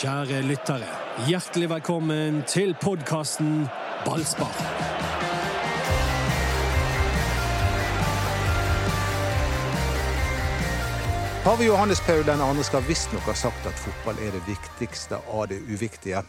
Kjære 0.00 0.38
lyttere, 0.48 0.86
hjertelig 1.28 1.66
velkommen 1.68 2.38
til 2.48 2.70
podkasten 2.80 3.66
Ballspar. 4.06 4.54
Pave 11.44 11.66
Johannes 11.66 12.00
Paul 12.06 12.24
den 12.24 12.40
andre 12.40 12.64
skal 12.64 12.86
visstnok 12.88 13.28
ha 13.28 13.36
sagt 13.36 13.68
at 13.68 13.76
fotball 13.84 14.24
er 14.24 14.32
det 14.38 14.40
viktigste 14.48 15.20
av 15.20 15.50
det 15.52 15.60
uviktige. 15.68 16.24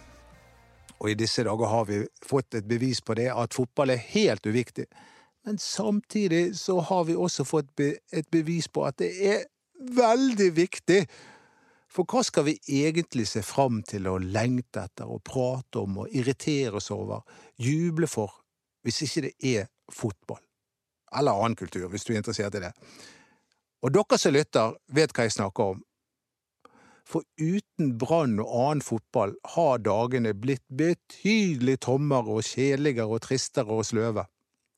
Og 0.99 1.13
i 1.13 1.15
disse 1.23 1.47
dager 1.47 1.71
har 1.71 1.87
vi 1.87 2.03
fått 2.27 2.59
et 2.59 2.67
bevis 2.67 2.99
på 2.99 3.15
det, 3.15 3.31
at 3.31 3.55
fotball 3.55 3.95
er 3.95 4.03
helt 4.11 4.51
uviktig. 4.51 4.89
Men 5.47 5.57
samtidig 5.57 6.57
så 6.59 6.81
har 6.91 7.07
vi 7.07 7.15
også 7.15 7.47
fått 7.47 7.79
et 7.79 8.27
bevis 8.31 8.67
på 8.67 8.83
at 8.91 8.99
det 8.99 9.15
er 9.31 9.45
veldig 9.95 10.55
viktig. 10.59 11.05
For 11.91 12.07
hva 12.07 12.21
skal 12.23 12.45
vi 12.47 12.55
egentlig 12.71 13.25
se 13.27 13.41
fram 13.43 13.81
til 13.83 14.07
å 14.07 14.15
lengte 14.21 14.85
etter 14.85 15.09
og 15.11 15.23
prate 15.27 15.81
om 15.81 16.03
og 16.05 16.13
irritere 16.15 16.79
oss 16.79 16.87
over, 16.95 17.25
juble 17.59 18.07
for, 18.07 18.31
hvis 18.85 19.01
ikke 19.05 19.25
det 19.27 19.33
er 19.57 19.67
fotball? 19.91 20.39
Eller 21.19 21.35
annen 21.35 21.57
kultur, 21.59 21.89
hvis 21.91 22.07
du 22.07 22.13
er 22.13 22.21
interessert 22.21 22.55
i 22.55 22.63
det. 22.63 22.71
Og 23.83 23.91
dere 23.91 24.19
som 24.21 24.31
lytter, 24.31 24.77
vet 24.95 25.11
hva 25.11 25.25
jeg 25.27 25.35
snakker 25.35 25.73
om. 25.73 25.81
For 27.11 27.25
uten 27.41 27.97
Brann 27.99 28.37
og 28.39 28.53
annen 28.55 28.83
fotball 28.85 29.33
har 29.57 29.81
dagene 29.83 30.31
blitt 30.37 30.63
betydelig 30.69 31.81
tommere 31.83 32.37
og 32.37 32.45
kjedeligere 32.47 33.17
og 33.17 33.25
tristere 33.25 33.75
og 33.75 33.83
sløve. 33.89 34.29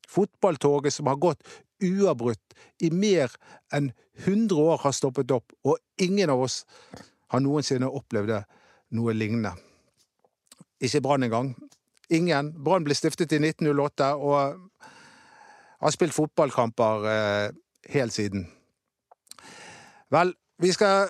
Fotballtoget 0.09 0.95
som 0.95 1.11
har 1.11 1.21
gått 1.21 1.45
uavbrutt 1.83 2.57
i 2.81 2.89
mer 2.89 3.33
enn 3.75 3.91
100 4.17 4.55
år, 4.55 4.77
har 4.83 4.91
stoppet 4.91 5.31
opp, 5.31 5.53
og 5.65 5.77
ingen 5.97 6.29
av 6.29 6.41
oss 6.45 6.63
har 7.33 7.41
noensinne 7.41 7.89
opplevd 7.89 8.35
noe 8.93 9.15
lignende. 9.17 9.55
Ikke 10.83 11.01
Brann 11.01 11.23
engang. 11.23 11.53
Ingen. 12.13 12.51
Brann 12.63 12.85
ble 12.85 12.95
stiftet 12.95 13.33
i 13.33 13.39
1908 13.41 14.13
og 14.19 14.85
har 15.83 15.95
spilt 15.95 16.13
fotballkamper 16.13 17.07
eh, 17.09 17.49
helt 17.95 18.13
siden. 18.13 18.45
Vel, 20.13 20.33
vi 20.61 20.71
skal 20.71 21.09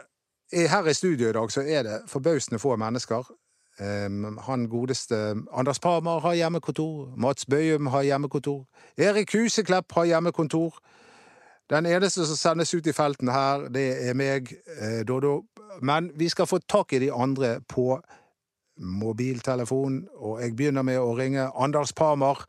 her 0.54 0.88
i 0.88 0.94
studio 0.94 1.30
i 1.30 1.34
dag 1.34 1.52
så 1.52 1.62
er 1.62 1.84
det 1.84 2.02
forbausende 2.08 2.60
få 2.60 2.76
mennesker. 2.76 3.26
Um, 3.80 4.38
han 4.38 4.68
godeste 4.70 5.16
Anders 5.52 5.80
Parmar 5.80 6.20
har 6.20 6.34
hjemmekontor. 6.34 7.14
Mats 7.18 7.46
Bøyum 7.46 7.88
har 7.88 8.04
hjemmekontor. 8.04 8.66
Erik 8.98 9.34
Huseklepp 9.34 9.92
har 9.92 10.06
hjemmekontor. 10.06 10.78
Den 11.70 11.86
eneste 11.88 12.26
som 12.28 12.38
sendes 12.38 12.74
ut 12.74 12.88
i 12.88 12.94
felten 12.94 13.32
her, 13.32 13.70
det 13.72 13.88
er 14.10 14.18
meg, 14.18 14.52
eh, 14.78 15.02
Dodo. 15.08 15.46
Men 15.82 16.12
vi 16.20 16.28
skal 16.30 16.48
få 16.48 16.60
tak 16.60 16.94
i 16.94 17.00
de 17.00 17.12
andre 17.12 17.62
på 17.62 18.02
mobiltelefon, 18.78 20.08
og 20.18 20.42
jeg 20.42 20.56
begynner 20.56 20.84
med 20.84 21.00
å 21.00 21.16
ringe 21.18 21.52
Anders 21.56 21.94
Parmar. 21.94 22.46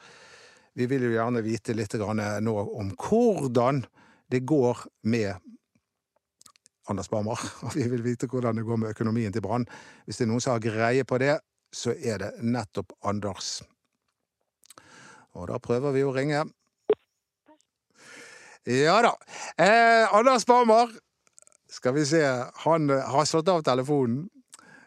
Vi 0.75 0.87
vil 0.87 1.07
jo 1.07 1.15
gjerne 1.15 1.45
vite 1.45 1.75
litt 1.77 1.95
nå 1.95 2.55
om 2.81 2.91
hvordan 2.97 3.85
det 4.31 4.45
går 4.47 4.87
med 5.05 5.35
Anders 6.89 7.09
Parmar. 7.09 7.41
og 7.63 7.75
vi 7.79 7.87
vil 7.89 8.03
vite 8.03 8.27
hvordan 8.27 8.57
det 8.57 8.65
går 8.65 8.77
med 8.77 8.91
økonomien 8.91 9.33
til 9.33 9.43
Brann. 9.43 9.67
Hvis 10.05 10.17
det 10.17 10.27
er 10.27 10.33
noen 10.33 10.41
som 10.41 10.57
har 10.57 10.65
greie 10.65 11.05
på 11.05 11.19
det, 11.19 11.39
så 11.73 11.95
er 11.95 12.19
det 12.19 12.33
nettopp 12.43 12.93
Anders. 13.05 13.63
Og 15.35 15.49
da 15.51 15.59
prøver 15.59 15.95
vi 15.95 16.05
å 16.07 16.13
ringe. 16.15 16.45
Ja 18.65 19.03
da. 19.05 19.17
Eh, 19.61 20.15
Anders 20.15 20.47
Barmer, 20.47 20.89
skal 21.69 21.93
vi 21.95 22.07
se, 22.09 22.23
han 22.65 22.89
har 22.89 23.25
slått 23.29 23.49
av 23.53 23.63
telefonen. 23.63 24.31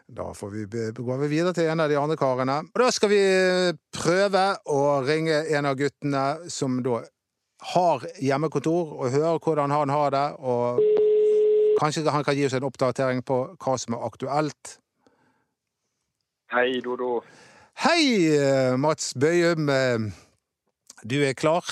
Da 0.08 0.32
får 0.34 0.50
vi 0.50 0.64
gå 0.96 1.16
videre 1.28 1.52
til 1.54 1.68
en 1.68 1.84
av 1.84 1.90
de 1.90 1.98
andre 2.00 2.16
karene. 2.18 2.56
Og 2.72 2.80
da 2.80 2.88
skal 2.90 3.10
vi 3.12 3.20
prøve 3.92 4.44
å 4.72 4.80
ringe 5.04 5.44
en 5.52 5.68
av 5.68 5.76
guttene 5.78 6.50
som 6.50 6.80
da 6.82 7.02
har 7.74 8.06
hjemmekontor, 8.22 8.94
og 8.98 9.12
høre 9.12 9.36
hvordan 9.44 9.74
han 9.74 9.92
har 9.92 10.14
det. 10.14 10.26
og 10.38 10.80
Kanskje 11.78 12.08
han 12.10 12.24
kan 12.26 12.34
gi 12.34 12.48
oss 12.48 12.56
en 12.58 12.66
oppdatering 12.66 13.22
på 13.22 13.36
hva 13.60 13.76
som 13.78 13.94
er 13.94 14.06
aktuelt? 14.08 14.72
Hei, 16.50 16.80
Dodo. 16.82 17.20
Hei, 17.84 18.74
Mats 18.80 19.12
Bøyum. 19.14 19.68
Du 21.04 21.18
er 21.22 21.36
klar? 21.38 21.62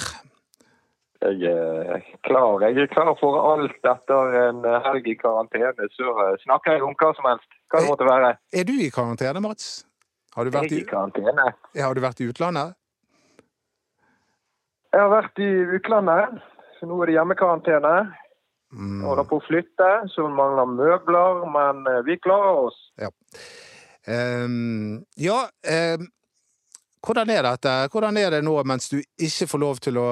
Jeg 1.22 1.52
er 1.96 2.02
klar. 2.26 2.60
Jeg 2.66 2.82
er 2.84 2.90
klar 2.92 3.12
for 3.20 3.38
alt 3.54 3.88
etter 3.92 4.36
en 4.42 4.64
helg 4.84 5.08
i 5.08 5.16
karantene. 5.18 5.88
Så 5.96 6.14
snakker 6.44 6.76
jeg 6.76 6.84
om 6.84 6.96
hva 6.98 7.12
som 7.16 7.28
helst. 7.30 7.48
Hva 7.72 7.82
det 7.82 7.90
måtte 7.90 8.08
være. 8.08 8.32
Er 8.52 8.66
du 8.68 8.74
i 8.76 8.90
karantene, 8.94 9.42
Mats? 9.44 9.86
Har 10.36 10.44
du 10.44 10.52
vært 10.52 10.68
jeg 10.68 10.82
er 10.82 10.84
i 10.84 10.90
karantene. 10.90 11.46
Har 11.80 11.96
du 11.96 12.02
vært 12.04 12.20
i 12.20 12.28
utlandet? 12.28 12.76
Jeg 14.92 15.00
har 15.00 15.12
vært 15.12 15.40
i 15.40 15.50
utlandet. 15.78 16.40
Så 16.76 16.88
nå 16.88 16.98
er 17.02 17.10
det 17.10 17.16
hjemmekarantene. 17.16 17.94
Mm. 18.76 19.00
Holder 19.06 19.28
på 19.30 19.38
å 19.40 19.44
flytte, 19.46 19.88
så 20.12 20.26
mangler 20.28 20.68
møbler, 20.68 21.46
men 21.54 21.86
eh, 21.88 22.02
vi 22.04 22.18
klarer 22.20 22.66
oss. 22.66 22.76
Ja. 23.00 23.08
Um, 24.06 25.00
ja 25.18 25.38
um, 25.46 26.06
hvordan 27.06 27.30
er 27.30 27.46
dette? 27.46 27.74
Hvordan 27.92 28.18
er 28.20 28.34
det 28.34 28.42
nå 28.44 28.56
mens 28.66 28.90
du 28.90 28.98
ikke 29.00 29.48
får 29.50 29.62
lov 29.62 29.80
til 29.82 30.00
å 30.02 30.08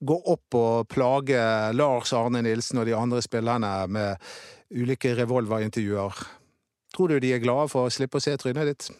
gå 0.00 0.16
opp 0.32 0.56
og 0.58 0.88
plage 0.92 1.40
Lars 1.76 2.12
Arne 2.16 2.42
Nilsen 2.44 2.82
og 2.82 2.86
de 2.88 2.96
andre 2.96 3.22
spillerne 3.24 3.72
med 3.88 4.28
ulike 4.74 5.14
revolverintervjuer? 5.16 6.20
Tror 6.96 7.08
du 7.08 7.18
de 7.20 7.32
er 7.34 7.42
glade 7.42 7.68
for 7.72 7.86
å 7.86 7.92
slippe 7.92 8.20
å 8.20 8.24
se 8.24 8.36
trynet 8.40 8.70
ditt? 8.70 8.90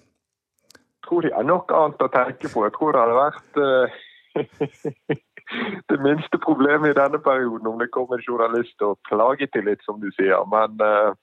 Jeg 0.77 1.09
tror 1.09 1.23
de 1.23 1.33
har 1.33 1.47
nok 1.47 1.71
annet 1.73 2.03
å 2.03 2.11
tenke 2.13 2.51
på. 2.51 2.65
Jeg 2.67 2.75
tror 2.77 2.93
det 2.93 3.05
hadde 3.05 3.21
vært 3.21 3.61
uh... 3.63 4.03
det 5.91 5.99
minste 6.03 6.41
problemet 6.43 6.91
i 6.91 6.97
denne 6.99 7.21
perioden 7.23 7.69
om 7.71 7.79
det 7.81 7.93
kom 7.95 8.11
en 8.13 8.25
journalist 8.25 8.83
og 8.83 8.99
plaget 9.07 9.55
til 9.55 9.69
litt, 9.71 9.85
som 9.87 10.01
du 10.03 10.11
sier. 10.17 10.43
Men, 10.51 10.77
uh... 10.83 11.15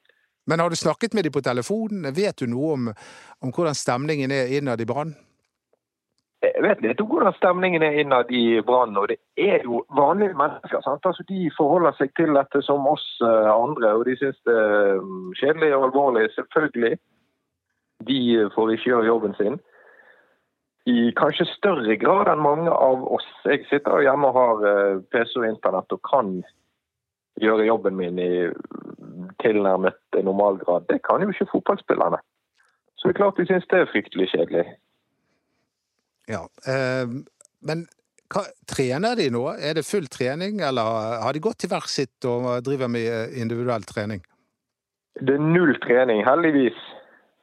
Men 0.49 0.63
har 0.63 0.71
du 0.71 0.79
snakket 0.79 1.13
med 1.13 1.27
dem 1.27 1.35
på 1.35 1.43
telefonen? 1.43 2.07
Vet 2.15 2.39
du 2.39 2.49
noe 2.51 2.73
om, 2.77 2.89
om 3.43 3.53
hvordan 3.53 3.77
stemningen 3.77 4.31
er 4.31 4.55
innad 4.57 4.81
i 4.81 4.87
Brann? 4.87 5.13
Jeg 6.43 6.63
vet 6.83 7.01
om 7.01 7.07
hvordan 7.07 7.35
stemningen 7.37 7.83
er 7.83 7.99
innad 8.01 8.31
i 8.31 8.61
Brann. 8.61 8.97
Og 8.99 9.07
det 9.07 9.17
er 9.39 9.63
jo 9.63 9.83
vanlige 9.95 10.35
mennesker. 10.35 10.81
Sant? 10.83 11.05
Altså, 11.05 11.23
de 11.29 11.51
forholder 11.57 11.95
seg 11.97 12.11
til 12.19 12.35
dette 12.35 12.61
som 12.67 12.87
oss 12.87 13.05
uh, 13.23 13.47
andre, 13.53 13.93
og 13.95 14.05
de 14.05 14.17
syns 14.19 14.39
det 14.49 14.55
er 14.55 14.99
um, 14.99 15.31
kjedelig 15.39 15.71
og 15.75 15.85
alvorlig. 15.87 16.25
Selvfølgelig. 16.35 16.97
De 18.07 18.49
får 18.55 18.73
ikke 18.73 18.89
gjøre 18.91 19.11
jobben 19.11 19.37
sin 19.39 19.61
i 20.85 21.11
kanskje 21.15 21.47
større 21.47 21.95
grad 21.95 22.27
enn 22.31 22.43
mange 22.43 22.71
av 22.71 23.05
oss. 23.15 23.27
Jeg 23.47 23.63
sitter 23.69 24.03
hjemme 24.03 24.29
og 24.31 24.35
har 24.35 24.65
eh, 24.67 25.01
PC 25.15 25.37
og 25.39 25.47
internett 25.47 25.95
og 25.95 26.01
kan 26.09 26.33
gjøre 27.39 27.67
jobben 27.69 27.95
min 27.97 28.19
i 28.19 28.31
tilnærmet 29.41 30.19
normal 30.27 30.59
grad. 30.59 30.89
Det 30.89 30.99
kan 31.07 31.23
jo 31.23 31.31
ikke 31.31 31.51
fotballspillerne. 31.53 32.19
Så 32.99 33.07
det 33.07 33.15
er 33.15 33.21
klart 33.21 33.39
de 33.39 33.47
syns 33.47 33.69
det 33.71 33.79
er 33.79 33.91
fryktelig 33.91 34.29
kjedelig. 34.33 34.65
Ja, 36.29 36.45
eh, 36.69 37.09
men 37.67 37.85
hva, 38.33 38.45
trener 38.69 39.17
de 39.19 39.29
nå? 39.33 39.43
Er 39.59 39.77
det 39.77 39.85
full 39.87 40.07
trening, 40.11 40.61
eller 40.63 41.19
har 41.23 41.35
de 41.35 41.43
gått 41.43 41.63
til 41.63 41.71
hver 41.73 41.87
sitt 41.91 42.27
og 42.29 42.47
driver 42.65 42.91
med 42.91 43.07
eh, 43.07 43.37
individuell 43.41 43.85
trening? 43.87 44.23
Det 45.21 45.35
er 45.37 45.45
null 45.45 45.75
trening, 45.83 46.23
heldigvis. 46.25 46.79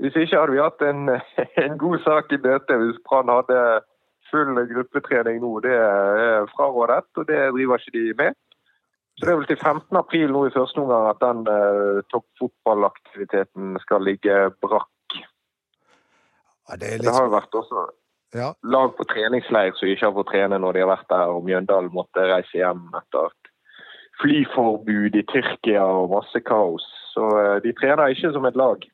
Hvis 0.00 0.16
ikke 0.16 0.40
hadde 0.40 0.56
vi 0.56 0.64
hatt 0.64 0.82
en, 0.82 1.12
en 1.64 1.78
god 1.78 2.02
sak 2.06 2.32
i 2.34 2.40
bøte 2.40 2.78
hvis 2.80 3.00
Brann 3.06 3.30
hadde 3.30 3.60
full 4.30 4.54
gruppetrening 4.72 5.40
nå. 5.42 5.58
Det 5.64 5.74
er 5.74 6.48
frarådet, 6.54 7.04
og 7.18 7.26
det 7.28 7.40
driver 7.54 7.82
ikke 7.82 7.96
de 7.98 8.14
med. 8.22 8.38
Så 9.18 9.26
Det 9.26 9.32
er 9.32 9.36
vel 9.36 9.50
til 9.50 9.60
15. 9.60 9.96
april 10.00 10.30
nå 10.32 10.46
i 10.48 10.54
første 10.54 10.80
omgang 10.80 11.10
at 11.10 11.20
den 11.20 11.40
eh, 11.52 12.00
toppfotballaktiviteten 12.12 13.76
skal 13.84 14.06
ligge 14.06 14.36
brakk. 14.64 15.16
Ja, 16.70 16.78
det, 16.80 17.00
det, 17.02 17.10
har 17.10 17.26
jo 17.26 17.34
vært 17.34 17.58
også 17.58 17.82
ja. 18.36 18.52
lag 18.62 18.96
på 18.96 19.06
treningsleir 19.10 19.74
som 19.76 19.90
ikke 19.90 20.06
har 20.06 20.16
fått 20.16 20.30
trene 20.32 20.58
når 20.60 20.76
de 20.76 20.84
har 20.84 20.92
vært 20.92 21.10
der, 21.10 21.32
og 21.34 21.44
Mjøndalen 21.48 21.92
måtte 21.94 22.26
reise 22.30 22.60
hjem 22.60 22.86
etter 22.98 23.30
et 23.30 23.52
flyforbud 24.20 25.16
i 25.16 25.26
Tyrkia 25.32 25.84
og 25.84 26.14
masse 26.14 26.42
kaos. 26.46 26.86
Så 27.10 27.26
uh, 27.26 27.56
de 27.64 27.72
trener 27.74 28.12
ikke 28.14 28.30
som 28.34 28.46
et 28.46 28.58
lag. 28.58 28.84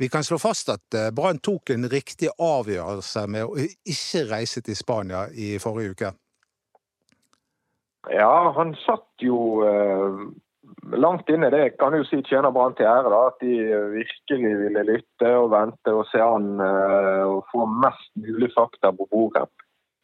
Vi 0.00 0.08
kan 0.10 0.24
slå 0.26 0.40
fast 0.42 0.72
at 0.72 0.96
eh, 0.98 1.12
Brann 1.14 1.38
tok 1.38 1.70
en 1.70 1.86
riktig 1.86 2.32
avgjørelse 2.42 3.22
med 3.30 3.46
å 3.46 3.54
ikke 3.62 4.24
reise 4.32 4.62
til 4.66 4.74
Spania 4.74 5.28
i 5.30 5.52
forrige 5.62 5.92
uke. 5.94 6.10
Ja, 8.10 8.50
han 8.56 8.74
satt 8.82 9.22
jo 9.22 9.36
langt 10.92 11.28
inne. 11.28 11.50
Det 11.50 11.76
kan 11.80 11.94
jo 11.96 12.04
si 12.04 12.22
tjener 12.26 12.52
Brann 12.52 12.74
til 12.74 12.86
ære. 12.86 13.10
da, 13.10 13.26
At 13.26 13.40
de 13.40 13.54
virkelig 13.96 14.52
ville 14.58 14.82
lytte 14.88 15.34
og 15.38 15.50
vente 15.50 15.94
og 15.94 16.06
se 16.10 16.22
an 16.22 16.60
uh, 16.60 17.36
og 17.36 17.44
få 17.52 17.66
mest 17.66 18.10
mulig 18.16 18.50
fakta 18.56 18.90
på 18.90 19.08
bordet 19.10 19.48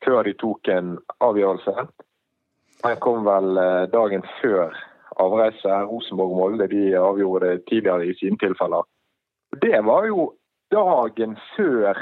før 0.04 0.22
de 0.22 0.34
tok 0.38 0.68
en 0.68 0.98
avgjørelse. 1.20 1.88
Den 2.84 3.00
kom 3.02 3.26
vel 3.26 3.58
uh, 3.58 3.88
dagen 3.92 4.24
før 4.42 4.76
avreise. 5.18 5.82
Rosenborg-Molde 5.90 6.68
de 6.70 6.94
avgjorde 6.96 7.50
det 7.50 7.66
tidligere 7.68 8.06
i 8.06 8.14
sine 8.20 8.38
tilfeller. 8.38 8.86
Det 9.62 9.84
var 9.84 10.06
jo 10.06 10.32
dagen 10.70 11.38
før 11.56 11.98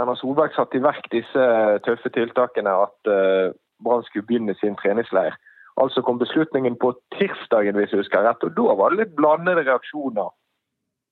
Erna 0.00 0.14
Solberg 0.16 0.54
satte 0.56 0.78
i 0.78 0.82
verk 0.82 1.10
disse 1.12 1.46
tøffe 1.84 2.08
tiltakene 2.14 2.72
at 2.86 3.10
uh, 3.10 3.52
Brann 3.84 4.04
skulle 4.06 4.26
begynne 4.26 4.54
sin 4.60 4.76
treningsleir. 4.80 5.36
Altså 5.76 6.02
kom 6.02 6.18
beslutningen 6.18 6.76
på 6.80 6.92
tirsdagen, 7.18 7.76
hvis 7.76 7.92
jeg 7.92 8.02
husker 8.02 8.26
rett. 8.26 8.42
Og 8.44 8.56
da 8.56 8.74
var 8.76 8.90
det 8.90 9.04
litt 9.04 9.14
blandede 9.16 9.62
reaksjoner 9.68 10.32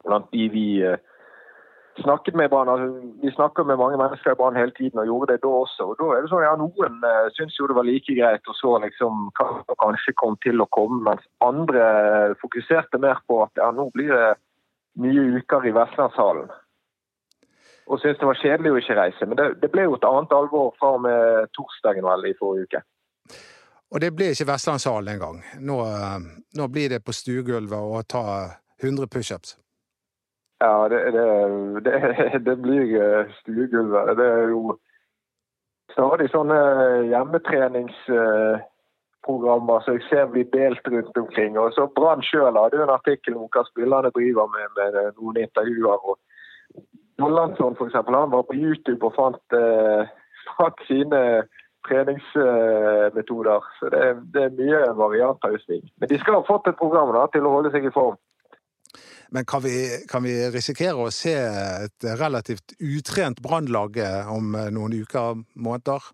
blant 0.06 0.28
de 0.32 0.48
vi 0.52 0.66
uh, 0.86 0.98
snakket 2.02 2.34
med 2.34 2.50
Brann. 2.50 2.68
Altså, 2.68 2.88
vi 3.22 3.30
snakker 3.34 3.64
med 3.64 3.76
mange 3.76 3.98
mennesker 3.98 4.32
i 4.32 4.38
Brann 4.38 4.56
hele 4.56 4.74
tiden 4.76 4.98
og 4.98 5.06
gjorde 5.06 5.32
det 5.32 5.42
da 5.42 5.48
også. 5.48 5.88
og 5.90 5.96
da 6.00 6.10
er 6.14 6.22
det 6.22 6.30
sånn, 6.32 6.44
ja, 6.46 6.54
Noen 6.58 7.00
uh, 7.04 7.30
syntes 7.36 7.58
jo 7.58 7.68
det 7.70 7.78
var 7.78 7.88
like 7.88 8.14
greit 8.20 8.50
og 8.50 8.58
så 8.58 8.76
liksom 8.84 9.30
kanskje 9.82 10.16
kom 10.20 10.38
til 10.44 10.62
å 10.62 10.70
komme, 10.74 11.02
mens 11.10 11.24
andre 11.44 12.34
fokuserte 12.42 13.00
mer 13.02 13.22
på 13.26 13.42
at 13.46 13.62
ja, 13.62 13.70
nå 13.74 13.90
blir 13.94 14.14
det 14.14 14.30
nye 15.02 15.40
uker 15.40 15.66
i 15.66 15.74
Vestlandshallen. 15.74 16.50
Og 17.88 18.00
syntes 18.00 18.20
det 18.20 18.28
var 18.28 18.42
kjedelig 18.42 18.70
å 18.72 18.78
ikke 18.82 18.98
reise. 18.98 19.26
Men 19.26 19.38
det, 19.40 19.48
det 19.62 19.70
ble 19.72 19.86
jo 19.86 19.96
et 19.96 20.04
annet 20.04 20.32
alvor 20.36 20.74
fra 20.78 20.94
og 20.98 21.04
med 21.06 21.48
torsdagen 21.56 22.04
vel 22.04 22.26
i 22.28 22.36
forrige 22.36 22.68
uke. 22.68 22.82
Og 23.92 24.00
det 24.00 24.16
blir 24.16 24.34
ikke 24.34 24.52
Vestlandshallen 24.52 25.14
engang. 25.14 25.44
Nå, 25.60 25.80
eh, 25.80 26.18
nå 26.58 26.68
blir 26.68 26.88
det 26.92 27.04
på 27.04 27.12
stuegulvet 27.16 27.78
å 27.78 28.02
ta 28.04 28.24
100 28.82 29.06
pushups. 29.14 29.56
Ja, 30.60 30.88
det, 30.88 31.12
det, 31.14 31.26
det, 31.86 31.94
det 32.48 32.56
blir 32.62 33.02
eh, 33.02 33.26
stuegulvet. 33.40 34.16
Det 34.18 34.26
er 34.26 34.48
jo 34.52 34.60
stadig 35.92 36.28
sånne 36.32 36.58
hjemmetreningsprogrammer 37.12 39.78
som 39.84 39.92
jeg 39.96 40.04
ser 40.10 40.26
blir 40.32 40.46
delt 40.52 40.84
rundt 40.92 41.16
omkring. 41.22 41.52
Og 41.58 41.66
så 41.76 41.82
Brann 41.94 42.22
sjøl 42.26 42.58
hadde 42.58 42.76
jo 42.78 42.86
en 42.86 42.98
artikkel 42.98 43.34
om 43.38 43.48
hva 43.54 43.62
spillerne 43.70 44.10
driver 44.18 44.46
med, 44.52 44.66
med 44.78 44.90
noen 45.16 45.36
intervjuer. 45.46 45.98
og 46.12 46.16
Nollandsson 47.18 47.74
f.eks. 47.78 47.96
Han 48.06 48.34
var 48.34 48.44
på 48.46 48.54
YouTube 48.54 49.02
og 49.06 49.12
fant, 49.16 49.46
eh, 49.56 50.02
fant 50.58 50.78
sine 50.90 51.20
treningsmetoder. 51.88 53.68
Så 53.78 53.90
det, 53.92 54.02
det, 54.34 54.46
er 54.46 54.56
mye 54.58 54.80
varianter 54.98 55.56
i 55.56 55.60
sving. 55.64 55.84
Men 55.98 56.10
de 56.12 56.18
skal 56.22 56.40
ha 56.40 56.46
fått 56.46 56.70
et 56.70 56.78
program 56.80 57.12
da, 57.16 57.26
til 57.32 57.46
å 57.48 57.54
holde 57.56 57.72
seg 57.74 57.88
i 57.88 57.94
form. 57.94 58.18
Men 59.30 59.44
kan 59.44 59.60
vi, 59.60 59.74
kan 60.08 60.24
vi, 60.24 60.34
risikere 60.52 61.04
å 61.04 61.12
se 61.12 61.34
et 61.36 62.06
relativt 62.20 62.72
utrent 62.80 63.42
brannlag 63.44 63.98
om 64.32 64.56
noen 64.72 64.94
uker, 65.02 65.42
måneder? 65.52 66.06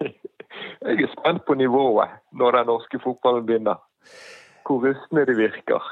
Jeg 0.86 1.06
er 1.06 1.14
spent 1.14 1.46
på 1.48 1.56
nivået 1.56 2.20
når 2.36 2.60
den 2.60 2.68
norske 2.72 3.00
fotballen 3.00 3.46
begynner. 3.48 3.80
Hvor 4.66 4.84
rustne 4.84 5.24
de 5.24 5.34
virker. 5.38 5.82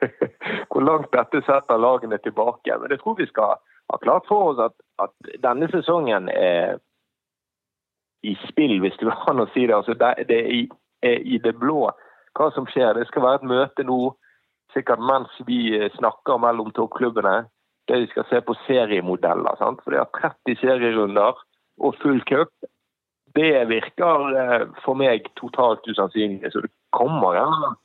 Hvor 0.70 0.80
langt 0.80 1.12
dette 1.12 1.42
setter 1.44 1.80
lagene 1.80 2.18
tilbake. 2.24 2.78
Men 2.80 2.92
jeg 2.92 3.00
tror 3.02 3.16
vi 3.18 3.26
skal 3.28 3.56
ha 3.92 3.98
klart 4.02 4.26
for 4.28 4.52
oss 4.52 4.60
at, 4.62 4.76
at 5.02 5.30
denne 5.44 5.68
sesongen 5.72 6.28
er 6.32 6.78
i 8.30 8.34
spill, 8.48 8.78
hvis 8.82 8.98
du 9.00 9.08
kan 9.10 9.42
si 9.54 9.66
det. 9.66 9.76
Altså, 9.76 9.94
det, 9.94 10.28
det 10.28 10.38
er, 10.42 10.52
i, 10.60 10.62
er 11.02 11.18
i 11.24 11.40
det 11.42 11.56
blå 11.60 11.86
hva 12.36 12.50
som 12.54 12.68
skjer. 12.70 12.94
Det 12.96 13.08
skal 13.08 13.24
være 13.24 13.42
et 13.42 13.50
møte 13.50 13.86
nå 13.86 14.00
sikkert 14.74 15.02
mens 15.10 15.32
vi 15.48 15.60
eh, 15.78 15.90
snakker 15.96 16.40
mellom 16.42 16.72
toppklubbene, 16.76 17.46
det 17.88 18.00
vi 18.02 18.08
skal 18.10 18.26
se 18.30 18.40
på 18.44 18.56
seriemodeller. 18.66 19.58
Sant? 19.60 19.82
For 19.84 19.94
det 19.94 20.02
er 20.02 20.12
30 20.20 20.60
serierunder 20.60 21.38
og 21.78 21.98
full 22.02 22.20
cup. 22.28 22.52
Det 23.36 23.52
virker 23.70 24.36
eh, 24.42 24.66
for 24.84 24.98
meg 24.98 25.30
totalt 25.40 25.86
usannsynlig. 25.88 26.52
Så 26.52 26.64
det 26.64 26.72
kommer 26.96 27.40
en 27.40 27.76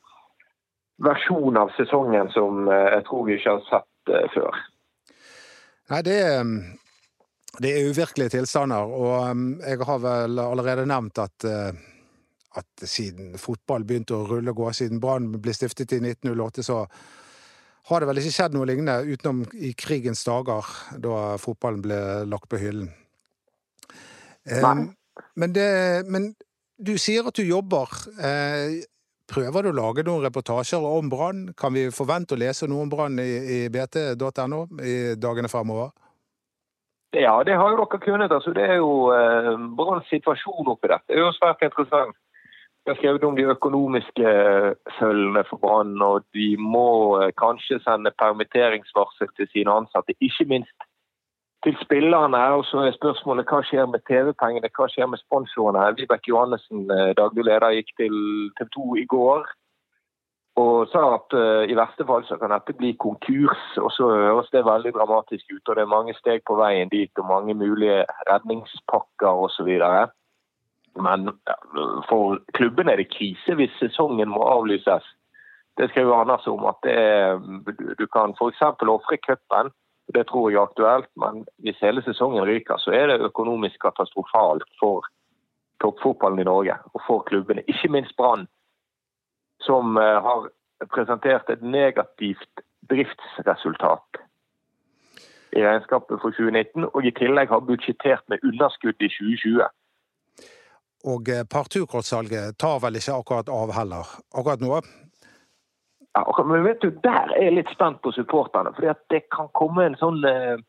versjon 1.01 1.57
av 1.57 1.73
sesongen 1.77 2.31
som 2.35 2.67
eh, 2.67 2.89
jeg 2.97 3.07
tror 3.07 3.25
vi 3.27 3.39
ikke 3.39 3.57
har 3.57 3.65
sett 3.69 3.87
før. 4.33 4.55
Nei, 5.91 5.99
det 6.07 6.19
det 7.59 7.71
er 7.75 7.89
uvirkelige 7.91 8.37
tilstander, 8.37 8.87
og 8.95 9.65
jeg 9.65 9.81
har 9.87 10.03
vel 10.03 10.39
allerede 10.39 10.85
nevnt 10.87 11.19
at 11.19 11.47
at 12.59 12.83
siden 12.83 13.37
fotball 13.39 13.85
begynte 13.87 14.15
å 14.15 14.25
rulle 14.27 14.51
og 14.51 14.59
gå, 14.59 14.71
siden 14.75 14.99
Brann 15.03 15.29
ble 15.41 15.53
stiftet 15.55 15.93
i 15.95 16.01
1908, 16.03 16.65
så 16.67 16.81
har 17.89 18.01
det 18.01 18.09
vel 18.09 18.21
ikke 18.21 18.33
skjedd 18.35 18.55
noe 18.55 18.67
lignende 18.69 19.07
utenom 19.07 19.43
i 19.55 19.71
krigens 19.77 20.23
dager, 20.27 20.67
da 21.01 21.37
fotballen 21.41 21.83
ble 21.85 21.99
lagt 22.29 22.49
på 22.51 22.59
hyllen. 22.61 22.91
Um, 24.45 24.89
men, 25.39 25.53
det, 25.55 25.69
men, 26.11 26.31
du 26.81 26.95
sier 26.99 27.27
at 27.29 27.37
du 27.37 27.45
jobber. 27.45 27.91
Eh, 28.17 28.81
prøver 29.31 29.63
du 29.63 29.71
å 29.71 29.77
lage 29.77 30.05
noen 30.07 30.25
reportasjer 30.25 30.85
om 30.85 31.09
Brann? 31.11 31.43
Kan 31.57 31.75
vi 31.77 31.87
forvente 31.93 32.35
å 32.35 32.41
lese 32.41 32.69
noe 32.69 32.85
om 32.85 32.91
Brann 32.91 33.19
i, 33.21 33.31
i 33.55 33.59
bt.no 33.71 34.63
i 34.81 34.95
dagene 35.19 35.51
fremover? 35.51 35.93
Ja, 37.13 37.43
det 37.43 37.55
har 37.59 37.69
jo 37.69 37.77
dere 37.77 37.99
kunnet. 37.99 38.31
Altså, 38.31 38.53
det 38.55 38.63
er 38.63 38.77
jo 38.79 39.11
eh, 39.11 39.55
Branns 39.77 40.07
situasjon 40.09 40.69
oppi 40.71 40.87
dette. 40.87 41.07
Det 41.09 41.19
er 41.19 41.25
jo 41.25 41.33
svært 41.35 41.63
interessant. 41.67 42.15
Jeg 42.85 42.93
har 42.93 42.97
skrevet 42.97 43.23
om 43.23 43.35
de 43.35 43.43
økonomiske 43.51 44.29
eh, 44.29 44.71
følgene 44.99 45.43
for 45.49 45.57
Brann, 45.57 46.01
og 46.01 46.23
de 46.33 46.55
må 46.57 47.19
eh, 47.19 47.33
kanskje 47.43 47.81
sende 47.83 48.15
permitteringsvarsel 48.21 49.27
til 49.35 49.47
sine 49.51 49.75
ansatte. 49.81 50.15
Ikke 50.21 50.47
minst 50.53 50.87
til 51.63 51.75
spillerne. 51.83 52.41
Og 52.57 52.65
så 52.65 52.87
er 52.87 52.95
spørsmålet 52.95 53.51
hva 53.51 53.59
skjer 53.67 53.91
med 53.91 54.07
TV-pengene, 54.09 54.71
hva 54.77 54.87
skjer 54.89 55.11
med 55.11 55.19
sponsorene. 55.25 55.91
Vibeke 55.99 56.31
Johannessen, 56.31 56.87
eh, 56.95 57.11
daglig 57.19 57.45
leder, 57.49 57.75
gikk 57.75 57.91
til 57.99 58.15
TV 58.57 58.71
2 58.79 58.95
i 59.03 59.05
går 59.15 59.51
og 60.61 60.89
sa 60.91 61.01
at 61.15 61.35
uh, 61.37 61.63
i 61.69 61.75
verste 61.77 62.05
fall 62.07 62.23
så 62.27 62.37
kan 62.41 62.53
dette 62.53 62.75
bli 62.77 62.93
konkurs. 62.99 63.61
Og 63.81 63.91
så 63.95 64.09
høres 64.09 64.51
det 64.53 64.65
veldig 64.67 64.93
dramatisk 64.95 65.45
ut, 65.53 65.69
og 65.69 65.77
det 65.77 65.83
er 65.83 65.95
mange 65.95 66.15
steg 66.17 66.43
på 66.47 66.57
veien 66.59 66.91
dit, 66.91 67.11
og 67.17 67.29
mange 67.29 67.55
mulige 67.57 68.03
redningspakker 68.29 69.45
osv. 69.45 69.71
Men 71.07 71.31
for 72.09 72.39
klubben 72.57 72.91
er 72.91 72.99
det 72.99 73.11
krise 73.13 73.55
hvis 73.55 73.75
sesongen 73.79 74.33
må 74.33 74.43
avlyses. 74.43 75.05
Det 75.79 75.89
skriver 75.89 76.19
Anders 76.19 76.47
om 76.51 76.65
at 76.67 76.89
er, 76.89 77.39
du 77.99 78.05
kan 78.11 78.35
f.eks. 78.35 78.61
ofre 78.95 79.17
cupen. 79.27 79.71
Det 80.13 80.25
tror 80.27 80.49
jeg 80.49 80.59
er 80.59 80.67
aktuelt, 80.67 81.07
men 81.15 81.45
hvis 81.63 81.79
hele 81.79 82.03
sesongen 82.03 82.43
ryker, 82.43 82.77
så 82.77 82.91
er 82.91 83.07
det 83.07 83.29
økonomisk 83.29 83.79
katastrofalt 83.79 84.67
for 84.79 85.07
toppfotballen 85.81 86.41
i 86.43 86.47
Norge 86.49 86.75
og 86.93 87.01
for 87.07 87.23
klubbene. 87.29 87.63
Ikke 87.71 87.87
minst 87.95 88.17
Brann, 88.17 88.47
som 89.65 89.97
eh, 89.97 90.19
har 90.27 90.49
presentert 90.93 91.49
et 91.49 91.61
negativt 91.61 92.65
driftsresultat 92.89 94.21
i 95.51 95.61
regnskapet 95.65 96.21
for 96.21 96.31
2019, 96.31 96.87
og 96.93 97.05
i 97.05 97.11
tillegg 97.11 97.51
har 97.51 97.63
budsjettert 97.67 98.23
med 98.31 98.43
underskudd 98.47 99.03
i 99.03 99.09
2020. 99.11 99.67
Og 101.11 101.29
eh, 101.33 101.45
parturkortsalget 101.55 102.57
tar 102.61 102.81
vel 102.83 102.99
ikke 102.99 103.17
akkurat 103.17 103.49
av 103.51 103.73
heller, 103.75 104.11
akkurat 104.33 104.63
nå? 104.63 104.81
Ja, 106.11 106.43
men 106.43 106.63
vet 106.63 106.81
du, 106.81 106.89
Der 107.03 107.31
er 107.31 107.43
jeg 107.43 107.55
litt 107.55 107.71
spent 107.71 108.01
på 108.03 108.11
supporterne. 108.11 108.73
For 108.75 108.93
det 109.09 109.23
kan 109.31 109.47
komme 109.55 109.85
en 109.87 109.97
sånn 109.99 110.19
eh, 110.27 110.59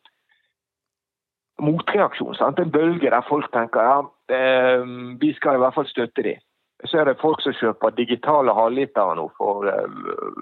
motreaksjon. 1.63 2.37
Sant? 2.39 2.63
En 2.63 2.71
bølge 2.75 3.11
der 3.11 3.27
folk 3.29 3.51
tenker 3.55 3.89
ja, 3.89 3.99
eh, 4.35 4.87
vi 5.21 5.33
skal 5.39 5.59
i 5.59 5.63
hvert 5.63 5.77
fall 5.79 5.89
støtte 5.91 6.27
dem. 6.27 6.41
Så 6.85 6.99
er 6.99 7.09
det 7.09 7.21
folk 7.21 7.41
som 7.45 7.55
kjøper 7.55 7.95
digitale 7.97 8.55
halvlitere 8.57 9.17
nå 9.19 9.29
for 9.39 9.69
uh, 9.69 9.87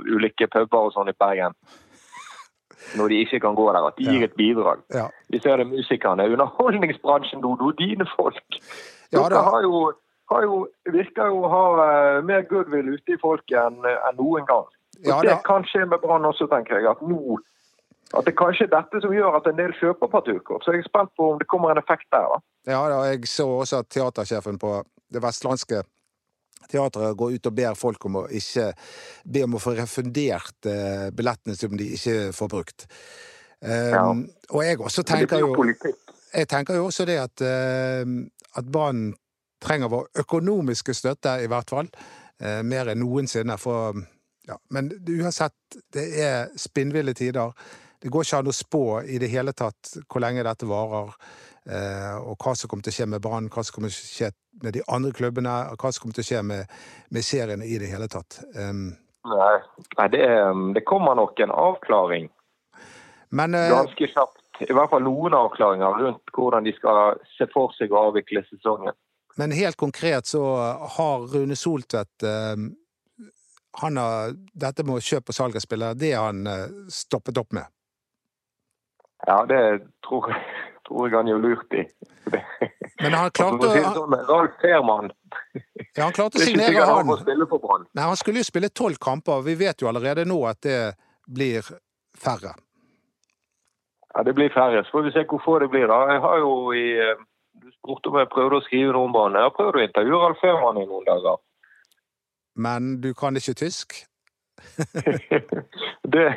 ulike 0.08 0.48
puber 0.52 0.88
og 0.88 0.94
sånn 0.94 1.12
i 1.12 1.16
Bergen. 1.20 1.56
Når 2.96 3.12
de 3.12 3.18
ikke 3.26 3.42
kan 3.44 3.58
gå 3.58 3.66
der. 3.68 3.88
At 3.90 3.98
de 4.00 4.06
gir 4.08 4.24
et 4.24 4.36
bidrag. 4.38 4.80
Ja. 4.94 5.10
Vi 5.28 5.40
ser 5.44 5.60
det 5.60 5.68
musikerne. 5.68 6.24
Underholdningsbransjen, 6.32 7.42
Dodo. 7.44 7.74
Dine 7.76 8.06
folk. 8.16 8.60
Ja, 9.12 9.26
Dere 9.26 9.44
har 9.44 9.66
jo, 9.66 9.90
har 10.32 10.46
jo, 10.46 10.62
virker 10.88 11.28
jo 11.28 11.44
å 11.44 11.52
ha 11.52 11.64
uh, 11.76 12.24
mer 12.24 12.46
goodwill 12.48 12.94
ute 12.94 13.16
i 13.16 13.20
folket 13.20 13.58
enn 13.60 13.84
en 13.84 14.16
noen 14.16 14.48
gang. 14.48 14.68
Og 15.00 15.12
ja, 15.12 15.20
det 15.24 15.38
kan 15.46 15.64
skje 15.68 15.84
med 15.88 16.00
Brann 16.00 16.24
også, 16.28 16.48
tenker 16.48 16.80
jeg. 16.80 16.88
At 16.88 17.04
nå 17.04 17.38
at 18.18 18.26
det 18.26 18.34
kanskje 18.38 18.66
er 18.66 18.72
dette 18.72 19.00
som 19.04 19.12
gjør 19.14 19.36
at 19.38 19.46
en 19.46 19.58
del 19.58 19.72
kjøper 19.78 20.10
parturkort. 20.10 20.64
Så 20.64 20.74
jeg 20.74 20.82
er 20.82 20.88
spent 20.88 21.12
på 21.14 21.28
om 21.32 21.38
det 21.38 21.46
kommer 21.50 21.70
en 21.70 21.78
effekt 21.78 22.08
der. 22.10 22.26
da. 22.26 22.38
Ja, 22.72 22.80
da, 22.90 23.04
jeg 23.06 23.28
så 23.30 23.46
også 23.60 23.84
at 23.84 23.90
teatersjefen 23.94 24.58
på 24.58 24.80
det 25.14 25.22
vestlandske 25.22 25.84
teatret 26.68 27.16
går 27.18 27.36
ut 27.36 27.48
og 27.50 27.56
ber 27.56 27.78
folk 27.78 28.04
om 28.10 28.20
å 28.22 28.26
ikke 28.28 28.70
be 29.24 29.44
om 29.46 29.56
å 29.56 29.62
få 29.62 29.74
refundert 29.78 30.68
eh, 30.68 31.08
billettene 31.14 31.56
som 31.58 31.76
de 31.78 31.92
ikke 31.96 32.18
får 32.36 32.52
brukt. 32.52 32.86
Um, 33.60 33.70
ja. 33.70 34.04
Og 34.56 34.62
jeg 34.64 34.78
også 34.80 35.02
tenker 35.04 35.42
jo 35.42 35.50
Jeg 36.32 36.48
tenker 36.48 36.78
jo 36.78 36.86
også 36.88 37.04
det 37.04 37.18
at 37.20 37.42
uh, 37.44 38.06
at 38.58 38.70
banen 38.72 39.12
trenger 39.60 39.90
vår 39.92 40.08
økonomiske 40.22 40.94
støtte, 40.96 41.36
i 41.44 41.50
hvert 41.50 41.70
fall. 41.70 41.90
Eh, 42.40 42.62
mer 42.64 42.90
enn 42.90 43.02
noensinne. 43.02 43.56
For, 43.60 44.00
ja. 44.48 44.56
Men 44.74 44.90
uansett, 44.96 45.56
det 45.92 46.06
er 46.24 46.50
spinnville 46.58 47.14
tider. 47.16 47.52
Det 48.00 48.08
går 48.08 48.24
ikke 48.24 48.40
an 48.40 48.50
å 48.50 48.56
spå 48.56 48.84
i 49.04 49.20
det 49.20 49.28
hele 49.32 49.52
tatt 49.52 49.98
hvor 50.06 50.24
lenge 50.24 50.46
dette 50.46 50.68
varer, 50.68 51.12
og 51.70 52.34
hva 52.42 52.54
som 52.58 52.70
kommer 52.70 52.82
til 52.82 52.90
å 52.90 52.96
skje 52.96 53.06
med 53.12 53.22
Brann, 53.22 53.50
hva 53.52 53.62
som 53.62 53.76
kommer 53.76 53.92
til 53.92 54.02
å 54.02 54.10
skje 54.10 54.30
med 54.64 54.74
de 54.74 54.82
andre 54.90 55.12
klubbene, 55.14 55.52
og 55.70 55.78
hva 55.78 55.92
som 55.92 56.02
kommer 56.02 56.16
til 56.18 56.24
å 56.24 56.28
skje 56.30 56.42
med, 56.46 56.72
med 57.14 57.26
seriene 57.26 57.68
i 57.68 57.78
det 57.78 57.90
hele 57.92 58.08
tatt. 58.10 58.40
Um, 58.56 58.90
Nei, 59.30 59.56
Nei 59.98 60.08
det, 60.14 60.26
det, 60.74 60.82
kommer 60.88 61.14
nok 61.18 61.40
en 61.44 61.52
avklaring 61.52 62.30
Men 63.36 63.54
eh, 63.54 63.68
ganske 63.68 64.08
kjapt 64.08 64.40
i 64.64 64.74
hvert 64.76 64.90
fall 64.92 65.04
noen 65.04 65.36
avklaringer 65.36 66.00
rundt 66.02 66.32
hvordan 66.36 66.66
de 66.66 66.72
skal 66.76 67.20
se 67.36 67.46
for 67.52 67.72
seg 67.78 67.92
å 67.94 68.10
avvikle 68.10 68.42
sesongen. 68.48 68.92
Men 69.40 69.54
helt 69.56 69.78
konkret 69.80 70.28
så 70.28 70.42
har 70.96 71.24
Rune 71.32 71.56
Soltvedt 71.56 72.26
eh, 72.28 72.66
han 73.80 73.96
har, 73.96 74.34
Dette 74.52 74.84
med 74.84 74.98
å 74.98 75.04
kjøpe 75.04 75.32
og 75.32 75.38
salg 75.38 75.56
av 75.56 75.64
spillere, 75.64 75.96
det 75.96 76.12
har 76.12 76.28
han 76.28 76.42
eh, 76.50 76.66
stoppet 76.92 77.40
opp 77.40 77.54
med. 77.56 77.72
Ja, 79.28 79.44
det 79.48 79.62
tror, 80.06 80.28
tror 80.90 81.08
jeg 81.08 81.16
han 81.16 81.30
gjør 81.30 81.42
lurt 81.44 81.78
i. 81.78 81.86
Men 83.00 83.16
han 83.16 83.30
klarte 83.38 83.68
å 83.68 83.74
han, 83.74 83.94
sånn, 83.96 84.18
Ralf 84.28 84.58
Fehrmann 84.62 85.12
ja, 85.96 86.04
han 86.04 86.14
klarte 86.14 86.38
å 86.38 86.42
er 86.42 86.50
signere 86.50 86.84
han 86.86 87.08
han. 87.10 87.86
Nei, 87.94 88.04
han 88.04 88.18
skulle 88.18 88.42
jo 88.42 88.46
spille 88.46 88.70
tolv 88.70 88.98
kamper. 89.02 89.42
Vi 89.46 89.56
vet 89.58 89.82
jo 89.82 89.88
allerede 89.90 90.26
nå 90.28 90.38
at 90.46 90.60
det 90.66 90.78
blir 91.26 91.66
færre. 92.18 92.54
Ja, 94.14 94.22
det 94.26 94.34
blir 94.38 94.52
færre. 94.54 94.84
Så 94.84 94.94
får 94.94 95.08
vi 95.08 95.14
se 95.14 95.24
hvor 95.30 95.42
få 95.44 95.58
det 95.62 95.70
blir. 95.72 95.86
da. 95.90 96.00
Jeg 96.12 96.22
har 96.22 96.38
jo 96.42 96.52
i 96.74 96.86
eh, 96.98 97.26
Du 97.60 97.68
spurte 97.74 98.08
om 98.08 98.16
jeg 98.16 98.30
prøvde 98.30 98.60
å 98.60 98.64
skrive 98.64 98.94
noe 98.94 99.08
om 99.08 99.14
Brann. 99.14 99.36
Jeg 99.36 99.48
har 99.48 99.56
prøvd 99.56 99.78
å 99.78 99.82
intervjue 99.84 100.20
Ralf 100.22 100.38
Fehrmann 100.42 100.78
i 100.80 100.86
noen 100.86 101.06
dager. 101.08 101.42
Men 102.56 102.94
du 103.02 103.10
kan 103.14 103.36
ikke 103.36 103.56
tysk? 103.58 103.98
det, 106.14 106.28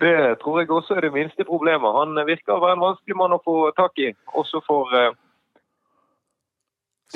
det 0.00 0.16
tror 0.42 0.60
jeg 0.60 0.70
også 0.70 0.94
er 0.94 1.06
det 1.06 1.12
minste 1.12 1.44
problemet. 1.44 1.96
Han 2.00 2.18
virker 2.26 2.56
å 2.56 2.62
være 2.64 2.76
en 2.78 2.84
vanskelig 2.84 3.16
mann 3.16 3.36
å 3.36 3.42
få 3.44 3.56
tak 3.76 3.98
i. 4.02 4.12
Også 4.38 4.60
for 4.66 4.92
eh, 4.96 5.16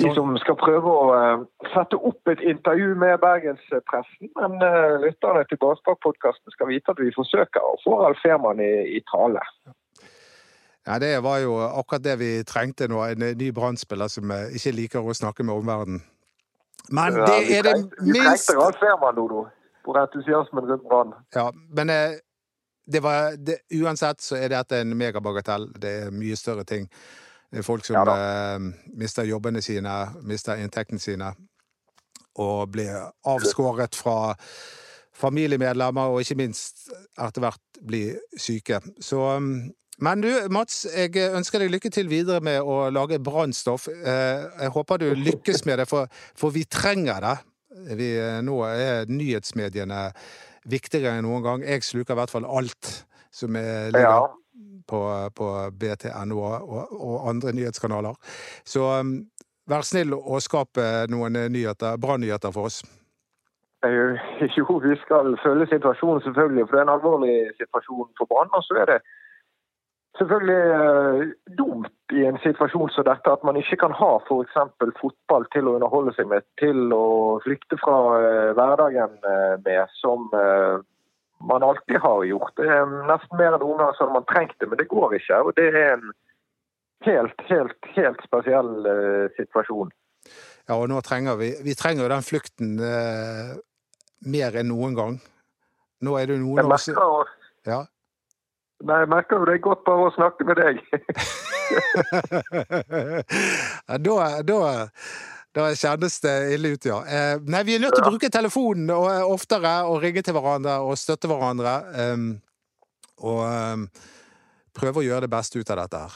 de 0.01 0.09
som 0.15 0.33
skal 0.41 0.57
prøve 0.57 0.89
å 0.89 1.03
eh, 1.13 1.43
sette 1.73 1.99
opp 2.09 2.31
et 2.33 2.41
intervju 2.53 2.95
med 2.97 3.19
bergenspressen. 3.21 4.31
Men 4.39 4.57
uh, 4.63 4.97
lytterne 5.03 5.45
til 5.49 5.59
Bastak-podkasten 5.61 6.55
skal 6.55 6.71
vite 6.71 6.93
at 6.93 7.01
vi 7.01 7.13
forsøker 7.13 7.61
å 7.61 7.77
få 7.83 7.99
Alf 8.07 8.21
Fehrmann 8.25 8.61
i, 8.63 8.73
i 8.97 9.03
tale. 9.11 9.43
Ja, 10.83 10.97
Det 10.99 11.13
var 11.23 11.37
jo 11.39 11.59
akkurat 11.63 12.03
det 12.03 12.17
vi 12.19 12.31
trengte 12.43 12.89
nå. 12.91 13.03
En 13.05 13.29
ny 13.37 13.51
brannspiller 13.55 14.09
som 14.11 14.33
ikke 14.33 14.73
liker 14.75 15.05
å 15.05 15.15
snakke 15.15 15.45
med 15.45 15.61
omverdenen. 15.61 16.01
Men 16.91 17.15
det 17.15 17.39
er 17.55 17.63
det 17.63 17.75
minst 17.77 18.01
Vi 18.01 18.19
trengte 18.19 18.57
Ralf 18.57 18.81
Fehrmann, 18.81 19.15
Dodo, 19.15 19.45
for 19.85 19.99
entusiasmen 20.01 20.69
rundt 20.69 20.85
Brann. 20.87 21.13
Ja, 21.35 21.49
men 21.75 21.89
eh, 21.89 22.19
det 22.85 23.03
var, 23.03 23.37
det, 23.37 23.61
uansett 23.71 24.21
så 24.21 24.37
er 24.39 24.51
dette 24.53 24.81
en 24.83 24.95
megabagatell. 24.97 25.69
Det 25.79 25.93
er 26.05 26.15
mye 26.15 26.35
større 26.39 26.65
ting. 26.67 26.89
Det 27.51 27.61
er 27.61 27.67
folk 27.67 27.85
som 27.85 27.99
Ja 27.99 28.15
eh, 28.17 28.69
mister 28.97 29.27
jobbene 29.29 29.61
sine, 29.61 29.93
mister 30.23 30.59
inntektene 30.59 30.99
sine, 30.99 31.33
og 32.35 32.71
blir 32.73 33.11
avskåret 33.29 33.95
fra 33.95 34.35
familiemedlemmer, 35.13 36.09
og 36.09 36.23
ikke 36.23 36.39
minst 36.39 36.87
etter 37.21 37.43
hvert 37.43 37.81
blir 37.85 38.17
syke. 38.39 38.79
Så 39.01 39.21
um, 39.37 39.69
men 40.01 40.23
du, 40.23 40.29
Mats, 40.49 40.87
jeg 40.89 41.13
ønsker 41.37 41.61
deg 41.61 41.69
lykke 41.71 41.91
til 41.93 42.09
videre 42.09 42.41
med 42.43 42.65
å 42.65 42.89
lage 42.89 43.21
brannstoff. 43.21 43.85
Eh, 43.87 44.45
Jeg 44.63 44.73
håper 44.73 44.97
du 44.97 45.11
lykkes 45.13 45.65
med 45.69 45.79
det, 45.79 45.87
for, 45.87 46.09
for 46.35 46.53
vi 46.55 46.65
trenger 46.65 47.21
det. 47.21 47.35
Vi, 47.97 48.09
eh, 48.19 48.39
nå 48.45 48.59
er 48.67 49.09
nyhetsmediene 49.09 50.07
viktigere 50.69 51.17
enn 51.17 51.27
noen 51.27 51.43
gang. 51.43 51.65
Jeg 51.67 51.83
sluker 51.83 52.15
i 52.15 52.19
hvert 52.21 52.33
fall 52.33 52.45
alt 52.47 52.91
som 53.33 53.55
er, 53.59 53.89
ligger 53.91 54.09
Ja. 54.09 54.27
på, 54.87 54.99
på 55.35 55.47
BTNO 55.79 56.39
og, 56.39 56.91
og 56.93 57.29
andre 57.29 57.53
nyhetskanaler. 57.53 58.15
Så 58.65 58.85
um, 58.99 59.15
vær 59.67 59.81
snill 59.87 60.13
å 60.13 60.39
skape 60.43 61.07
noen 61.09 61.39
nyheter, 61.51 61.97
brannnyheter 61.97 62.53
for 62.53 62.69
oss. 62.69 62.83
Eh, 63.83 64.49
Jo, 64.57 64.79
vi 64.83 64.95
skal 65.03 65.33
følge 65.43 65.67
situasjonen 65.73 66.23
selvfølgelig, 66.27 66.67
for 66.67 66.77
det 66.77 66.81
er 66.83 66.87
en 66.87 66.95
alvorlig 66.97 67.35
situasjon 67.59 68.13
for 68.19 68.29
Brann. 68.29 68.53
Og 68.53 68.63
så 68.67 68.79
er 68.83 68.91
det 68.93 68.99
selvfølgelig 70.17 70.63
eh, 70.77 71.21
dumt 71.57 72.13
i 72.13 72.25
en 72.29 72.39
situasjon 72.43 72.91
som 72.93 73.07
dette 73.07 73.33
at 73.33 73.45
man 73.47 73.57
ikke 73.59 73.79
kan 73.81 73.95
ha 73.97 74.11
f.eks. 74.21 74.57
fotball 74.99 75.47
til 75.55 75.67
å 75.67 75.75
underholde 75.77 76.13
seg 76.17 76.29
med, 76.29 76.45
til 76.61 76.93
å 76.95 77.39
flykte 77.45 77.79
fra 77.81 77.99
eh, 78.19 78.51
hverdagen 78.57 79.17
eh, 79.29 79.55
med, 79.65 79.95
som 80.01 80.29
man 81.43 81.65
alltid 81.65 81.99
har 82.03 82.23
gjort. 82.27 82.53
Det 82.59 82.69
er 82.71 82.85
nesten 83.09 83.39
mer 83.39 83.55
enn 83.55 83.63
noen 83.65 83.81
gang 83.81 83.95
så 83.95 84.05
hadde 84.05 84.19
man 84.19 84.29
trengt 84.29 84.55
det, 84.61 84.69
men 84.69 84.79
det 84.79 84.91
går 84.91 85.17
ikke. 85.17 85.41
Og 85.43 85.57
det 85.57 85.65
er 85.73 85.97
en 85.97 86.05
helt, 87.03 87.43
helt, 87.49 87.91
helt 87.97 88.23
spesiell 88.23 88.71
situasjon. 89.35 89.91
Ja, 90.69 90.77
og 90.77 90.87
nå 90.87 91.01
trenger 91.03 91.35
vi 91.35 91.49
Vi 91.65 91.75
trenger 91.75 92.07
den 92.11 92.23
flukten 92.23 92.77
eh, 92.79 93.55
mer 94.23 94.55
enn 94.59 94.71
noen 94.71 94.95
gang. 94.95 95.17
Nå 96.03 96.15
er 96.19 96.31
det 96.31 96.39
noen 96.39 96.63
år 96.63 96.79
siden 96.79 97.33
ja. 97.67 97.83
Nei, 98.87 98.99
jeg 99.03 99.09
merker 99.11 99.39
jo 99.39 99.47
det 99.49 99.57
er 99.57 99.63
godt 99.63 99.83
bare 99.87 100.07
å 100.07 100.15
snakke 100.15 100.47
med 100.47 100.61
deg. 100.61 100.75
Da, 104.03 104.15
da, 104.45 104.57
da 105.55 105.67
kjennes 105.77 106.15
det 106.23 106.33
ille 106.55 106.73
ut, 106.75 106.85
ja. 106.85 106.99
Eh, 107.05 107.35
nei, 107.49 107.63
vi 107.67 107.75
er 107.75 107.81
nødt 107.83 107.95
til 107.97 108.03
å 108.03 108.11
bruke 108.11 108.29
telefonen 108.33 108.91
eh, 108.93 109.23
oftere 109.25 109.73
og 109.89 110.01
ringe 110.03 110.23
til 110.25 110.35
hverandre 110.37 110.79
og 110.85 110.99
støtte 110.99 111.29
hverandre. 111.31 111.73
Um, 111.93 112.27
og 113.23 113.41
um, 113.47 113.87
prøve 114.75 115.01
å 115.01 115.05
gjøre 115.05 115.25
det 115.27 115.33
beste 115.33 115.61
ut 115.61 115.73
av 115.73 115.83
dette 115.83 116.03
her. 116.03 116.13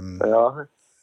Um, 0.00 0.14
Ja. 0.26 0.44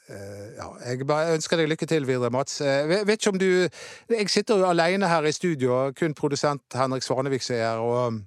Eh, 0.08 0.56
ja, 0.56 0.70
jeg 0.88 1.04
bare 1.04 1.34
ønsker 1.36 1.60
deg 1.60 1.68
lykke 1.68 1.88
til 1.90 2.06
videre, 2.08 2.32
Mats. 2.32 2.62
Jeg 2.64 2.88
vet 2.88 3.20
ikke 3.20 3.34
om 3.34 3.40
du 3.42 3.68
Jeg 4.08 4.30
sitter 4.32 4.62
jo 4.62 4.70
alene 4.70 5.10
her 5.12 5.28
i 5.28 5.34
studio, 5.36 5.92
kun 5.92 6.16
produsent 6.16 6.64
Henrik 6.74 7.04
Svanevik 7.04 7.44
som 7.44 7.56
er 7.56 7.66
her. 7.66 7.82
og 7.84 8.22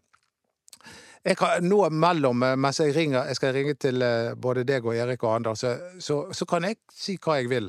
jeg 1.24 1.36
kan, 1.36 1.60
nå 1.64 1.82
mellom, 1.92 2.42
eh, 2.42 2.56
mens 2.56 2.80
jeg 2.80 2.94
ringer, 2.96 3.28
jeg 3.28 3.36
skal 3.36 3.52
ringe 3.52 3.76
til 3.76 4.02
eh, 4.02 4.32
både 4.40 4.64
deg 4.64 4.86
og 4.86 4.96
Erik 4.96 5.24
og 5.24 5.34
andre, 5.34 5.54
så, 5.56 5.76
så, 6.00 6.22
så 6.32 6.48
kan 6.48 6.64
jeg 6.64 6.80
si 6.92 7.18
hva 7.20 7.40
jeg 7.40 7.50
vil. 7.52 7.68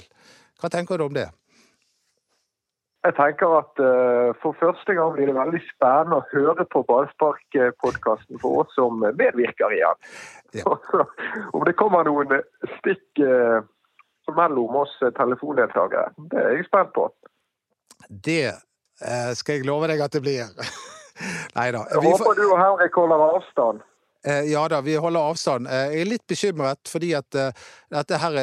Hva 0.62 0.72
tenker 0.72 0.98
du 0.98 1.10
om 1.10 1.16
det? 1.16 1.28
Jeg 3.02 3.16
tenker 3.18 3.56
at 3.58 3.80
uh, 3.82 4.30
for 4.44 4.54
første 4.60 4.94
gang 4.94 5.16
blir 5.16 5.26
det 5.26 5.34
veldig 5.34 5.62
spennende 5.72 6.20
å 6.20 6.26
høre 6.36 6.68
på 6.70 6.84
Ballspark-podkasten 6.86 8.38
for 8.44 8.62
oss 8.62 8.76
som 8.78 9.02
medvirker 9.02 9.74
igjen. 9.74 10.04
Ja. 10.54 10.76
Om 11.58 11.66
det 11.66 11.74
kommer 11.82 12.06
noen 12.06 12.44
stikk 12.78 13.24
uh, 13.26 13.66
mellom 14.38 14.78
oss 14.84 14.94
telefondeltakere, 15.18 16.14
det 16.30 16.44
er 16.44 16.56
jeg 16.60 16.70
spent 16.70 16.94
på. 16.94 17.10
Det 18.06 18.54
uh, 18.54 19.34
skal 19.34 19.58
jeg 19.58 19.66
love 19.66 19.90
deg 19.90 20.06
at 20.06 20.14
det 20.14 20.22
blir. 20.22 20.54
Nei 21.56 21.70
da. 21.76 21.86
Jeg 21.92 22.04
håper 22.06 22.38
du 22.38 22.46
og 22.50 22.60
Henrik 22.60 23.00
holder 23.00 23.26
avstand. 23.30 23.82
Eh, 24.24 24.52
Ja 24.52 24.68
da, 24.70 24.82
vi 24.86 24.96
holder 25.02 25.32
avstand. 25.32 25.68
Eh, 25.68 25.94
Jeg 25.96 26.02
er 26.02 26.10
litt 26.12 26.28
bekymret, 26.30 26.80
fordi 26.88 27.14
at 27.18 27.36
eh, 27.36 27.52
dette 27.90 28.18
her 28.22 28.36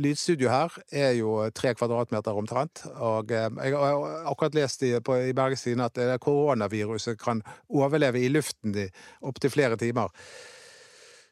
lydstudioet 0.00 0.50
her 0.50 0.76
er 0.92 1.16
jo 1.18 1.50
tre 1.54 1.74
kvadratmeter 1.76 2.32
omtrent. 2.32 2.84
Og 2.96 3.28
jeg 3.30 3.74
har 3.76 4.06
akkurat 4.30 4.54
lest 4.56 4.82
i, 4.82 4.94
på, 5.00 5.18
i 5.28 5.34
Bergens 5.36 5.62
Tidende 5.66 5.90
at 5.90 5.98
det 6.00 6.20
koronaviruset 6.24 7.18
kan 7.20 7.42
overleve 7.68 8.22
i 8.22 8.30
luften 8.32 8.74
i 8.74 8.88
opptil 9.20 9.52
flere 9.52 9.76
timer. 9.76 10.08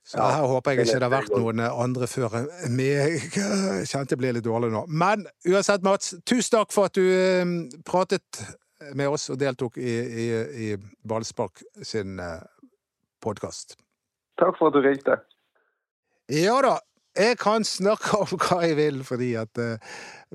Så 0.07 0.19
Ja, 0.21 0.29
her 0.37 0.47
håper 0.47 0.71
jeg 0.71 0.85
ikke 0.87 1.00
det 1.00 1.03
har 1.03 1.11
vært 1.11 1.33
noen 1.35 1.61
andre 1.67 2.07
før 2.07 2.37
meg. 2.71 3.25
Kjente 3.91 4.15
jeg 4.15 4.21
ble 4.21 4.37
litt 4.37 4.45
dårlig 4.47 4.71
nå. 4.71 4.85
Men 4.87 5.25
uansett, 5.49 5.83
Mats, 5.83 6.15
tusen 6.29 6.53
takk 6.61 6.71
for 6.71 6.87
at 6.87 6.95
du 6.95 7.73
pratet 7.88 8.45
med 8.95 9.09
oss 9.09 9.30
og 9.33 9.40
deltok 9.40 9.78
i, 9.78 9.95
i, 10.25 10.26
i 10.66 10.68
Ballspark 11.09 11.62
sin 11.83 12.21
podkast. 13.25 13.78
Takk 14.40 14.59
for 14.59 14.68
at 14.68 14.76
du 14.76 14.85
ringte. 14.85 15.16
Ja 16.33 16.59
da, 16.64 16.76
jeg 17.16 17.38
kan 17.40 17.64
snakke 17.64 18.18
om 18.18 18.37
hva 18.45 18.61
jeg 18.66 18.76
vil, 18.76 19.00
fordi 19.06 19.33
at 19.40 19.61
uh, 19.62 19.78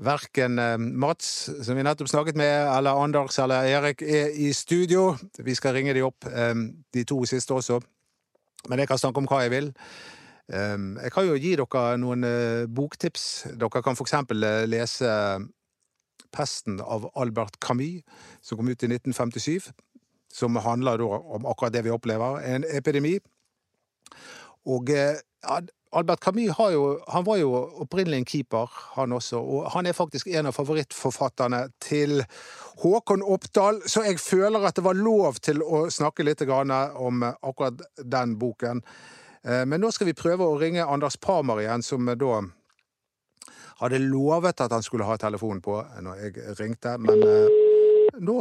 verken 0.02 0.58
uh, 0.58 0.74
Mats, 0.80 1.50
som 1.62 1.78
vi 1.78 1.84
nettopp 1.86 2.10
snakket 2.10 2.38
med, 2.38 2.50
eller 2.76 2.98
Anders 2.98 3.38
eller 3.38 3.68
Erik 3.70 4.02
er 4.02 4.32
i 4.34 4.52
studio. 4.52 5.12
Vi 5.38 5.54
skal 5.54 5.76
ringe 5.76 5.94
de 5.94 6.02
opp, 6.02 6.26
um, 6.26 6.70
de 6.94 7.04
to 7.04 7.22
siste 7.28 7.54
også. 7.54 7.80
Men 8.68 8.78
jeg 8.78 8.90
kan 8.90 8.98
snakke 8.98 9.22
om 9.22 9.30
hva 9.30 9.44
jeg 9.44 9.54
vil. 9.54 9.72
Um, 10.52 10.96
jeg 11.02 11.12
kan 11.14 11.26
jo 11.26 11.38
gi 11.38 11.54
dere 11.58 11.84
noen 12.02 12.26
uh, 12.26 12.66
boktips. 12.66 13.46
Dere 13.58 13.82
kan 13.82 13.98
for 13.98 14.08
eksempel 14.08 14.42
uh, 14.42 14.64
lese 14.66 15.12
Pesten 16.32 16.80
av 16.80 17.10
Albert 17.14 17.60
Camus, 17.60 18.02
som 18.40 18.58
kom 18.58 18.68
ut 18.68 18.82
i 18.82 18.90
1957. 18.90 19.72
Som 20.32 20.56
handler 20.56 21.02
om 21.04 21.46
akkurat 21.46 21.72
det 21.72 21.84
vi 21.84 21.92
opplever, 21.92 22.40
en 22.40 22.64
epidemi. 22.64 23.18
Og 24.64 24.90
eh, 24.90 25.20
ja, 25.44 25.60
Albert 25.92 26.20
Camus 26.24 26.56
jo, 26.72 26.84
han 27.08 27.24
var 27.26 27.36
jo 27.36 27.50
opprinnelig 27.84 28.22
en 28.22 28.24
keeper, 28.24 28.70
han 28.96 29.12
også. 29.12 29.36
Og 29.36 29.70
han 29.74 29.86
er 29.86 29.92
faktisk 29.92 30.30
en 30.32 30.48
av 30.48 30.56
favorittforfatterne 30.56 31.66
til 31.84 32.24
Håkon 32.80 33.22
Oppdal, 33.22 33.82
så 33.86 34.06
jeg 34.06 34.20
føler 34.22 34.64
at 34.64 34.78
det 34.78 34.86
var 34.86 34.96
lov 34.96 35.42
til 35.44 35.60
å 35.62 35.84
snakke 35.92 36.24
litt 36.24 36.40
om 36.48 37.22
akkurat 37.28 37.82
den 37.98 38.38
boken. 38.38 38.80
Eh, 39.44 39.66
Men 39.66 39.80
nå 39.80 39.90
skal 39.92 40.08
vi 40.08 40.16
prøve 40.16 40.46
å 40.46 40.56
ringe 40.56 40.86
Anders 40.86 41.16
Parmer 41.20 41.60
igjen, 41.60 41.82
som 41.82 42.06
da 42.06 42.40
hadde 43.82 44.00
lovet 44.04 44.62
at 44.64 44.72
han 44.72 44.84
skulle 44.84 45.06
ha 45.08 45.18
telefonen 45.20 45.62
på 45.64 45.76
når 46.04 46.24
jeg 46.24 46.56
ringte. 46.60 46.96
Men 47.02 47.22
eh, 47.26 47.60
nå 48.22 48.38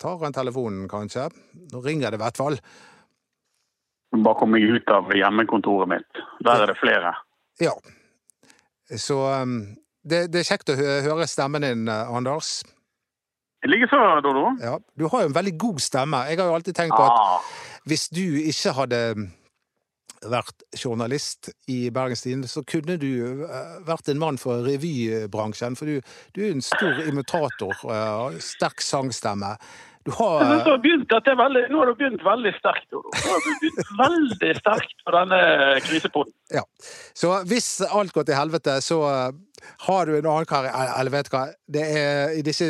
tar 0.00 0.18
han 0.22 0.36
telefonen, 0.36 0.88
kanskje. 0.90 1.28
Nå 1.72 1.82
ringer 1.84 2.14
det 2.14 2.20
i 2.20 2.24
hvert 2.24 2.40
fall. 2.40 2.58
bare 4.14 4.38
kom 4.38 4.54
meg 4.54 4.62
ut 4.62 4.94
av 4.94 5.10
hjemmekontoret 5.14 5.90
mitt. 5.90 6.22
Der 6.46 6.62
er 6.62 6.70
det 6.70 6.78
flere. 6.78 7.14
Ja. 7.62 7.74
Så 8.94 9.16
um, 9.42 9.74
det, 10.04 10.28
det, 10.30 10.42
er 10.42 10.50
kjekt 10.52 10.70
å 10.70 10.78
høre 10.78 11.26
stemmen 11.30 11.64
din, 11.64 11.88
Anders. 11.88 12.60
Likeså, 13.64 14.20
Dodo. 14.20 14.50
Ja, 14.60 14.76
du 14.94 15.06
har 15.08 15.24
jo 15.24 15.30
en 15.30 15.36
veldig 15.36 15.54
god 15.58 15.80
stemme. 15.80 16.20
Jeg 16.28 16.38
har 16.38 16.50
jo 16.50 16.58
alltid 16.58 16.76
tenkt 16.76 16.96
på 16.96 17.06
at 17.06 17.16
ah. 17.16 17.46
hvis 17.88 18.10
du 18.12 18.22
ikke 18.44 18.74
hadde 18.76 19.00
vært 20.30 20.64
journalist 20.78 21.50
i 21.70 21.88
Bergens 21.94 22.24
Tidende, 22.24 22.50
så 22.50 22.64
kunne 22.66 22.96
du 23.00 23.10
eh, 23.46 23.74
vært 23.86 24.10
en 24.12 24.20
mann 24.20 24.38
for 24.40 24.64
revybransjen. 24.66 25.78
For 25.78 25.90
du, 25.90 26.14
du 26.36 26.44
er 26.44 26.54
en 26.54 26.64
stor 26.64 27.02
imitator. 27.08 27.74
Uh, 27.84 28.38
sterk 28.42 28.84
sangstemme. 28.84 29.54
Du 30.04 30.10
har 30.18 30.42
jeg 30.44 30.64
har 30.66 30.80
begynt, 30.84 31.12
veldig, 31.38 31.62
Nå 31.72 31.78
har 31.80 31.88
du 31.88 31.94
begynt 31.96 32.24
veldig 32.24 32.52
sterkt. 32.58 32.90
Nå 32.92 33.00
har 33.24 33.40
du 33.40 33.50
begynt 33.62 33.92
veldig 34.00 34.50
sterkt 34.58 34.98
på 35.00 35.14
denne 35.14 35.38
krisepoden. 35.86 36.32
Ja. 36.52 36.60
Så 37.16 37.30
hvis 37.48 37.68
alt 37.88 38.12
går 38.12 38.26
til 38.28 38.36
helvete, 38.36 38.74
så 38.84 38.98
eh, 39.08 39.30
har 39.86 40.04
du 40.04 40.18
en 40.18 40.28
annen 40.28 40.48
karriere 40.48 40.90
Eller 41.00 41.14
vet 41.14 41.30
du 41.30 41.36
hva, 41.38 41.46
er, 41.80 42.34
i 42.36 42.42
disse 42.44 42.66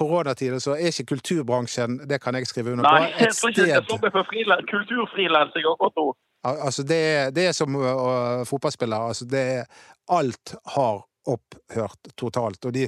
koronatider 0.00 0.62
så 0.64 0.78
er 0.78 0.88
ikke 0.88 1.10
kulturbransjen 1.12 1.98
Det 2.08 2.22
kan 2.24 2.38
jeg 2.38 2.48
skrive 2.48 2.72
under 2.72 2.88
på. 2.88 2.94
Nei, 2.94 3.12
jeg 3.20 3.36
tror 3.36 3.52
ikke 3.52 3.68
det 3.68 4.00
med 4.06 4.16
for 4.16 4.64
kulturfrilansing 4.72 5.68
akkurat 5.74 6.00
nå. 6.00 6.08
Altså, 6.56 6.82
det, 6.82 7.34
det 7.36 7.48
er 7.48 7.52
som 7.56 7.76
uh, 7.76 8.44
fotballspiller. 8.48 9.10
Altså, 9.12 9.28
det 9.28 9.44
er 9.58 9.64
Alt 10.08 10.54
har 10.74 11.02
opphørt 11.28 12.08
totalt. 12.16 12.64
Og 12.64 12.72
de, 12.74 12.86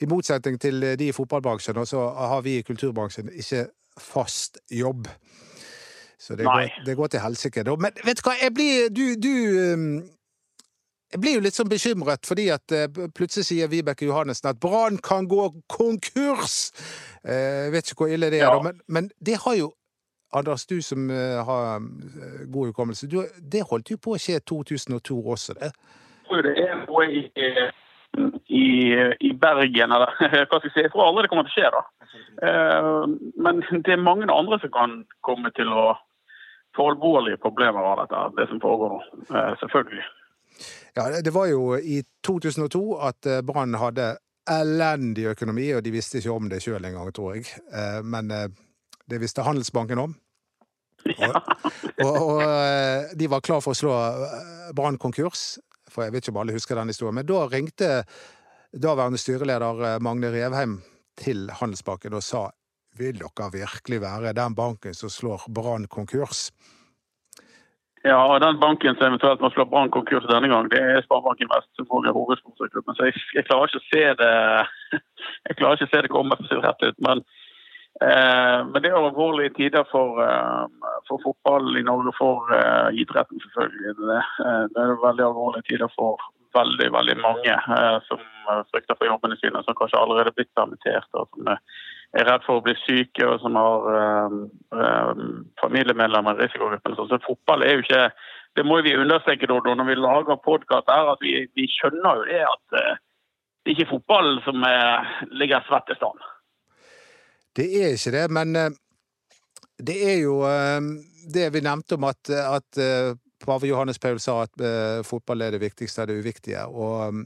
i 0.00 0.06
motsetning 0.06 0.58
til 0.60 0.84
de 1.00 1.08
i 1.08 1.14
fotballbransjen, 1.16 1.80
så 1.88 2.02
har 2.12 2.42
vi 2.44 2.58
i 2.58 2.66
kulturbransjen 2.66 3.30
ikke 3.32 3.64
fast 3.98 4.60
jobb. 4.70 5.08
Så 6.18 6.36
det, 6.36 6.44
går, 6.44 6.84
det 6.86 6.94
går, 6.96 7.06
til 7.06 7.20
helsike. 7.20 7.64
Men 7.78 7.98
vet 8.04 8.20
du 8.20 8.26
hva, 8.26 8.36
jeg 8.42 8.54
blir 8.54 8.88
Du, 8.90 9.04
du 9.22 9.34
um, 9.72 9.90
jeg 11.08 11.22
blir 11.22 11.38
jo 11.38 11.42
litt 11.46 11.56
sånn 11.56 11.70
bekymret, 11.70 12.26
fordi 12.28 12.48
at 12.52 12.74
uh, 12.74 13.06
plutselig 13.16 13.46
sier 13.48 13.70
Vibeke 13.72 14.04
Johannessen 14.04 14.50
at 14.50 14.58
Brann 14.60 14.98
kan 15.00 15.28
gå 15.30 15.46
konkurs! 15.72 16.58
Uh, 17.22 17.68
jeg 17.68 17.72
vet 17.72 17.92
ikke 17.92 18.04
hvor 18.04 18.12
ille 18.12 18.28
det 18.34 18.42
er, 18.42 18.50
ja. 18.50 18.60
men, 18.64 18.82
men, 18.86 19.08
det 19.24 19.38
har 19.46 19.56
jo 19.56 19.70
Anders, 20.36 20.66
du 20.68 20.82
som 20.84 21.08
uh, 21.10 21.40
har 21.48 21.80
god 22.52 22.72
hukommelse, 22.72 23.08
det 23.52 23.62
holdt 23.70 23.94
jo 23.94 23.96
på 23.96 24.16
å 24.16 24.20
skje 24.20 24.40
2002 24.44 25.16
også, 25.24 25.56
det? 25.56 25.72
tror 26.28 26.42
det 26.44 26.54
er 26.62 26.76
noe 26.84 27.06
i, 27.08 27.22
i, 28.60 28.66
i 29.28 29.30
Bergen 29.40 29.94
eller 29.94 30.12
hva 30.48 30.60
skal 30.60 30.68
jeg 30.68 30.74
si. 30.74 30.84
Jeg 30.84 30.92
tror 30.92 31.08
aldri 31.08 31.24
det 31.24 31.32
kommer 31.32 31.48
til 31.48 31.54
å 31.54 31.56
skje. 31.56 31.70
da. 31.76 31.82
Eh, 32.48 33.00
men 33.44 33.64
det 33.86 33.94
er 33.94 34.04
mange 34.04 34.28
andre 34.32 34.60
som 34.62 34.74
kan 34.74 35.00
komme 35.26 35.52
til 35.56 35.72
å 35.72 35.90
få 36.76 36.92
alvorlige 36.92 37.40
problemer 37.42 37.82
av 37.82 38.04
dette, 38.04 38.22
det 38.38 38.48
som 38.52 38.62
foregår 38.62 38.94
nå. 38.94 39.02
Eh, 39.32 39.52
selvfølgelig. 39.64 40.06
Ja, 40.96 41.10
Det 41.24 41.34
var 41.34 41.46
jo 41.50 41.76
i 41.76 42.02
2002 42.26 42.84
at 43.10 43.26
eh, 43.26 43.42
Brann 43.46 43.78
hadde 43.78 44.16
elendig 44.48 45.28
økonomi, 45.34 45.68
og 45.76 45.84
de 45.84 45.92
visste 45.92 46.20
ikke 46.20 46.32
om 46.32 46.48
det 46.48 46.62
sjøl 46.64 46.84
engang, 46.88 47.10
tror 47.12 47.34
jeg. 47.36 47.50
Men 48.00 48.30
det 49.08 49.20
visste 49.22 49.44
Handelsbanken 49.46 50.02
om. 50.02 50.16
Og, 51.08 51.36
og, 52.04 52.16
og, 52.18 52.42
de 53.16 53.28
var 53.30 53.42
klar 53.44 53.62
for 53.64 53.72
å 53.72 53.78
slå 53.78 53.94
Brann 54.76 54.98
konkurs 55.00 55.56
for 55.92 56.06
jeg 56.06 56.14
vet 56.14 56.26
ikke 56.26 56.36
om 56.36 56.42
alle 56.42 56.56
husker 56.56 56.78
den 56.78 56.92
historien. 56.92 57.18
Men 57.18 57.28
da 57.28 57.42
ringte 57.48 57.90
daværende 58.72 59.20
styreleder 59.20 59.84
eh, 59.88 60.00
Magne 60.04 60.32
Revheim 60.34 60.80
til 61.18 61.48
Handelsbanken 61.60 62.16
og 62.18 62.24
sa 62.24 62.48
vil 62.98 63.20
dere 63.20 63.52
virkelig 63.52 64.00
være 64.02 64.34
den 64.34 64.56
banken 64.58 64.94
som 64.96 65.10
slår 65.12 65.46
Brann 65.54 65.86
konkurs? 65.90 66.48
Ja, 68.06 68.18
og 68.30 68.40
den 68.40 68.58
banken 68.62 68.94
som 68.96 69.10
eventuelt 69.10 69.42
må 69.42 69.50
slå 69.54 69.66
Brann 69.70 69.90
konkurs 69.94 70.26
denne 70.30 70.50
gang, 70.50 70.70
det 70.72 70.80
er 70.80 71.02
Sparebanken 71.04 71.50
Vest, 71.50 71.70
som 71.76 71.86
får 71.90 72.10
hovedsponsorklubben. 72.14 72.96
Så 72.96 73.10
jeg, 73.10 73.22
jeg, 73.34 73.46
klarer 73.46 73.70
ikke 73.70 73.82
å 73.82 73.88
se 73.90 74.04
det 74.22 74.32
jeg 75.48 75.58
klarer 75.58 75.78
ikke 75.78 75.88
å 75.88 75.92
se 75.92 76.02
det 76.06 76.12
komme, 76.14 76.38
for 76.38 76.46
å 76.46 76.50
si 76.50 76.58
det 76.58 76.66
rett 76.66 76.86
ut. 76.88 77.06
Men 77.06 77.26
Eh, 77.26 77.47
men 78.00 78.82
det 78.82 78.90
er 78.90 78.96
alvorlige 78.96 79.54
tider 79.56 79.86
for, 79.90 80.20
eh, 80.22 80.66
for 81.08 81.18
fotball 81.24 81.76
i 81.76 81.82
Norge, 81.82 82.12
for 82.18 82.46
uh, 82.54 82.94
idretten 82.94 83.40
selvfølgelig. 83.42 83.94
Det, 83.98 84.20
det, 84.74 84.82
er 84.82 85.02
veldig 85.02 85.24
alvorlige 85.26 85.66
tider 85.70 85.90
for 85.96 86.22
veldig 86.54 86.88
veldig 86.94 87.16
mange 87.20 87.54
som 88.06 88.22
frykter 88.70 88.96
for 88.96 89.10
jobbene 89.10 89.36
sine, 89.40 89.60
som 89.66 89.76
kanskje 89.76 89.98
allerede 90.00 90.30
er 90.30 90.36
blitt 90.38 90.54
permittert, 90.56 91.10
og 91.12 91.26
som 91.34 91.50
er 91.52 91.58
redd 92.30 92.46
for 92.46 92.58
å 92.58 92.64
bli 92.64 92.72
syke, 92.86 93.26
og 93.28 93.42
som 93.42 93.58
har 93.58 94.30
familiemedlemmer 95.60 96.38
i 96.38 96.46
risikogruppen. 96.46 96.96
Så 96.96 97.20
fotball 97.26 97.66
er 97.66 97.76
jo 97.76 97.84
ikke 97.84 98.08
Det 98.56 98.64
må 98.66 98.80
vi 98.82 98.96
understreke 98.96 99.46
når 99.46 99.84
vi 99.86 99.94
lager 99.94 100.40
podkast 100.42 100.88
er 100.90 101.12
at 101.12 101.20
vi, 101.22 101.44
vi, 101.54 101.68
skjønner 101.68 102.16
jo 102.16 102.24
det 102.26 102.40
at 102.48 102.64
det 102.72 103.74
er 103.74 103.76
ikke 103.76 103.90
fotballen 103.92 104.40
som 104.42 104.64
er, 104.66 105.04
ligger 105.30 105.62
svett 105.68 105.92
i 105.92 105.98
stand. 106.00 106.24
Det 107.56 107.66
er 107.82 107.94
ikke 107.96 108.14
det, 108.14 108.26
men 108.34 108.56
eh, 108.56 108.76
det 109.78 109.96
er 110.10 110.20
jo 110.22 110.40
eh, 110.48 110.78
det 111.32 111.48
vi 111.54 111.64
nevnte 111.64 111.98
om 111.98 112.06
at, 112.08 112.30
at 112.30 112.80
eh, 112.82 113.14
pave 113.44 113.70
Johannes 113.70 114.00
Paul 114.02 114.18
sa 114.22 114.42
at 114.44 115.04
fotball 115.06 115.44
er 115.46 115.54
det 115.54 115.62
viktigste 115.62 116.02
av 116.02 116.08
det 116.10 116.16
uviktige. 116.18 116.64
Og, 116.66 117.20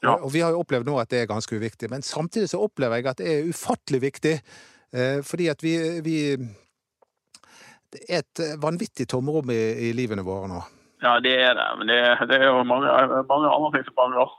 ja. 0.00 0.14
og, 0.14 0.30
vi 0.32 0.40
har 0.40 0.54
jo 0.54 0.62
opplevd 0.62 0.88
nå 0.88 0.94
at 0.96 1.10
det 1.12 1.22
er 1.22 1.28
ganske 1.28 1.58
uviktig, 1.58 1.90
men 1.92 2.02
samtidig 2.02 2.48
så 2.48 2.62
opplever 2.64 2.96
jeg 2.96 3.10
at 3.10 3.20
det 3.20 3.34
er 3.34 3.50
ufattelig 3.50 4.00
viktig. 4.06 4.32
Fordi 5.28 5.50
at 5.52 5.60
vi, 5.60 5.74
vi 6.00 6.16
Det 7.92 8.00
er 8.08 8.22
et 8.24 8.40
vanvittig 8.62 9.04
tomrom 9.12 9.52
i, 9.52 9.60
i 9.90 9.92
livene 9.92 10.24
våre 10.24 10.48
nå. 10.48 10.62
Ja, 11.02 11.18
det 11.20 11.34
er 11.36 11.54
det. 11.54 11.68
Men 11.78 11.90
det, 11.90 11.98
det 12.30 12.40
er 12.40 12.48
jo 12.48 12.64
mange, 12.66 12.88
mange, 13.28 13.50
andre 13.52 13.70
ting 13.74 13.84
som 13.86 13.98
mangler 14.00 14.32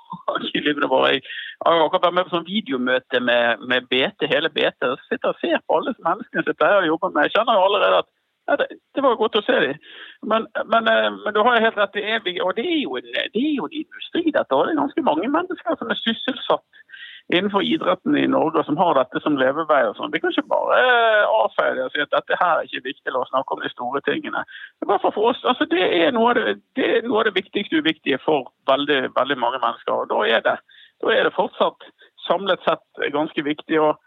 i 0.58 0.64
livene 0.66 0.90
våre. 0.92 1.14
Jeg 1.14 1.24
akkurat 1.66 2.06
vært 2.06 2.16
med 2.16 2.28
på 2.28 2.36
sånn 2.36 2.48
videomøte 2.48 3.20
med, 3.20 3.66
med 3.72 3.90
BT, 3.92 4.30
hele 4.32 4.52
BT. 4.54 4.88
og 4.88 5.02
sitter 5.10 5.34
og 5.34 5.42
ser 5.42 5.60
på 5.66 5.80
alle 5.80 5.96
menneskene 5.98 6.44
som 6.44 6.54
jeg 6.54 6.60
pleier 6.62 6.86
å 6.86 6.92
jobbe 6.94 7.12
med. 7.12 7.28
Jeg 7.28 7.36
kjenner 7.36 7.60
jo 7.60 7.68
allerede 7.68 8.02
at 8.04 8.10
ja, 8.50 8.56
det, 8.58 8.68
det, 8.96 9.04
var 9.06 9.20
godt 9.20 9.38
å 9.38 9.46
se 9.46 9.58
dem. 9.62 9.82
Men, 10.26 10.48
men, 10.72 10.88
eh, 10.90 11.10
men, 11.20 11.34
du 11.36 11.42
har 11.46 11.58
jo 11.58 11.66
helt 11.68 11.78
rett, 11.78 11.94
det 11.94 12.06
er, 12.08 12.24
og 12.46 12.56
det 12.58 12.66
er 12.66 12.80
jo 12.82 12.98
en, 12.98 13.10
det 13.14 13.44
er 13.44 13.56
jo 13.60 13.68
en 13.68 13.80
industri, 13.84 14.24
dette. 14.32 14.56
Og 14.56 14.66
det 14.66 14.74
er 14.74 14.82
ganske 14.82 15.06
mange 15.06 15.30
mennesker 15.30 15.78
som 15.78 15.92
er 15.94 16.02
sysselsatt 16.02 16.80
innenfor 17.30 17.62
idretten 17.62 18.16
i 18.18 18.26
Norge 18.26 18.64
som 18.66 18.78
har 18.82 18.96
dette 18.98 19.22
som 19.22 19.38
levevei. 19.38 19.84
og 19.86 19.98
sånn. 19.98 20.10
Vi 20.14 20.22
kan 20.22 20.34
ikke 20.34 20.50
bare 20.50 20.80
eh, 20.82 21.36
avfeie 21.44 21.76
det 21.78 21.86
og 21.86 21.94
si 21.94 22.02
at 22.02 22.16
dette 22.16 22.40
her 22.40 22.56
er 22.58 22.66
ikke 22.66 22.88
viktig, 22.90 23.14
la 23.14 23.22
oss 23.22 23.30
snakke 23.34 23.54
om 23.54 23.62
de 23.62 23.70
store 23.70 24.02
tingene. 24.08 24.42
I 24.82 24.90
hvert 24.90 25.06
for 25.06 25.30
oss, 25.30 25.44
altså 25.46 25.70
Det 25.70 25.84
er 25.86 26.10
det, 26.10 26.58
det, 26.80 26.90
er 26.90 27.06
noe 27.06 27.22
av 27.22 27.30
det 27.30 27.38
viktigste 27.38 27.84
uviktige 27.84 28.18
for 28.26 28.50
veldig, 28.72 29.14
veldig 29.20 29.38
mange 29.38 29.62
mennesker. 29.62 29.94
og 29.94 30.10
Da 30.10 30.26
er 30.26 30.46
det, 30.48 30.58
da 31.04 31.16
er 31.16 31.28
det 31.28 31.36
fortsatt 31.36 31.88
samlet 32.28 32.62
sett 32.68 33.12
ganske 33.14 33.44
viktig. 33.44 33.80
og 33.82 33.98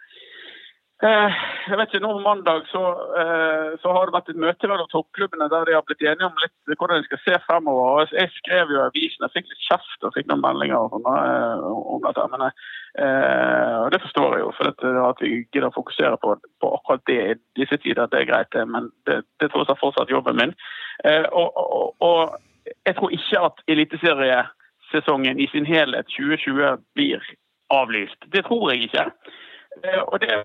Eh, 1.03 1.39
jeg 1.67 1.79
vet 1.79 1.91
ikke, 1.91 2.01
nå 2.05 2.13
Mandag 2.23 2.69
så, 2.71 2.81
eh, 3.19 3.73
så, 3.83 3.91
har 3.91 4.07
det 4.07 4.15
vært 4.15 4.29
et 4.31 4.39
møte 4.39 4.69
mellom 4.71 4.87
toppklubbene 4.93 5.49
der 5.51 5.65
de 5.67 5.75
har 5.75 5.83
blitt 5.89 6.05
enige 6.07 6.29
om 6.29 6.37
litt 6.39 6.77
hvordan 6.79 7.03
de 7.03 7.09
skal 7.09 7.21
se 7.25 7.39
fremover. 7.43 8.13
Jeg 8.15 8.31
skrev 8.37 8.71
jo 8.71 8.79
i 8.79 8.85
avisen, 8.85 9.25
jeg 9.27 9.35
fikk 9.35 9.51
litt 9.51 9.65
kjeft 9.67 10.07
og 10.07 10.15
fikk 10.15 10.31
noen 10.31 10.45
meldinger 10.45 10.95
om, 10.95 11.09
eh, 11.11 11.67
om 11.97 12.07
dette. 12.07 12.29
Men, 12.31 12.47
og 13.83 13.91
Det 13.91 14.03
forstår 14.05 14.37
jeg 14.37 14.45
jo, 14.45 14.53
for 14.55 14.71
dette, 14.71 14.95
at 15.09 15.25
vi 15.25 15.33
gidder 15.41 15.71
å 15.73 15.75
fokusere 15.75 16.23
på, 16.23 16.37
på 16.63 16.73
akkurat 16.79 17.03
det 17.11 17.21
i 17.33 17.37
disse 17.59 17.81
tider. 17.83 18.07
Det 18.07 18.21
er 18.21 18.31
greit, 18.31 18.55
men 18.71 18.93
det, 19.11 19.25
tror 19.43 19.67
jeg 19.67 19.83
fortsatt 19.83 20.13
jobben 20.13 20.39
min. 20.39 20.55
Og, 21.33 21.51
og, 21.57 21.97
og 21.99 22.37
jeg 22.87 22.95
tror 22.95 23.11
ikke 23.11 23.43
at 23.49 23.65
eliteseriesesongen 24.93 25.41
i 25.41 25.47
sin 25.47 25.67
helhet 25.67 26.07
2020 26.07 26.79
blir 26.95 27.23
avlyst. 27.71 28.17
Det 28.33 28.45
tror 28.45 28.73
jeg 28.73 28.83
ikke. 28.83 29.13
Eh, 29.85 30.01
og 30.01 30.21
det 30.21 30.45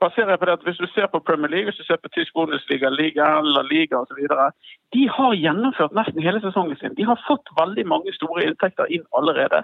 baserer 0.00 0.36
på 0.36 0.50
at 0.50 0.62
Hvis 0.62 0.76
du 0.76 0.86
ser 0.94 1.06
på 1.06 1.18
Premier 1.20 1.48
League, 1.50 1.64
hvis 1.64 1.76
du 1.76 1.84
ser 1.84 1.96
på 1.96 2.08
tysk 2.08 2.34
Bundesliga, 2.34 2.88
Liga 2.88 3.38
eller 3.38 3.62
Liga 3.62 3.96
osv. 3.96 4.18
De 4.92 5.08
har 5.08 5.34
gjennomført 5.34 5.94
nesten 5.94 6.22
hele 6.22 6.40
sesongen 6.40 6.76
sin. 6.76 6.94
De 6.94 7.04
har 7.04 7.24
fått 7.28 7.48
veldig 7.60 7.86
mange 7.86 8.12
store 8.12 8.44
inntekter 8.44 8.86
inn 8.90 9.04
allerede. 9.12 9.62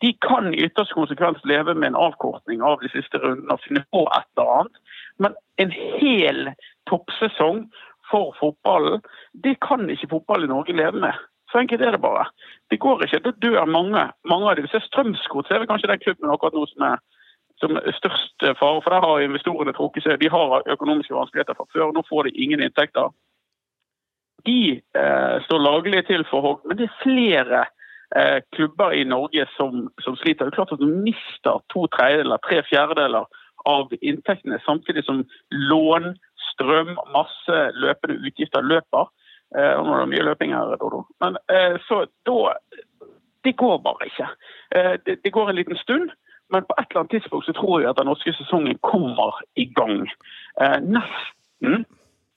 De 0.00 0.12
kan 0.28 0.54
i 0.54 0.64
ytterste 0.64 0.94
konsekvens 0.94 1.38
leve 1.44 1.74
med 1.74 1.88
en 1.88 1.96
avkortning 1.96 2.62
av 2.62 2.80
de 2.80 2.88
siste 2.88 3.18
rundene 3.18 3.52
og 3.52 3.60
finne 3.64 3.84
på 3.92 4.08
et 4.16 4.28
eller 4.36 4.52
annet. 4.58 4.76
Men 5.18 5.34
en 5.56 5.70
hel 5.70 6.52
toppsesong 6.90 7.70
for 8.10 8.36
fotballen, 8.40 9.00
det 9.32 9.56
kan 9.60 9.90
ikke 9.90 10.08
fotball 10.10 10.44
i 10.44 10.52
Norge 10.52 10.76
leve 10.76 11.00
med. 11.00 11.14
Så 11.50 11.60
enkelt 11.60 11.82
er 11.82 11.94
det 11.94 12.02
bare. 12.02 12.24
Det 12.70 12.80
går 12.82 13.04
ikke. 13.04 13.22
Da 13.24 13.32
dør 13.42 13.64
mange. 13.64 14.08
mange 14.24 14.48
av 14.50 14.56
dem. 14.56 14.66
Hvis 14.66 14.88
Strømsgodt 14.88 15.50
er 15.50 15.62
vel 15.62 15.70
kanskje 15.70 15.92
den 15.92 16.02
klubben 16.02 16.32
akkurat 16.32 16.56
nå 16.56 16.66
som 16.72 16.88
er 16.92 16.98
som 17.60 17.78
størst 18.00 18.44
fare. 18.60 18.80
For 18.82 18.92
der 18.92 19.04
har 19.04 19.22
investorene 19.24 19.72
trukket 19.76 20.04
seg. 20.04 20.18
De 20.20 20.28
har 20.32 20.66
økonomiske 20.74 21.14
vanskeligheter 21.14 21.56
fra 21.56 21.68
før. 21.72 21.92
Nå 21.94 22.02
får 22.08 22.28
de 22.28 22.34
ingen 22.44 22.62
inntekter. 22.64 23.14
De 24.46 24.60
eh, 24.76 25.36
står 25.46 25.64
laglig 25.64 26.04
til 26.06 26.22
for 26.30 26.44
hogg, 26.44 26.60
men 26.68 26.78
det 26.78 26.86
er 26.86 27.00
flere 27.02 27.64
eh, 28.14 28.38
klubber 28.54 28.94
i 28.94 29.02
Norge 29.08 29.46
som, 29.56 29.88
som, 30.04 30.18
sliter. 30.20 30.46
Det 30.46 30.52
er 30.52 30.58
klart 30.60 30.74
at 30.76 30.84
Du 30.84 30.86
mister 30.86 31.62
to 31.72 31.86
tredjedeler, 31.96 32.42
tre 32.46 32.60
fjerdedeler 32.68 33.26
av 33.66 33.90
inntektene, 34.02 34.60
samtidig 34.62 35.02
som 35.04 35.24
lån, 35.50 36.12
strøm, 36.52 36.94
masse 37.16 37.62
løpende 37.74 38.20
utgifter 38.28 38.62
løper. 38.62 39.10
Eh, 39.54 39.74
nå 39.78 39.94
er 39.94 40.02
det 40.02 40.12
mye 40.12 40.26
løping 40.26 40.54
her, 40.56 40.76
Dodo. 40.80 41.04
Men 41.22 41.38
eh, 41.52 41.78
så 41.86 42.06
da 42.26 42.56
Det 43.46 43.54
går 43.56 43.76
bare 43.78 44.08
ikke. 44.08 44.26
Eh, 44.74 44.94
det, 45.06 45.20
det, 45.22 45.30
går 45.32 45.50
en 45.50 45.56
liten 45.56 45.76
stund. 45.78 46.10
Men 46.50 46.64
på 46.66 46.74
et 46.78 46.86
eller 46.90 47.00
annet 47.00 47.10
tidspunkt 47.14 47.46
så 47.46 47.52
tror 47.54 47.80
jeg 47.80 47.90
at 47.90 47.98
den 47.98 48.08
norske 48.10 48.32
sesongen 48.34 48.78
kommer 48.82 49.38
i 49.54 49.68
gang. 49.78 50.08
Eh, 50.60 50.80
nesten. 50.82 51.86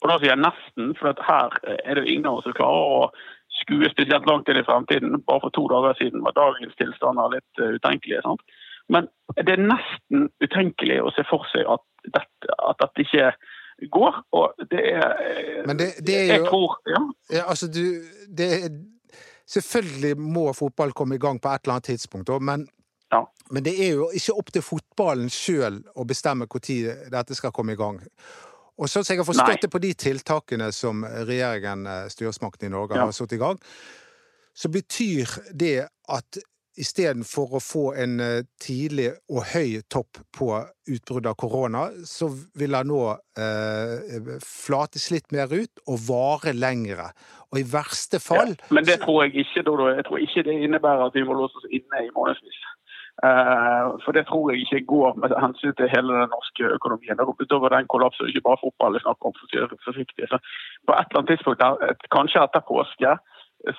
Og 0.00 0.08
da 0.08 0.16
sier 0.18 0.32
jeg 0.32 0.42
nesten, 0.44 0.94
for 0.98 1.18
her 1.26 1.56
er 1.66 1.94
det 1.94 2.04
jo 2.04 2.12
ingen 2.12 2.30
av 2.30 2.38
oss 2.38 2.46
som 2.46 2.54
klarer 2.56 2.94
å 2.94 3.10
skue 3.60 3.90
spesielt 3.90 4.26
langt 4.26 4.48
inn 4.48 4.60
i 4.60 4.66
fremtiden. 4.66 5.18
Bare 5.26 5.42
for 5.44 5.54
to 5.54 5.66
dager 5.70 5.98
siden 5.98 6.24
var 6.24 6.36
dagens 6.38 6.76
tilstander 6.78 7.34
litt 7.34 7.62
uh, 7.62 7.74
utenkelige. 7.76 8.22
Sant? 8.24 8.42
Men 8.90 9.10
det 9.36 9.54
er 9.54 9.66
nesten 9.66 10.28
utenkelig 10.42 11.00
å 11.02 11.12
se 11.14 11.26
for 11.28 11.46
seg 11.52 11.68
at 11.70 11.84
dette, 12.16 12.54
at 12.56 12.80
dette 12.80 13.04
ikke 13.04 13.28
går. 13.88 14.18
Og 14.36 14.52
det 14.70 14.82
er 14.92 15.66
Men 15.66 15.78
det, 15.78 15.92
det 16.06 16.16
er 16.18 16.26
jo 16.26 16.32
Jeg 16.32 16.48
tror 16.48 16.78
Ja. 16.86 17.00
ja 17.36 17.44
altså, 17.48 17.68
du 17.68 18.02
det 18.36 18.48
er, 18.64 18.68
Selvfølgelig 19.50 20.18
må 20.18 20.52
fotball 20.52 20.92
komme 20.92 21.14
i 21.14 21.18
gang 21.18 21.40
på 21.42 21.48
et 21.48 21.64
eller 21.64 21.74
annet 21.74 21.84
tidspunkt, 21.84 22.28
men, 22.40 22.68
ja. 23.12 23.24
men 23.50 23.64
det 23.64 23.72
er 23.82 23.96
jo 23.96 24.10
ikke 24.14 24.36
opp 24.38 24.52
til 24.54 24.62
fotballen 24.62 25.26
sjøl 25.26 25.80
å 25.98 26.04
bestemme 26.06 26.46
når 26.46 27.08
dette 27.10 27.34
skal 27.34 27.50
komme 27.50 27.74
i 27.74 27.80
gang. 27.80 27.98
Og 28.78 28.88
sånn 28.88 29.02
som 29.02 29.12
jeg 29.12 29.20
har 29.20 29.26
forstått 29.26 29.64
det 29.66 29.72
på 29.72 29.80
de 29.82 29.90
tiltakene 29.98 30.70
som 30.72 31.02
regjeringen, 31.04 31.82
eh, 31.86 32.06
styresmakten 32.08 32.70
i 32.70 32.72
Norge, 32.72 32.94
ja. 32.94 33.04
har 33.04 33.12
satt 33.12 33.34
i 33.34 33.40
gang, 33.42 33.58
så 34.54 34.70
betyr 34.72 35.34
det 35.52 35.88
at 36.08 36.38
istedenfor 36.78 37.56
å 37.58 37.60
få 37.62 37.84
en 37.98 38.20
eh, 38.22 38.42
tidlig 38.62 39.10
og 39.30 39.42
høy 39.52 39.80
topp 39.90 40.20
på 40.36 40.50
utbruddet 40.90 41.30
av 41.32 41.38
korona, 41.40 41.86
så 42.06 42.30
vil 42.58 42.76
den 42.76 42.90
nå 42.90 43.02
eh, 43.38 44.32
flates 44.44 45.10
litt 45.14 45.30
mer 45.34 45.50
ut 45.50 45.82
og 45.86 46.02
vare 46.06 46.54
lengre. 46.56 47.10
Og 47.50 47.62
i 47.62 47.66
verste 47.66 48.20
fall 48.22 48.54
ja, 48.54 48.68
Men 48.70 48.86
det 48.86 49.00
tror 49.04 49.24
jeg 49.24 49.44
ikke, 49.44 49.64
Dodo. 49.66 49.88
Jeg 49.90 50.06
tror 50.06 50.22
ikke 50.22 50.46
det 50.46 50.60
innebærer 50.62 51.08
at 51.08 51.16
vi 51.18 51.26
må 51.26 51.34
låse 51.38 51.58
oss 51.58 51.70
inne 51.70 52.04
i 52.06 52.12
månedsvis. 52.14 52.60
Uh, 53.20 53.98
for 54.00 54.16
det 54.16 54.22
tror 54.30 54.46
jeg 54.48 54.62
ikke 54.64 54.86
går 54.88 55.18
med 55.20 55.34
hensyn 55.42 55.74
til 55.76 55.90
hele 55.92 56.14
den 56.22 56.30
norske 56.32 56.70
økonomien. 56.78 57.20
Utover 57.42 57.68
den 57.74 57.90
kollapsen 57.92 58.30
ikke 58.30 58.46
bare 58.46 58.62
fotball 58.62 58.96
er 58.96 59.02
snakk 59.04 59.26
om, 59.28 59.34
forsiktig. 59.84 60.30
Så 60.30 60.38
på 60.86 60.94
et 60.94 61.10
eller 61.10 61.20
annet 61.20 61.32
tidspunkt, 61.34 61.66
kanskje 62.14 62.46
etter 62.46 62.64
påske, 62.70 63.12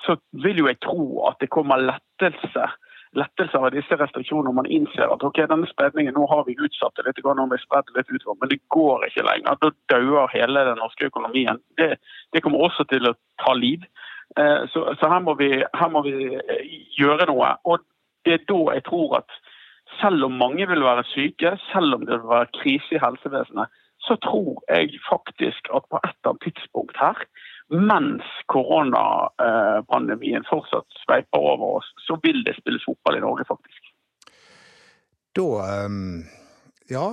så 0.04 0.16
vil 0.44 0.62
jo 0.62 0.68
jeg 0.70 0.80
tro 0.84 1.04
at 1.28 1.40
det 1.42 1.50
kommer 1.50 1.80
lettelse 1.82 2.68
lettelse 3.12 3.58
av 3.58 3.70
disse 3.74 3.96
restriksjonene. 4.00 4.54
Man 4.56 4.68
innser 4.70 5.10
at 5.12 5.24
ok, 5.26 5.42
denne 5.50 5.68
spredningen 5.70 6.16
nå 6.16 6.24
har 6.30 6.46
vi 6.46 6.56
utsatt 6.56 6.96
det 6.96 7.06
litt, 7.08 7.20
nå 7.24 7.34
har 7.36 7.50
vi 7.50 7.60
spredt 7.60 7.92
litt 7.96 8.10
utover, 8.10 8.38
men 8.40 8.52
det 8.52 8.60
går 8.72 9.06
ikke 9.08 9.26
lenger. 9.26 9.58
Da 9.60 9.72
dauer 9.92 10.32
hele 10.32 10.64
den 10.70 10.80
norske 10.80 11.10
økonomien. 11.10 11.60
Det, 11.80 11.96
det, 12.32 12.42
kommer 12.44 12.64
også 12.68 12.86
til 12.90 13.10
å 13.10 13.16
ta 13.44 13.54
liv. 13.58 13.84
Eh, 14.40 14.64
så, 14.72 14.86
så 15.00 15.12
her, 15.12 15.20
må 15.24 15.36
vi, 15.40 15.50
her, 15.60 15.92
må 15.92 16.04
vi, 16.06 16.16
gjøre 16.96 17.28
noe. 17.30 17.54
Og 17.68 17.84
det 18.26 18.38
er 18.38 18.48
da 18.48 18.60
jeg 18.78 18.86
tror 18.88 19.18
at 19.20 19.40
selv 20.00 20.24
om 20.24 20.38
mange 20.40 20.64
vil 20.70 20.84
være 20.84 21.04
syke, 21.12 21.56
selv 21.68 21.98
om 21.98 22.06
det 22.08 22.16
vil 22.16 22.32
være 22.32 22.52
krise 22.62 22.96
i 22.96 23.02
helsevesenet, 23.02 23.80
så 24.02 24.16
tror 24.24 24.62
jeg 24.72 24.96
faktisk 25.04 25.68
at 25.76 25.84
på 25.90 26.00
et 26.00 26.08
eller 26.10 26.32
annet 26.32 26.46
tidspunkt 26.48 26.96
her, 26.98 27.20
mens 27.72 28.26
koronapandemien 28.52 30.44
fortsatt 30.48 30.88
sveiper 31.04 31.40
over 31.40 31.78
oss, 31.78 31.88
så 32.06 32.18
vil 32.22 32.42
det 32.46 32.56
spilles 32.58 32.84
fotball 32.84 33.16
i 33.18 33.24
Norge, 33.24 33.46
faktisk. 33.48 33.92
Da 35.36 35.48
ehm, 35.68 36.22
Ja, 36.92 37.06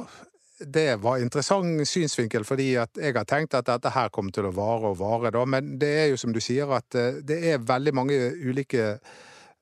det 0.59 0.99
var 0.99 1.21
interessant 1.23 1.87
synsvinkel, 1.87 2.43
fordi 2.43 2.73
jeg 2.73 3.15
har 3.15 3.27
tenkt 3.29 3.55
at 3.55 3.69
dette 3.69 3.93
her 3.95 4.09
kommer 4.11 4.35
til 4.35 4.49
å 4.49 4.55
vare 4.55 4.91
og 4.91 4.99
vare, 4.99 5.31
da. 5.31 5.45
Men 5.47 5.77
det 5.79 5.91
er 6.01 6.07
jo 6.11 6.19
som 6.19 6.35
du 6.35 6.41
sier, 6.43 6.67
at 6.75 6.95
eh, 6.99 7.21
det 7.23 7.39
er 7.53 7.63
veldig 7.63 7.93
mange 7.95 8.17
ulike 8.43 8.97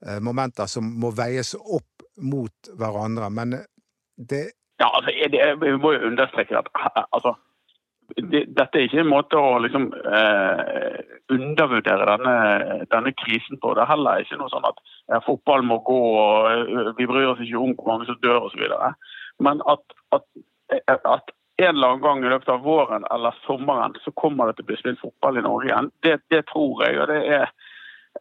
Eh, 0.06 0.20
momenter 0.22 0.66
som 0.70 0.86
må 1.02 1.10
veies 1.18 1.56
opp 1.58 2.06
mot 2.22 2.72
hverandre. 2.78 3.30
Men 3.34 3.56
det 4.16 4.52
Ja, 4.78 4.92
altså, 4.94 5.10
det, 5.10 5.42
vi 5.62 5.72
må 5.82 5.96
jo 5.96 6.10
understreke 6.12 6.58
at 6.60 6.68
altså, 7.12 7.34
det, 8.16 8.44
dette 8.56 8.80
er 8.80 8.88
ikke 8.88 9.02
en 9.04 9.10
måte 9.12 9.40
å 9.40 9.58
liksom 9.64 9.88
eh, 9.92 11.00
undervurdere 11.34 12.08
denne, 12.14 12.36
denne, 12.92 13.14
krisen 13.20 13.60
på. 13.62 13.74
Det 13.76 13.84
er 13.84 13.92
heller 13.92 14.24
ikke 14.24 14.40
noe 14.40 14.52
sånn 14.54 14.68
at 14.68 14.80
ja, 15.12 15.20
fotball 15.26 15.66
må 15.68 15.80
gå, 15.88 15.98
og 16.22 16.52
eh, 16.52 16.92
vi 17.00 17.10
bryr 17.10 17.34
oss 17.34 17.44
ikke 17.44 17.60
om 17.60 17.76
hvor 17.76 17.92
mange 17.92 18.08
som 18.10 18.20
dør 18.24 18.48
osv. 18.48 18.64
Men 19.44 19.62
at, 19.68 19.98
at, 20.16 20.26
at, 20.96 21.36
en 21.58 21.74
eller 21.74 21.88
annen 21.96 22.04
gang 22.04 22.24
i 22.24 22.32
løpet 22.32 22.52
av 22.54 22.62
våren 22.62 23.06
eller 23.14 23.38
sommeren 23.48 23.96
så 24.04 24.12
kommer 24.14 24.48
det 24.48 24.60
til 24.60 24.68
å 24.68 24.70
bli 24.72 24.76
spilt 24.78 25.02
fotball 25.02 25.40
i 25.40 25.46
Norge 25.46 25.72
igjen. 25.72 25.90
Det, 26.06 26.20
det 26.30 26.44
tror 26.52 26.84
jeg. 26.86 27.00
og 27.02 27.10
det 27.10 27.22
er 27.40 27.48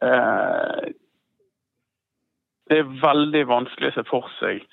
eh, 0.01 0.87
det 2.67 2.81
er 2.81 2.95
veldig 3.01 3.43
vanskelig 3.47 3.93
å 3.93 3.95
se 3.95 4.03
for 4.09 4.27
seg 4.41 4.65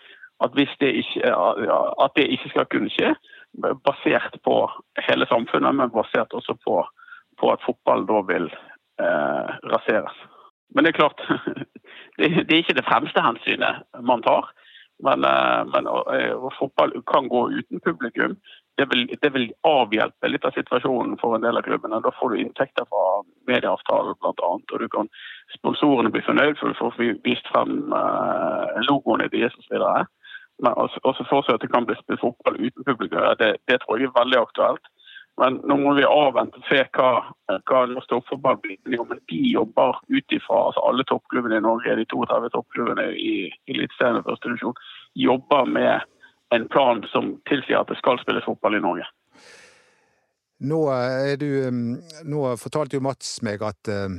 at, 0.42 0.56
det 0.56 0.90
ikke, 0.98 1.30
at 1.30 2.16
det 2.16 2.26
ikke 2.34 2.50
skal 2.50 2.66
kunne 2.72 2.90
skje, 2.92 3.12
basert 3.86 4.42
på 4.42 4.56
hele 5.08 5.26
samfunnet, 5.26 5.74
men 5.74 5.92
basert 5.94 6.32
også 6.34 6.56
på, 6.64 6.80
på 7.40 7.52
at 7.52 7.62
fotball 7.66 8.06
da 8.08 8.22
vil 8.28 8.48
eh, 9.02 9.54
raseres. 9.72 10.16
Men 10.74 10.84
det 10.84 10.94
er 10.94 11.00
klart, 11.00 11.22
det, 12.18 12.28
det, 12.48 12.50
er 12.50 12.60
ikke 12.62 12.78
det 12.80 12.88
fremste 12.88 13.22
hensynet 13.22 13.84
man 14.02 14.22
tar. 14.26 14.50
Men, 15.02 15.24
eh, 15.26 15.62
men 15.74 15.90
og, 15.90 16.10
eh, 16.14 16.50
fotball 16.58 16.94
kan 17.10 17.28
gå 17.28 17.48
uten 17.58 17.82
publikum 17.84 18.36
det 18.76 18.86
vil, 18.90 19.04
det 19.22 19.30
vil, 19.34 19.52
avhjelpe 19.62 20.28
litt 20.28 20.44
av 20.46 20.54
situasjonen 20.56 21.14
for 21.20 21.36
en 21.36 21.44
del 21.44 21.58
av 21.58 21.62
klubbene. 21.66 22.00
Da 22.02 22.10
får 22.18 22.32
du 22.32 22.40
inntekter 22.42 22.86
fra 22.90 23.22
medieavtalen 23.46 24.16
bl.a. 24.18 24.48
Og 24.50 24.80
du 24.82 24.88
kan, 24.90 25.10
sponsorene 25.54 26.10
bli 26.10 26.24
fornøyd 26.26 26.58
for 26.58 26.72
du 26.72 26.80
får 26.80 27.20
vist 27.26 27.46
frem 27.52 27.94
eh, 27.94 28.82
logoene 28.88 29.30
deres 29.30 29.54
osv. 29.62 29.78
Men 30.62 30.76
også 30.78 31.26
fortsatt 31.30 31.58
at 31.58 31.64
det 31.64 31.72
kan 31.72 31.86
bli 31.86 31.96
spilt 31.98 32.22
fotball 32.22 32.60
uten 32.60 32.86
publikum. 32.86 33.24
Det, 33.40 33.56
det, 33.68 33.80
tror 33.82 33.98
jeg 33.98 34.10
er 34.10 34.18
veldig 34.18 34.38
aktuelt. 34.40 34.90
Men 35.42 35.56
nå 35.66 35.76
må 35.80 35.96
vi 35.96 36.04
avvente 36.06 36.60
og 36.60 36.68
se 36.68 36.84
hva, 36.94 37.08
hva 37.66 37.80
norsk 37.90 38.12
toppfotball 38.12 38.60
blir. 38.62 38.78
Men 38.86 39.18
de 39.32 39.40
jobber 39.50 39.98
ut 40.06 40.36
ifra 40.36 40.60
altså 40.68 40.84
alle 40.86 41.06
toppklubbene 41.10 41.58
i 41.58 41.64
Norge, 41.64 41.96
de 41.98 42.06
32 42.12 42.52
toppklubbene 42.54 43.08
i 43.18 43.34
Eliteserien 43.72 44.20
og 44.20 44.28
første 44.30 44.52
divisjon, 44.52 44.78
jobber 45.18 45.66
med 45.66 46.06
en 46.54 46.68
plan 46.70 47.02
som 47.10 47.34
tilsier 47.50 47.80
at 47.80 47.90
det 47.90 47.98
skal 47.98 48.20
spilles 48.22 48.46
fotball 48.46 48.78
i 48.78 48.84
Norge. 48.84 49.08
Nå, 50.64 50.78
du, 51.40 51.50
nå 52.30 52.44
fortalte 52.60 52.96
jo 52.96 53.02
Mats 53.04 53.40
meg 53.44 53.62
at, 53.66 53.90
eh, 53.90 54.14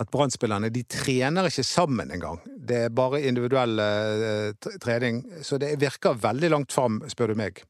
at 0.00 0.10
brann 0.10 0.32
de 0.72 0.82
trener 0.88 1.48
ikke 1.48 1.66
sammen 1.66 2.10
engang. 2.10 2.40
Det 2.68 2.86
er 2.86 2.94
bare 2.94 3.20
individuell 3.20 3.76
uh, 3.78 4.70
trening. 4.80 5.22
Så 5.44 5.58
det 5.60 5.76
virker 5.80 6.16
veldig 6.22 6.50
langt 6.50 6.72
fram, 6.72 7.02
spør 7.08 7.34
du 7.34 7.40
meg. 7.42 7.60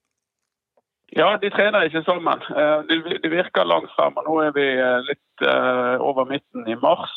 Ja, 1.16 1.34
de 1.42 1.50
trener 1.50 1.88
ikke 1.88 2.04
sammen. 2.06 2.38
Uh, 2.54 2.86
det 2.86 3.30
virker 3.32 3.66
langt 3.66 3.90
frem. 3.96 4.18
Nå 4.26 4.38
er 4.46 4.54
vi 4.54 4.66
litt 5.10 5.46
uh, 5.46 5.98
over 5.98 6.28
midten 6.30 6.68
i 6.70 6.78
mars. 6.78 7.14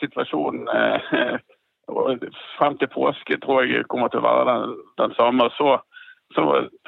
Situasjonen 0.00 0.64
frem 2.56 2.76
til 2.80 2.88
påske 2.88 3.36
tror 3.42 3.66
jeg 3.68 3.84
kommer 3.92 4.08
til 4.08 4.22
å 4.22 4.24
være 4.24 4.46
den, 4.48 4.70
den 4.96 5.12
samme. 5.18 5.50
Så, 5.58 5.74
så, 6.32 6.44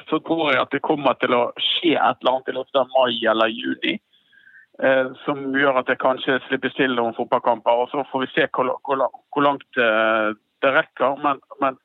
så, 0.09 0.17
tror 0.25 0.47
jeg 0.49 0.63
at 0.63 0.73
det 0.73 0.81
kommer 0.81 1.13
til 1.21 1.35
å 1.37 1.43
skje 1.61 1.93
et 1.93 2.23
eller 2.23 2.39
annet 2.39 2.49
i 2.49 2.55
løpet 2.57 2.81
av 2.81 2.89
mai 2.95 3.13
eller 3.29 3.53
juni. 3.53 3.99
Eh, 4.83 5.07
som 5.25 5.41
gjør 5.55 5.81
at 5.81 5.89
det 5.91 5.97
kanskje 5.99 6.37
slippes 6.45 6.75
til 6.77 6.93
noen 6.95 7.15
fotballkamper. 7.17 7.81
og 7.83 7.89
Så 7.91 8.05
får 8.11 8.23
vi 8.23 8.31
se 8.31 8.47
hvor, 8.55 8.71
hvor, 8.87 9.09
hvor 9.33 9.43
langt 9.43 9.67
eh, 9.77 10.31
det 10.63 10.71
rekker. 10.75 11.19
Men, 11.25 11.41
men, 11.61 11.75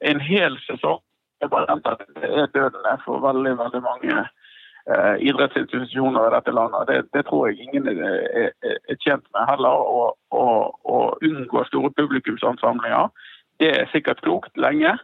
en 0.00 0.20
hel 0.20 0.58
sesong 0.68 1.02
jeg 1.42 1.50
bare 1.50 1.74
at 1.74 1.82
det 2.14 2.30
er 2.30 2.52
dødende 2.54 2.94
for 3.04 3.18
veldig, 3.24 3.56
veldig 3.58 3.80
mange 3.82 4.20
eh, 4.22 5.16
idrettsinstitusjoner 5.28 6.28
i 6.28 6.34
dette 6.36 6.54
landet. 6.54 6.86
Det, 6.88 7.00
det 7.16 7.26
tror 7.26 7.48
jeg 7.48 7.66
ingen 7.66 7.90
er, 7.90 8.22
er, 8.44 8.78
er 8.88 9.02
tjent 9.02 9.26
med 9.34 9.50
heller. 9.50 9.74
Å, 9.74 10.06
å 10.94 10.98
unngå 11.26 11.66
store 11.68 11.90
publikumsansamlinger. 11.98 13.10
Det 13.58 13.74
er 13.80 13.90
sikkert 13.90 14.22
klokt 14.22 14.54
lenge. 14.56 14.94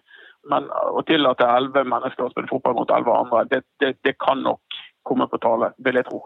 Men 0.51 0.71
å 0.71 1.03
tillate 1.09 1.51
elleve 1.51 1.83
mennesker 1.85 2.25
å 2.25 2.31
spille 2.33 2.49
fotball 2.49 2.79
mot 2.79 2.95
elleve 2.95 3.19
andre, 3.25 3.43
det, 3.51 3.65
det, 3.83 3.97
det, 4.07 4.15
kan 4.23 4.41
nok 4.47 4.79
komme 5.05 5.27
på 5.29 5.41
tale, 5.43 5.75
vil 5.85 5.99
jeg 5.99 6.09
tro. 6.09 6.23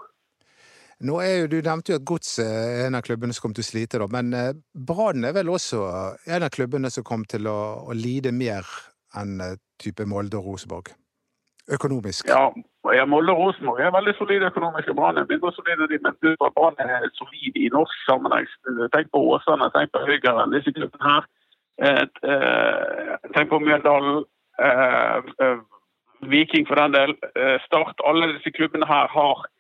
Nå 1.00 1.20
er 1.20 1.37
jo, 1.40 1.46
Du 1.50 1.57
nevnte 1.62 1.92
jo 1.92 1.98
at 1.98 2.07
Godset 2.07 2.46
er 2.46 2.87
en 2.87 2.98
av 2.98 3.02
klubbene 3.07 3.35
som 3.35 3.42
kommer 3.42 3.59
til 3.59 3.66
å 3.66 3.70
slite, 3.70 4.00
da, 4.02 4.09
men 4.11 4.35
eh, 4.35 4.52
Brann 4.74 5.24
er 5.26 5.35
vel 5.37 5.50
også 5.50 5.85
en 6.30 6.46
av 6.46 6.52
klubbene 6.54 6.90
som 6.90 7.07
kommer 7.07 7.26
til 7.30 7.48
å, 7.50 7.59
å 7.88 7.96
lide 7.98 8.33
mer 8.33 8.68
enn 9.18 9.40
eh, 9.42 9.57
type 9.83 10.07
Molde 10.07 10.38
og 10.38 10.52
Rosenborg? 10.52 10.92
Økonomisk? 11.74 12.28
Ja, 12.28 12.50
ja, 12.92 13.04
Molde 13.09 13.33
og 13.33 13.40
Rosenborg 13.40 13.80
er 13.80 13.94
veldig 13.94 14.14
solide 14.18 14.50
økonomisk. 14.52 14.90
Brann 14.96 15.18
er 15.18 15.28
mindre 15.30 15.52
solide, 15.57 15.88
men 16.04 16.18
Brann 16.59 16.76
er 16.85 17.09
solid 17.16 17.57
i 17.57 17.70
norsk 17.72 18.02
sammenheng. 18.09 18.48
Tenk 18.92 19.09
på 19.14 19.22
Åsane, 19.33 19.70
tenk 19.72 19.94
på 19.94 20.04
Høygaard, 20.04 20.52
disse 20.52 20.74
klubbene 20.76 21.09
her. 21.09 21.30
Eh, 21.85 22.04
tenk 23.35 23.48
på 23.50 23.59
Mjøndalen, 23.64 24.24
eh, 24.62 25.16
eh, 25.42 25.59
Viking 26.28 26.68
for 26.68 26.74
den 26.74 26.92
del. 26.92 27.16
Eh, 27.37 27.59
Start. 27.66 28.00
Alle 28.04 28.35
disse 28.35 28.52
klubbene 28.52 28.87
her 28.87 29.09
har 29.09 29.44
eh, 29.44 29.53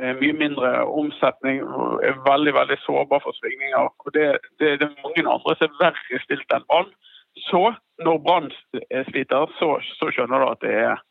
mye 0.00 0.36
mindre 0.36 0.70
omsetning 0.86 1.60
er 2.06 2.18
veldig 2.24 2.54
veldig 2.56 2.78
sårbar 2.84 3.20
for 3.24 3.36
svingninger. 3.36 3.90
Og 4.04 4.14
det, 4.16 4.26
det, 4.60 4.78
det 4.80 4.86
er 4.88 5.02
mange 5.04 5.24
andre 5.26 5.56
som 5.58 5.68
er 5.68 5.80
verre 5.82 6.20
stilt 6.24 6.56
enn 6.56 6.66
Brann. 6.70 6.92
Så 7.50 7.62
når 8.04 8.18
Brann 8.24 8.48
sliter, 9.10 9.52
så, 9.58 9.68
så, 9.98 10.10
skjønner 10.14 10.42
du 10.42 10.48
at 10.48 10.64
det 10.64 10.72
er, 10.84 11.02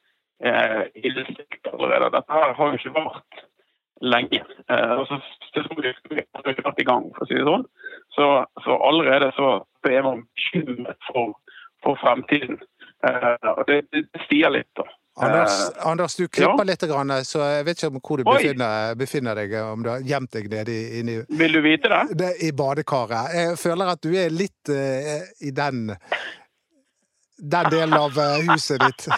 eh, 0.43 0.81
illestilt 1.03 1.71
allerede. 1.73 2.11
Dette 2.17 2.39
her 2.39 2.53
har 2.57 2.71
jo 2.73 2.79
ikke 2.79 2.95
vart 2.97 3.45
lenge. 4.01 4.41
Eh, 4.69 4.91
og 4.91 5.07
så 5.07 5.19
har 5.19 6.51
ikke 6.51 6.67
vært 6.67 6.81
i 6.81 6.89
gang, 6.89 7.09
for 7.15 7.25
å 7.25 7.29
si 7.29 7.37
det 7.37 7.47
sånn. 7.47 7.65
Så, 8.15 8.27
så 8.65 8.79
allerede 8.89 9.31
så 9.37 9.51
er 9.89 10.03
man 10.05 10.25
bekymret 10.35 11.09
for, 11.11 11.35
for 11.83 11.99
fremtiden. 12.03 12.59
Eh, 13.07 13.49
og 13.55 13.63
det, 13.69 13.83
det, 13.95 14.05
stier 14.25 14.51
litt, 14.53 14.69
da. 14.79 14.87
Anders, 15.19 15.69
Anders, 15.77 16.15
du 16.15 16.27
klipper 16.27 16.63
ja. 16.63 16.63
litt, 16.63 16.83
så 17.27 17.41
jeg 17.43 17.65
vet 17.67 17.81
ikke 17.83 17.99
hvor 17.99 18.21
du 18.21 18.23
befinner, 18.23 18.93
befinner, 18.95 19.35
deg. 19.35 19.55
Om 19.59 19.83
du 19.83 19.89
har 19.91 20.03
gjemt 20.07 20.31
deg 20.31 20.47
nede 20.51 20.75
inni 20.99 21.17
Vil 21.27 21.57
du 21.57 21.59
vite 21.65 21.91
det? 21.91 22.03
det? 22.21 22.29
I 22.47 22.51
badekaret. 22.55 23.33
Jeg 23.35 23.57
føler 23.59 23.91
at 23.91 24.03
du 24.03 24.13
er 24.15 24.31
litt 24.31 24.71
uh, 24.71 25.19
i 25.43 25.51
den 25.55 25.89
den 27.39 27.71
delen 27.71 27.95
av 27.95 28.15
uh, 28.15 28.37
huset 28.47 28.79
ditt. 28.83 29.09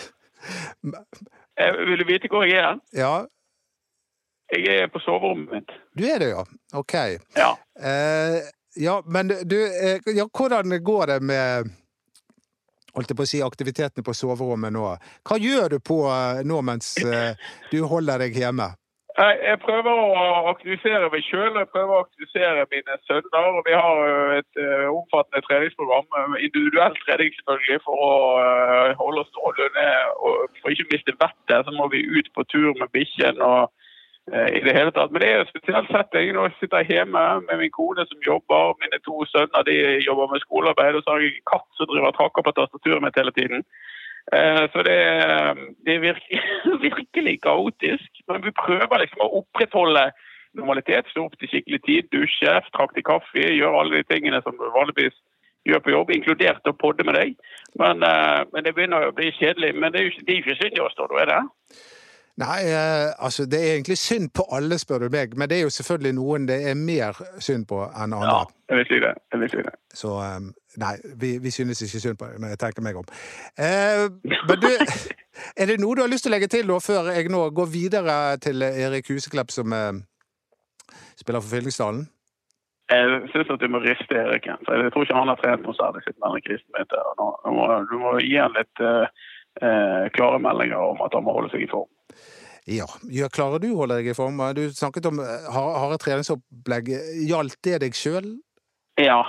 Vil 1.89 2.01
du 2.01 2.07
vite 2.09 2.31
hvor 2.31 2.47
jeg 2.49 2.57
er? 2.57 2.81
Ja. 2.97 3.13
Jeg 4.51 4.81
er 4.81 4.89
på 4.91 4.99
soverommet 5.05 5.53
mitt. 5.53 5.75
Du 5.97 6.07
er 6.09 6.17
det, 6.23 6.31
ja. 6.33 6.41
Ok. 6.81 6.97
Ja. 7.37 7.51
Uh, 7.77 8.41
ja, 8.79 8.97
men 9.05 9.29
du, 9.29 9.57
ja, 10.15 10.25
hvordan 10.25 10.73
går 10.83 11.13
det 11.13 11.19
med 11.29 11.69
holdt 12.95 13.12
jeg 13.12 13.17
på 13.19 13.25
å 13.25 13.32
si, 13.32 13.41
aktivitetene 13.45 14.06
på 14.06 14.15
soverommet 14.17 14.73
nå. 14.75 14.86
Hva 15.27 15.39
gjør 15.41 15.75
du 15.75 15.80
på 15.84 16.04
eh, 16.12 16.43
nå 16.47 16.62
mens 16.65 16.93
eh, 17.04 17.34
du 17.71 17.82
holder 17.88 18.25
deg 18.25 18.38
hjemme? 18.38 18.73
Jeg 19.21 19.60
prøver 19.62 19.91
å 19.91 20.51
aktivisere 20.54 21.10
meg 21.12 21.25
sjøl. 21.27 21.58
Jeg 21.60 21.67
prøver 21.73 21.93
å 21.93 22.04
aktivisere 22.06 22.63
mine 22.71 22.95
sønner. 23.06 23.58
Vi 23.67 23.73
har 23.75 23.99
et 24.38 24.62
uh, 24.63 24.88
omfattende 24.88 25.43
treningsprogram. 25.45 26.08
Individuell 26.39 26.95
trening 27.04 27.36
selvfølgelig 27.36 27.82
for 27.84 28.06
å 28.08 28.13
holde 29.04 29.21
oss 29.21 29.30
strålende. 29.34 29.86
og 30.15 30.56
for 30.63 30.73
ikke 30.73 30.88
å 30.88 30.91
miste 30.95 31.17
vettet. 31.19 31.67
Så 31.67 31.75
må 31.75 31.91
vi 31.91 32.01
ut 32.08 32.32
på 32.34 32.47
tur 32.56 32.71
med 32.80 32.88
bikkjen. 32.95 33.43
og 33.43 33.67
Eh, 33.67 33.67
i 34.32 34.62
det 34.63 34.74
hele 34.78 34.91
tatt. 34.96 35.12
Men 35.12 35.24
det 35.24 35.30
er 35.30 35.39
jo 35.41 35.50
spesielt 35.50 35.89
sett 35.91 36.13
jeg 36.15 36.32
Nå 36.36 36.46
sitter 36.60 36.88
hjemme 36.88 37.24
med 37.48 37.58
min 37.60 37.74
kone 37.76 38.06
som 38.08 38.28
jobber. 38.28 38.78
Mine 38.80 39.00
to 39.04 39.26
sønner 39.32 39.65
de 39.67 39.78
jobber 40.06 40.32
med 40.32 40.44
skolearbeid. 40.46 40.96
Og 40.96 41.04
så 41.04 41.15
har 41.15 41.24
jeg 41.24 41.34
en 41.36 41.50
katt 41.52 41.67
som 41.76 41.89
driver 41.89 42.12
og 42.12 42.17
trakker 42.20 42.46
på 42.48 42.54
tastaturet 42.56 43.04
mitt 43.04 43.20
hele 43.20 43.34
tiden. 43.36 43.65
Eh, 44.36 44.63
så 44.74 44.84
det, 44.88 45.00
det 45.86 45.96
er 45.96 46.06
virkelig, 46.08 46.41
virkelig 46.88 47.36
kaotisk. 47.41 48.10
Men 48.28 48.46
vi 48.46 48.56
prøver 48.63 49.04
liksom 49.04 49.26
å 49.26 49.32
opprettholde 49.41 50.06
normalitet. 50.58 51.10
Stå 51.12 51.26
opp 51.26 51.38
til 51.39 51.52
skikkelig 51.52 51.82
tid, 51.88 52.10
dusje, 52.15 52.56
trakte 52.76 53.04
kaffe, 53.06 53.46
gjøre 53.48 53.84
alle 53.84 54.02
de 54.02 54.10
tingene 54.13 54.41
som 54.46 54.58
du 54.58 54.67
vanligvis 54.76 55.17
gjør 55.67 55.82
på 55.86 55.94
jobb, 55.94 56.12
inkludert 56.13 56.70
å 56.70 56.78
podde 56.78 57.06
med 57.06 57.17
deg. 57.20 57.34
Men, 57.80 58.04
eh, 58.04 58.41
men 58.54 58.65
det 58.65 58.76
begynner 58.78 59.10
å 59.10 59.15
bli 59.15 59.32
kjedelig. 59.38 59.76
Men 59.76 59.91
det 59.91 60.02
er 60.02 60.08
jo 60.08 60.13
ikke, 60.15 60.26
det 60.28 60.38
er 60.38 60.72
ikke 60.72 60.86
oss, 60.86 60.98
da, 60.98 61.10
er 61.22 61.34
det? 61.34 61.41
Nei, 62.41 62.60
eh, 62.73 63.10
altså 63.25 63.45
det 63.45 63.60
er 63.60 63.73
egentlig 63.75 63.97
synd 64.01 64.32
på 64.38 64.45
alle, 64.56 64.80
spør 64.82 65.06
du 65.06 65.10
meg. 65.13 65.36
Men 65.38 65.49
det 65.49 65.58
er 65.60 65.65
jo 65.67 65.73
selvfølgelig 65.77 66.13
noen 66.17 66.47
det 66.49 66.58
er 66.69 66.77
mer 66.80 67.17
synd 67.39 67.67
på 67.69 67.82
enn 67.86 68.15
andre. 68.17 68.32
Ja, 68.32 68.43
jeg 68.71 68.82
vil 68.82 68.88
si 68.89 69.01
det. 69.06 69.13
Jeg 69.32 69.41
vil 69.41 69.51
si 69.54 69.65
det. 69.67 69.73
Så 70.01 70.13
um, 70.17 70.47
nei, 70.84 70.93
vi, 71.21 71.36
vi, 71.43 71.51
synes 71.54 71.82
ikke 71.86 72.04
synd 72.06 72.17
på 72.21 72.30
det 72.32 72.39
når 72.41 72.56
jeg 72.56 72.62
tenker 72.63 72.86
meg 72.88 73.01
om. 73.01 73.12
Eh, 73.65 74.08
men 74.47 74.63
du, 74.63 74.71
er 75.60 75.69
det 75.69 75.82
noe 75.84 75.97
du 75.97 76.06
har 76.06 76.12
lyst 76.12 76.25
til 76.27 76.34
å 76.34 76.36
legge 76.38 76.49
til 76.51 76.71
da, 76.71 76.80
før 76.84 77.12
jeg 77.13 77.30
nå 77.34 77.43
går 77.60 77.69
videre 77.75 78.17
til 78.43 78.65
Erik 78.69 79.12
Huseklepp, 79.13 79.54
som 79.54 79.75
eh, 79.77 79.93
spiller 81.19 81.43
for 81.43 81.54
Fyllingsdalen? 81.54 82.08
Jeg 82.91 83.19
syns 83.32 83.51
at 83.54 83.62
du 83.62 83.69
må 83.71 83.80
riste 83.84 84.17
Erik. 84.17 84.47
Jeg 84.49 84.91
tror 84.91 85.06
ikke 85.06 85.15
han 85.19 85.30
har 85.32 85.39
trent 85.39 85.63
noe 85.63 85.77
særlig 85.77 86.01
siden 86.04 86.23
denne 86.25 86.41
krisen 86.43 86.73
begynte. 86.75 87.04
Du 87.15 87.88
du 87.91 87.95
må 88.01 88.17
gi 88.19 88.36
han 88.36 88.51
litt 88.58 88.84
uh, 88.84 89.06
uh, 89.63 90.10
klare 90.17 90.41
meldinger 90.43 90.82
om 90.91 90.99
at 91.06 91.15
han 91.15 91.23
må 91.23 91.36
holde 91.38 91.54
seg 91.54 91.63
i 91.63 91.69
form. 91.71 91.88
Ja. 92.69 92.86
Klarer 93.34 93.62
du 93.62 93.71
å 93.71 93.82
holde 93.82 93.97
deg 94.00 94.12
i 94.12 94.15
form? 94.17 94.41
Du 94.58 94.63
snakket 94.74 95.08
om 95.10 95.21
eh, 95.24 95.50
harde 95.54 95.97
treningsopplegg. 96.02 96.91
Gjaldt 97.28 97.58
det 97.65 97.82
deg 97.86 97.97
sjøl? 97.97 98.34
Ja, 99.02 99.21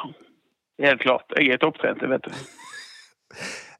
helt 0.83 1.05
klart. 1.05 1.33
Jeg 1.39 1.57
er 1.57 1.63
topptrent, 1.63 2.05
vet 2.15 2.29
du. 2.29 2.33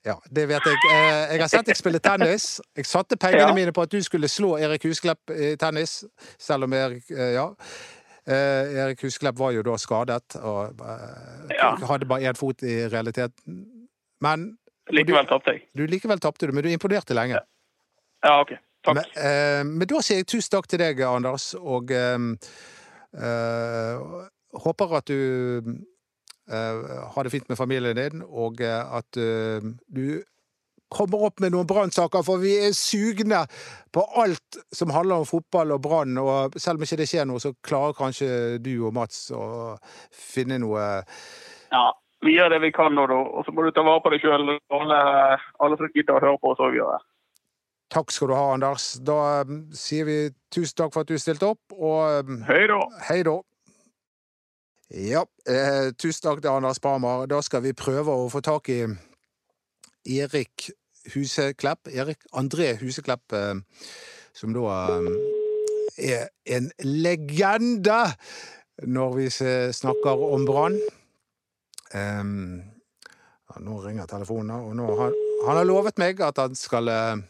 Ja, 0.03 0.17
det 0.35 0.49
vet 0.51 0.65
jeg. 0.67 0.79
Eh, 0.91 1.35
jeg 1.37 1.39
har 1.45 1.51
sett 1.53 1.69
deg 1.69 1.79
spille 1.79 2.01
tennis. 2.03 2.57
Jeg 2.75 2.89
satte 2.91 3.15
pengene 3.15 3.53
ja. 3.53 3.55
mine 3.55 3.71
på 3.71 3.85
at 3.85 3.93
du 3.93 4.01
skulle 4.03 4.27
slå 4.27 4.57
Erik 4.59 4.83
Husklepp 4.89 5.31
i 5.31 5.53
tennis, 5.55 6.01
selv 6.43 6.67
om 6.67 6.75
Erik 6.75 7.13
eh, 7.15 7.37
Ja. 7.37 7.53
Erik 8.27 9.01
Husklepp 9.03 9.39
var 9.39 9.51
jo 9.55 9.63
da 9.67 9.77
skadet 9.83 10.37
og 10.39 10.83
ja. 11.51 11.71
hadde 11.87 12.07
bare 12.11 12.31
én 12.31 12.39
fot 12.39 12.63
i 12.67 12.81
realiteten. 12.91 13.63
Men 14.23 14.45
Likevel 14.91 15.27
tapte 15.31 15.55
jeg. 15.55 15.65
Du 15.75 15.87
likevel 15.87 16.23
tapte 16.23 16.47
du, 16.47 16.53
men 16.55 16.67
du 16.67 16.71
imponerte 16.71 17.15
lenge. 17.15 17.39
Ja, 17.39 18.27
ja 18.27 18.37
ok. 18.43 18.55
Takk. 18.83 18.99
Men, 18.99 19.05
eh, 19.15 19.63
men, 19.69 19.87
da 19.91 20.03
sier 20.03 20.23
jeg 20.23 20.31
tusen 20.33 20.57
takk 20.57 20.67
til 20.71 20.83
deg, 20.83 21.01
Anders, 21.07 21.53
og 21.55 21.93
eh, 21.95 22.19
eh, 23.15 24.03
håper 24.65 24.99
at 24.99 25.13
du 25.13 25.21
eh, 26.51 26.93
har 27.15 27.25
det 27.25 27.33
fint 27.33 27.49
med 27.49 27.61
familien 27.61 27.97
din, 27.99 28.25
og 28.27 28.61
eh, 28.61 28.99
at 28.99 29.21
eh, 29.21 29.71
du 29.87 30.23
kommer 30.93 31.25
opp 31.29 31.41
med 31.41 31.55
noen 31.55 31.69
brannsaker, 31.69 32.25
for 32.27 32.43
vi 32.43 32.53
er 32.67 32.75
sugne 32.77 33.45
på 33.95 34.05
alt 34.21 34.59
som 34.75 34.93
handler 34.93 35.23
om 35.23 35.29
fotball 35.29 35.73
og 35.73 35.81
Brann. 35.87 36.19
Og 36.21 36.59
selv 36.61 36.77
om 36.77 36.85
ikke 36.85 37.01
det 37.01 37.09
skjer 37.09 37.25
noe, 37.29 37.41
så 37.41 37.55
klarer 37.65 37.97
kanskje 37.97 38.29
du 38.63 38.75
og 38.85 38.93
Mats 38.99 39.31
å 39.33 39.79
finne 40.13 40.61
noe 40.61 40.85
Ja, 41.73 41.87
vi 42.27 42.37
gjør 42.37 42.53
det 42.53 42.61
vi 42.67 42.75
kan 42.77 42.93
nå, 42.95 43.07
da. 43.09 43.23
Og 43.25 43.47
så 43.47 43.55
må 43.57 43.65
du 43.65 43.73
ta 43.73 43.87
vare 43.87 44.05
på 44.05 44.13
deg 44.13 44.21
sjøl. 44.27 44.53
Alle, 44.77 45.01
alle 45.65 45.81
som 45.81 45.97
gidder 45.97 46.19
å 46.19 46.25
høre 46.27 46.43
på 46.43 46.53
oss 46.53 46.61
òg 46.61 46.77
gjør 46.77 46.99
det. 46.99 47.12
Takk 47.93 48.13
skal 48.13 48.31
du 48.31 48.37
ha, 48.37 48.53
Anders. 48.55 48.95
Da 49.05 49.45
um, 49.45 49.67
sier 49.77 50.07
vi 50.09 50.19
tusen 50.53 50.79
takk 50.81 50.95
for 50.95 51.05
at 51.05 51.11
du 51.11 51.19
stilte 51.21 51.51
opp, 51.53 51.75
og 51.77 52.25
um, 52.25 52.39
Hei 52.49 52.65
da. 52.71 52.79
Hei 53.09 53.19
da. 53.29 53.35
Ja, 54.93 55.23
eh, 55.49 55.91
tusen 56.01 56.25
takk 56.25 56.41
til 56.41 56.53
Anders 56.53 56.81
Parmar. 56.81 57.27
Da 57.29 57.41
skal 57.45 57.63
vi 57.65 57.75
prøve 57.77 58.13
å 58.13 58.31
få 58.33 58.41
tak 58.45 58.69
i 58.73 58.81
Erik 60.09 60.71
Huseklepp. 61.13 61.89
Erik 61.93 62.25
André 62.37 62.75
Huseklepp, 62.81 63.33
eh, 63.37 63.61
som 64.37 64.53
da 64.57 64.77
eh, 64.97 66.13
er 66.13 66.29
en 66.57 66.69
legende 66.85 68.03
når 68.89 69.17
vi 69.19 69.29
snakker 69.77 70.25
om 70.33 70.45
Brann. 70.49 70.79
Um, 71.93 72.63
ja, 73.53 73.61
nå 73.61 73.83
ringer 73.85 74.09
telefonen, 74.09 74.55
og 74.57 74.77
nå 74.77 74.89
har, 74.97 75.13
han 75.45 75.61
har 75.61 75.69
lovet 75.69 76.01
meg 76.01 76.21
at 76.25 76.41
han 76.41 76.57
skal 76.57 76.89
eh, 76.89 77.21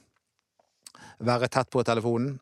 være 1.27 1.49
tett 1.49 1.71
på 1.71 1.83
telefonen. 1.87 2.39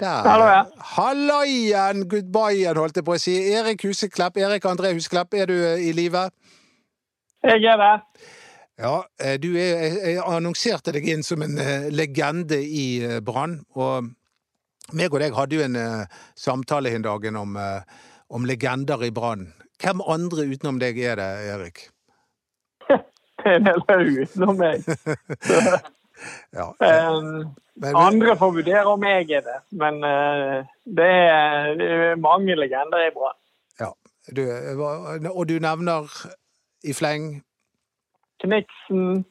Der. 0.00 0.24
Hallo, 0.24 0.44
ja. 0.48 0.60
Hallo 0.96 1.40
igjen, 1.44 2.06
goodbye 2.08 2.72
holdt 2.72 2.96
jeg 2.96 3.04
på 3.04 3.16
å 3.18 3.20
si. 3.20 3.34
Erik 3.52 3.82
Huseklepp, 3.84 4.38
Erik 4.40 4.64
André 4.64 4.94
Huseklepp, 4.96 5.36
er 5.36 5.50
du 5.50 5.56
eh, 5.58 5.82
i 5.90 5.92
live? 5.92 6.22
Jeg 7.44 7.66
er 7.68 7.76
det. 7.80 7.90
Ja, 8.80 8.94
eh, 9.20 9.36
du 9.42 9.50
er, 9.60 9.98
jeg 9.98 10.22
annonserte 10.24 10.94
deg 10.96 11.04
inn 11.12 11.26
som 11.26 11.44
en 11.44 11.60
eh, 11.60 11.90
legende 11.92 12.62
i 12.64 13.20
Brann. 13.20 13.58
Og 13.76 14.08
meg 14.96 15.12
og 15.12 15.20
deg 15.20 15.36
hadde 15.36 15.60
jo 15.60 15.68
en 15.68 15.78
samtale 16.32 16.94
en 16.96 17.04
dagen 17.04 17.36
om, 17.36 17.60
om 18.32 18.48
legender 18.48 19.04
i 19.04 19.12
Brann. 19.12 19.50
Hvem 19.84 20.00
andre 20.00 20.48
utenom 20.48 20.80
deg 20.80 20.96
er 20.96 21.20
det, 21.20 21.30
Erik? 21.52 21.86
Det 23.40 23.52
er 23.52 23.60
en 23.60 23.68
hel 23.68 23.84
haug 23.88 24.16
utenom 24.24 24.58
meg. 24.64 24.88
Ja. 26.52 26.66
Um, 27.16 27.54
men, 27.74 27.96
andre 27.96 28.36
får 28.36 28.50
vurdere 28.52 28.84
om 28.84 29.04
jeg 29.04 29.30
er 29.30 29.44
det, 29.46 29.58
men 29.70 29.94
uh, 30.04 30.66
det, 30.84 31.06
er, 31.06 31.80
er, 31.80 32.16
mange 32.16 32.56
legender 32.56 33.06
i 33.06 33.12
Brann. 33.14 33.38
Ja. 33.80 33.90
Du, 34.36 34.42
og 35.30 35.48
du 35.48 35.58
nevner 35.58 36.10
i 36.84 36.92
fleng 36.92 37.42
Kniksen, 38.40 39.24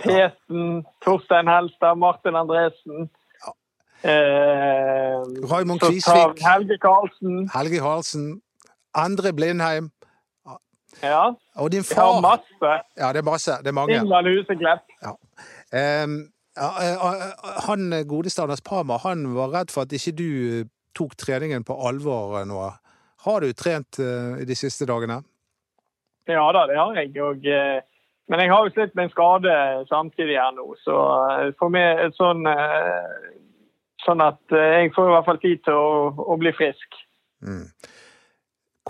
Pesen, 0.00 0.84
Torstein 1.04 1.48
Helstad, 1.48 1.94
Martin 1.94 2.36
Andresen. 2.36 3.10
Ja. 3.44 3.50
Uh, 4.04 5.50
Raymond 5.52 5.80
Kvisvik. 5.80 6.40
Helge 6.44 6.78
Karlsen. 6.78 7.50
Helge 7.54 7.78
Karlsen. 7.78 8.42
Andre 8.94 9.32
Blindheim. 9.32 9.90
Ja. 11.02 11.32
Og 11.56 11.72
din 11.72 11.84
far. 11.84 12.14
Ja, 12.14 12.20
masse. 12.20 12.84
Ja, 12.96 13.12
det 13.12 13.18
er 13.18 13.30
masse. 13.30 13.50
Det 13.50 13.66
er 13.66 13.72
mange. 13.72 13.94
Ingvald 13.94 14.26
Huseklepp. 14.38 14.80
Ja. 15.02 15.12
Um, 15.12 15.14
Eh, 15.80 16.02
eh, 16.02 16.33
han 16.56 17.94
godeste 18.06 18.44
Anders 18.44 18.62
Parma 18.62 19.00
han 19.02 19.26
var 19.34 19.50
redd 19.54 19.72
for 19.74 19.86
at 19.86 19.94
ikke 19.96 20.14
du 20.18 20.28
eh, 20.60 20.66
tok 20.94 21.16
treningen 21.18 21.64
på 21.66 21.74
alvor 21.88 22.44
nå. 22.46 22.60
Har 23.24 23.40
du 23.42 23.50
trent 23.56 23.98
i 23.98 24.44
de 24.46 24.54
siste 24.54 24.86
dagene? 24.86 25.16
Ja 26.30 26.44
da, 26.54 26.66
det 26.70 26.76
har 26.78 26.94
jeg. 27.00 27.10
Og, 27.18 27.48
men 28.30 28.42
jeg 28.42 28.52
har 28.52 28.66
jo 28.68 28.72
slitt 28.76 28.94
med 28.94 29.08
en 29.08 29.10
skade 29.10 29.54
samtidig 29.88 30.36
her 30.38 30.52
nå. 30.54 30.68
Så 30.84 30.94
for 31.58 31.72
meg 31.74 32.14
sånn 32.14 32.46
Sånn 34.04 34.20
at 34.20 34.52
jeg 34.52 34.90
får 34.92 35.08
i 35.08 35.12
hvert 35.14 35.24
fall 35.24 35.38
tid 35.40 35.62
til 35.64 35.78
å, 35.80 36.10
å 36.12 36.34
bli 36.36 36.52
frisk. 36.52 36.98
Mm. 37.40 37.70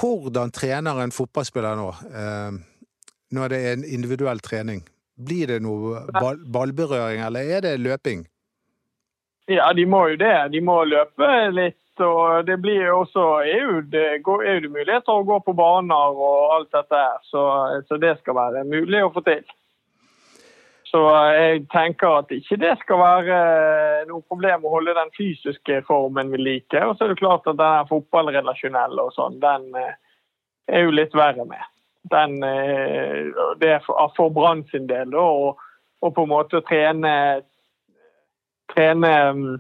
Hvordan 0.01 0.51
trener 0.51 1.03
en 1.03 1.15
fotballspiller 1.15 1.77
nå, 1.79 1.89
eh, 2.11 2.57
når 3.35 3.53
det 3.53 3.61
er 3.63 3.77
en 3.77 3.85
individuell 3.87 4.43
trening? 4.43 4.83
Blir 5.15 5.47
det 5.47 5.61
noe 5.63 6.03
ball, 6.15 6.41
ballberøring, 6.51 7.23
eller 7.23 7.57
er 7.57 7.61
det 7.63 7.79
løping? 7.81 8.25
Ja, 9.47 9.73
de 9.77 9.85
må 9.87 10.07
jo 10.09 10.17
det. 10.19 10.37
De 10.55 10.61
må 10.65 10.83
løpe 10.89 11.31
litt. 11.53 11.81
Og 12.03 12.47
det 12.49 12.57
blir 12.59 12.89
jo 12.89 13.03
også 13.05 13.25
EU. 13.47 13.75
Det 13.87 14.05
er 14.17 14.57
jo 14.59 14.71
muligheter 14.73 15.13
å 15.13 15.27
gå 15.27 15.37
på 15.47 15.53
baner 15.55 16.17
og 16.17 16.55
alt 16.57 16.73
dette 16.75 16.99
her. 16.99 17.21
Så, 17.29 17.43
så 17.87 17.99
det 18.03 18.17
skal 18.23 18.35
være 18.35 18.65
mulig 18.67 19.05
å 19.05 19.13
få 19.15 19.23
til. 19.27 19.45
Så 20.95 21.01
jeg 21.35 21.65
tenker 21.73 22.21
at 22.21 22.31
ikke 22.31 22.59
det 22.63 22.77
skal 22.85 23.01
være 23.01 23.39
noe 24.07 24.23
problem 24.31 24.67
å 24.67 24.75
holde 24.77 24.95
den 24.95 25.11
fysiske 25.17 25.81
formen 25.89 26.31
vi 26.31 26.39
liker. 26.39 26.87
Og 26.87 26.97
så 26.97 27.07
er 27.07 27.15
det 27.15 27.23
klart 27.23 27.49
at 27.51 27.59
den 27.59 27.89
fotballrelasjonelle 27.91 29.07
og 29.07 29.15
sånn, 29.17 29.41
den 29.43 29.71
eh, 29.79 29.97
er 30.71 30.87
jo 30.87 30.95
litt 30.95 31.17
verre 31.19 31.47
med. 31.51 31.63
Den, 32.13 32.43
eh, 32.45 33.31
det 33.61 33.71
er 33.71 33.85
for, 33.87 34.29
Brann 34.29 34.65
sin 34.71 34.89
del 34.89 35.15
og 35.15 35.61
på 36.05 36.23
en 36.23 36.29
måte 36.29 36.61
trene, 36.69 37.41
trene 38.75 39.13
mm, 39.33 39.55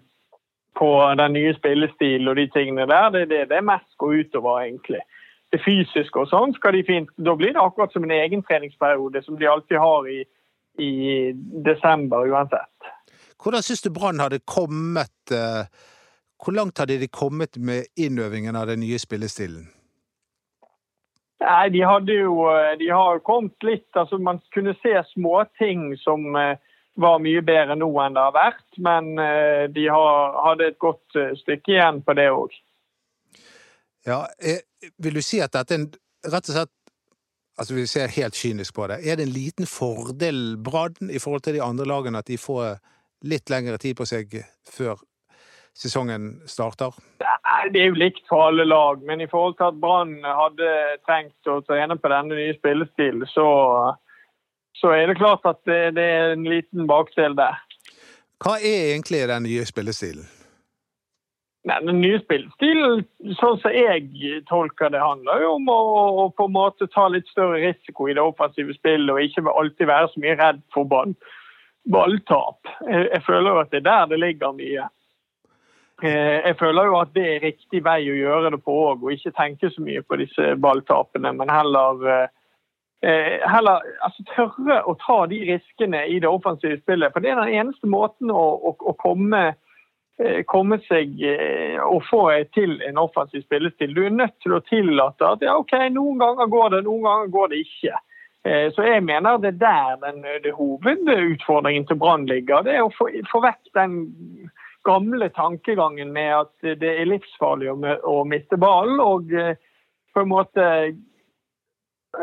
på 0.77 0.91
den 1.17 1.33
nye 1.33 1.55
spillestilen 1.57 2.29
og 2.29 2.37
de 2.37 2.47
tingene 2.53 2.87
der, 2.91 3.11
det 3.15 3.23
er 3.23 3.31
det 3.33 3.49
det 3.49 3.65
mest 3.65 3.97
går 3.99 4.21
utover, 4.21 4.61
egentlig. 4.61 5.01
Det 5.53 5.63
fysiske 5.65 6.21
og 6.21 6.29
sånn 6.29 6.53
skal 6.57 6.75
de 6.75 6.83
fint 6.85 7.11
Da 7.17 7.37
blir 7.39 7.53
det 7.55 7.63
akkurat 7.63 7.93
som 7.93 8.05
en 8.05 8.11
egen 8.11 8.43
treningsperiode 8.43 9.23
som 9.23 9.39
de 9.39 9.47
alltid 9.49 9.79
har 9.79 10.09
i 10.11 10.25
i 10.79 11.33
desember 11.65 12.29
uansett. 12.29 12.89
Hvordan 13.43 13.63
syns 13.63 13.83
du 13.83 13.91
Brann 13.91 14.21
hadde 14.21 14.41
kommet 14.45 15.31
eh, 15.31 15.67
Hvor 16.45 16.53
langt 16.53 16.79
hadde 16.79 16.99
de 16.99 17.09
kommet 17.09 17.57
med 17.57 17.87
innøvingen 17.97 18.57
av 18.57 18.67
den 18.67 18.81
nye 18.81 18.99
spillestilen? 18.99 19.69
Nei, 21.45 21.69
De 21.75 21.83
hadde 21.85 22.17
jo 22.17 22.47
eh, 22.51 22.75
de 22.81 22.91
har 22.93 23.23
kommet 23.27 23.67
litt 23.67 23.99
altså 23.99 24.19
Man 24.19 24.41
kunne 24.55 24.77
se 24.83 24.95
småting 25.13 25.93
som 26.01 26.35
eh, 26.41 26.57
var 27.01 27.19
mye 27.23 27.43
bedre 27.43 27.77
nå 27.77 27.89
enn 28.05 28.15
det 28.15 28.23
har 28.23 28.37
vært. 28.37 28.67
Men 28.79 29.09
de 29.75 29.89
har, 29.91 30.37
hadde 30.45 30.69
et 30.71 30.77
godt 30.79 31.17
stykke 31.41 31.73
igjen 31.73 31.97
på 32.07 32.15
det 32.15 32.29
òg. 32.31 32.55
Ja, 34.07 34.21
vil 35.03 35.19
du 35.19 35.23
si 35.25 35.41
at 35.43 35.57
dette 35.57 35.75
er 35.75 35.81
en, 35.81 35.89
rett 36.23 36.53
og 36.53 36.55
slett 36.55 36.71
altså 37.59 37.75
vi 37.75 37.87
ser 37.91 38.15
helt 38.15 38.39
kynisk 38.39 38.75
på 38.79 38.87
det, 38.91 39.01
er 39.03 39.19
det 39.19 39.27
en 39.27 39.35
liten 39.35 39.67
fordel 39.67 40.55
Brann 40.63 41.11
i 41.11 41.19
forhold 41.19 41.43
til 41.47 41.59
de 41.59 41.65
andre 41.67 41.87
lagene 41.87 42.23
at 42.23 42.31
de 42.31 42.39
får 42.39 42.77
litt 43.27 43.51
lengre 43.51 43.79
tid 43.83 43.99
på 43.99 44.07
seg 44.09 44.39
før 44.71 45.03
sesongen 45.75 46.37
starter? 46.47 46.95
Det 47.73 47.81
er 47.81 47.91
jo 47.91 47.99
likt 48.01 48.25
for 48.29 48.49
alle 48.49 48.65
lag, 48.69 49.03
men 49.07 49.21
i 49.21 49.29
forhold 49.31 49.57
til 49.59 49.71
at 49.71 49.81
Brann 49.81 50.17
hadde 50.25 50.71
trengt 51.07 51.51
å 51.51 51.61
trene 51.65 51.97
på 51.97 52.11
denne 52.13 52.37
nye 52.37 52.55
spillestilen, 52.59 53.25
så, 53.31 53.47
så 54.77 54.93
er 54.97 55.09
det 55.09 55.19
klart 55.21 55.47
at 55.49 55.61
det, 55.69 55.95
det 55.97 56.05
er 56.05 56.35
en 56.35 56.49
liten 56.49 56.89
bakdel 56.91 57.37
der. 57.39 57.61
Hva 58.45 58.59
er 58.59 58.91
egentlig 58.93 59.23
den 59.31 59.47
nye 59.47 59.65
spillestilen? 59.65 60.27
Nei, 61.65 61.79
Den 61.81 62.03
nye 62.03 62.19
spillestilen, 62.21 63.07
sånn 63.39 63.57
som 63.63 63.73
jeg 63.73 64.43
tolker 64.51 64.93
det, 64.93 65.01
handler 65.01 65.47
jo 65.47 65.55
om 65.57 65.71
å, 65.73 65.79
å, 66.25 66.27
på 66.37 66.49
en 66.51 66.57
måte 66.59 66.89
ta 66.93 67.07
litt 67.09 67.31
større 67.33 67.63
risiko 67.63 68.11
i 68.11 68.17
det 68.17 68.21
offensive 68.21 68.77
spillet 68.77 69.09
og 69.15 69.23
ikke 69.25 69.47
alltid 69.49 69.89
være 69.89 70.11
så 70.13 70.25
mye 70.25 70.35
redd 70.43 70.61
for 70.77 70.91
ball, 70.91 71.15
balltap. 71.89 72.69
Jeg, 72.85 73.09
jeg, 73.09 73.23
føler 73.25 73.49
jo 73.49 73.63
at 73.63 73.73
det 73.73 73.81
er 73.81 73.89
der 73.89 74.13
det 74.13 74.21
ligger 74.21 74.53
mye. 74.59 74.91
Eh, 76.03 76.41
jeg 76.49 76.57
føler 76.59 76.89
jo 76.91 76.97
at 76.99 77.13
det 77.15 77.27
er 77.31 77.45
riktig 77.45 77.85
vei 77.85 78.01
å 78.11 78.17
gjøre 78.19 78.55
det 78.55 78.63
på 78.65 78.79
òg, 78.89 79.05
og 79.05 79.13
ikke 79.15 79.35
tenke 79.37 79.71
så 79.71 79.85
mye 79.85 80.03
på 80.03 80.19
disse 80.19 80.55
balltapene, 80.61 81.31
men 81.39 81.53
heller, 81.53 82.03
eh, 83.05 83.45
heller 83.47 83.85
altså, 84.03 84.27
tørre 84.35 84.81
å 84.91 84.97
ta 85.05 85.21
de 85.31 85.43
riskene 85.53 86.07
i 86.11 86.19
det 86.19 86.31
offensive 86.31 86.81
spillet. 86.83 87.13
For 87.13 87.23
det 87.23 87.31
er 87.31 87.45
den 87.45 87.61
eneste 87.61 87.87
måten 87.87 88.33
å, 88.35 88.43
å, 88.71 88.75
å 88.81 88.97
komme 88.99 89.53
Eh, 90.23 90.45
komme 90.47 90.77
seg 90.87 91.19
eh, 91.27 91.81
og 91.83 92.05
få 92.07 92.29
til 92.55 92.77
en 92.87 93.01
offensiv 93.03 93.43
spillestil. 93.43 93.97
Du 93.97 94.05
er 94.07 94.13
nødt 94.15 94.37
til 94.45 94.53
å 94.55 94.61
tillate 94.63 95.27
at 95.27 95.41
ja, 95.43 95.57
OK, 95.59 95.75
noen 95.91 96.21
ganger 96.23 96.51
går 96.53 96.69
det, 96.71 96.83
noen 96.87 97.03
ganger 97.03 97.33
går 97.35 97.51
det 97.51 97.63
ikke. 97.65 97.99
Eh, 98.47 98.69
så 98.77 98.85
jeg 98.87 99.03
mener 99.03 99.41
det 99.43 99.57
er 99.57 99.59
der 99.65 99.97
den, 100.05 100.21
det 100.45 100.53
hovedutfordringen 100.55 101.89
til 101.91 101.99
Brann 101.99 102.29
ligger. 102.31 102.63
Det 102.63 102.77
er 102.77 102.87
å 102.87 102.93
få, 102.95 103.09
få, 103.33 103.43
vekk 103.43 103.75
den 103.75 103.97
gamle 104.85 105.31
tankegangen 105.35 106.13
med 106.13 106.31
at 106.37 106.77
det 106.81 106.93
er 107.01 107.09
livsfarlig 107.09 107.73
å, 107.73 108.21
miste 108.29 108.59
ballen, 108.61 109.01
og 109.01 109.33
på 110.15 110.23
en 110.23 110.31
måte 110.31 110.67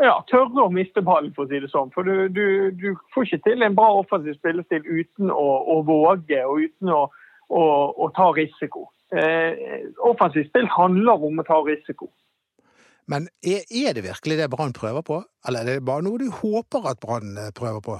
ja, 0.02 0.14
tørre 0.30 0.66
å 0.66 0.72
miste 0.72 1.02
ballen, 1.04 1.32
for 1.36 1.44
å 1.44 1.50
si 1.50 1.60
det 1.60 1.72
sånn. 1.72 1.90
For 1.94 2.06
du, 2.06 2.28
du, 2.32 2.70
du 2.78 2.92
får 3.14 3.26
ikke 3.28 3.42
til 3.50 3.66
en 3.66 3.76
bra 3.76 3.90
offensiv 3.98 4.38
spillestil 4.38 4.86
uten 4.86 5.34
å, 5.34 5.48
å 5.74 5.82
våge 5.88 6.40
og 6.46 6.64
uten 6.68 6.94
å 6.94 7.02
å, 7.52 7.62
å 7.96 8.10
ta 8.16 8.30
risiko. 8.36 8.88
Eh, 9.12 9.88
offensivt 10.08 10.50
spill 10.50 10.68
handler 10.72 11.24
om 11.28 11.40
å 11.40 11.46
ta 11.46 11.58
risiko. 11.66 12.08
Men 13.10 13.26
er, 13.44 13.66
er 13.66 13.96
det 13.96 14.06
virkelig 14.06 14.38
det 14.38 14.48
Brann 14.52 14.72
prøver 14.76 15.04
på, 15.04 15.20
eller 15.48 15.62
er 15.62 15.68
det 15.68 15.86
bare 15.86 16.06
noe 16.06 16.20
du 16.22 16.30
håper 16.32 16.88
at 16.92 17.02
Brann 17.02 17.36
eh, 17.36 17.52
prøver 17.56 17.84
på? 17.84 17.98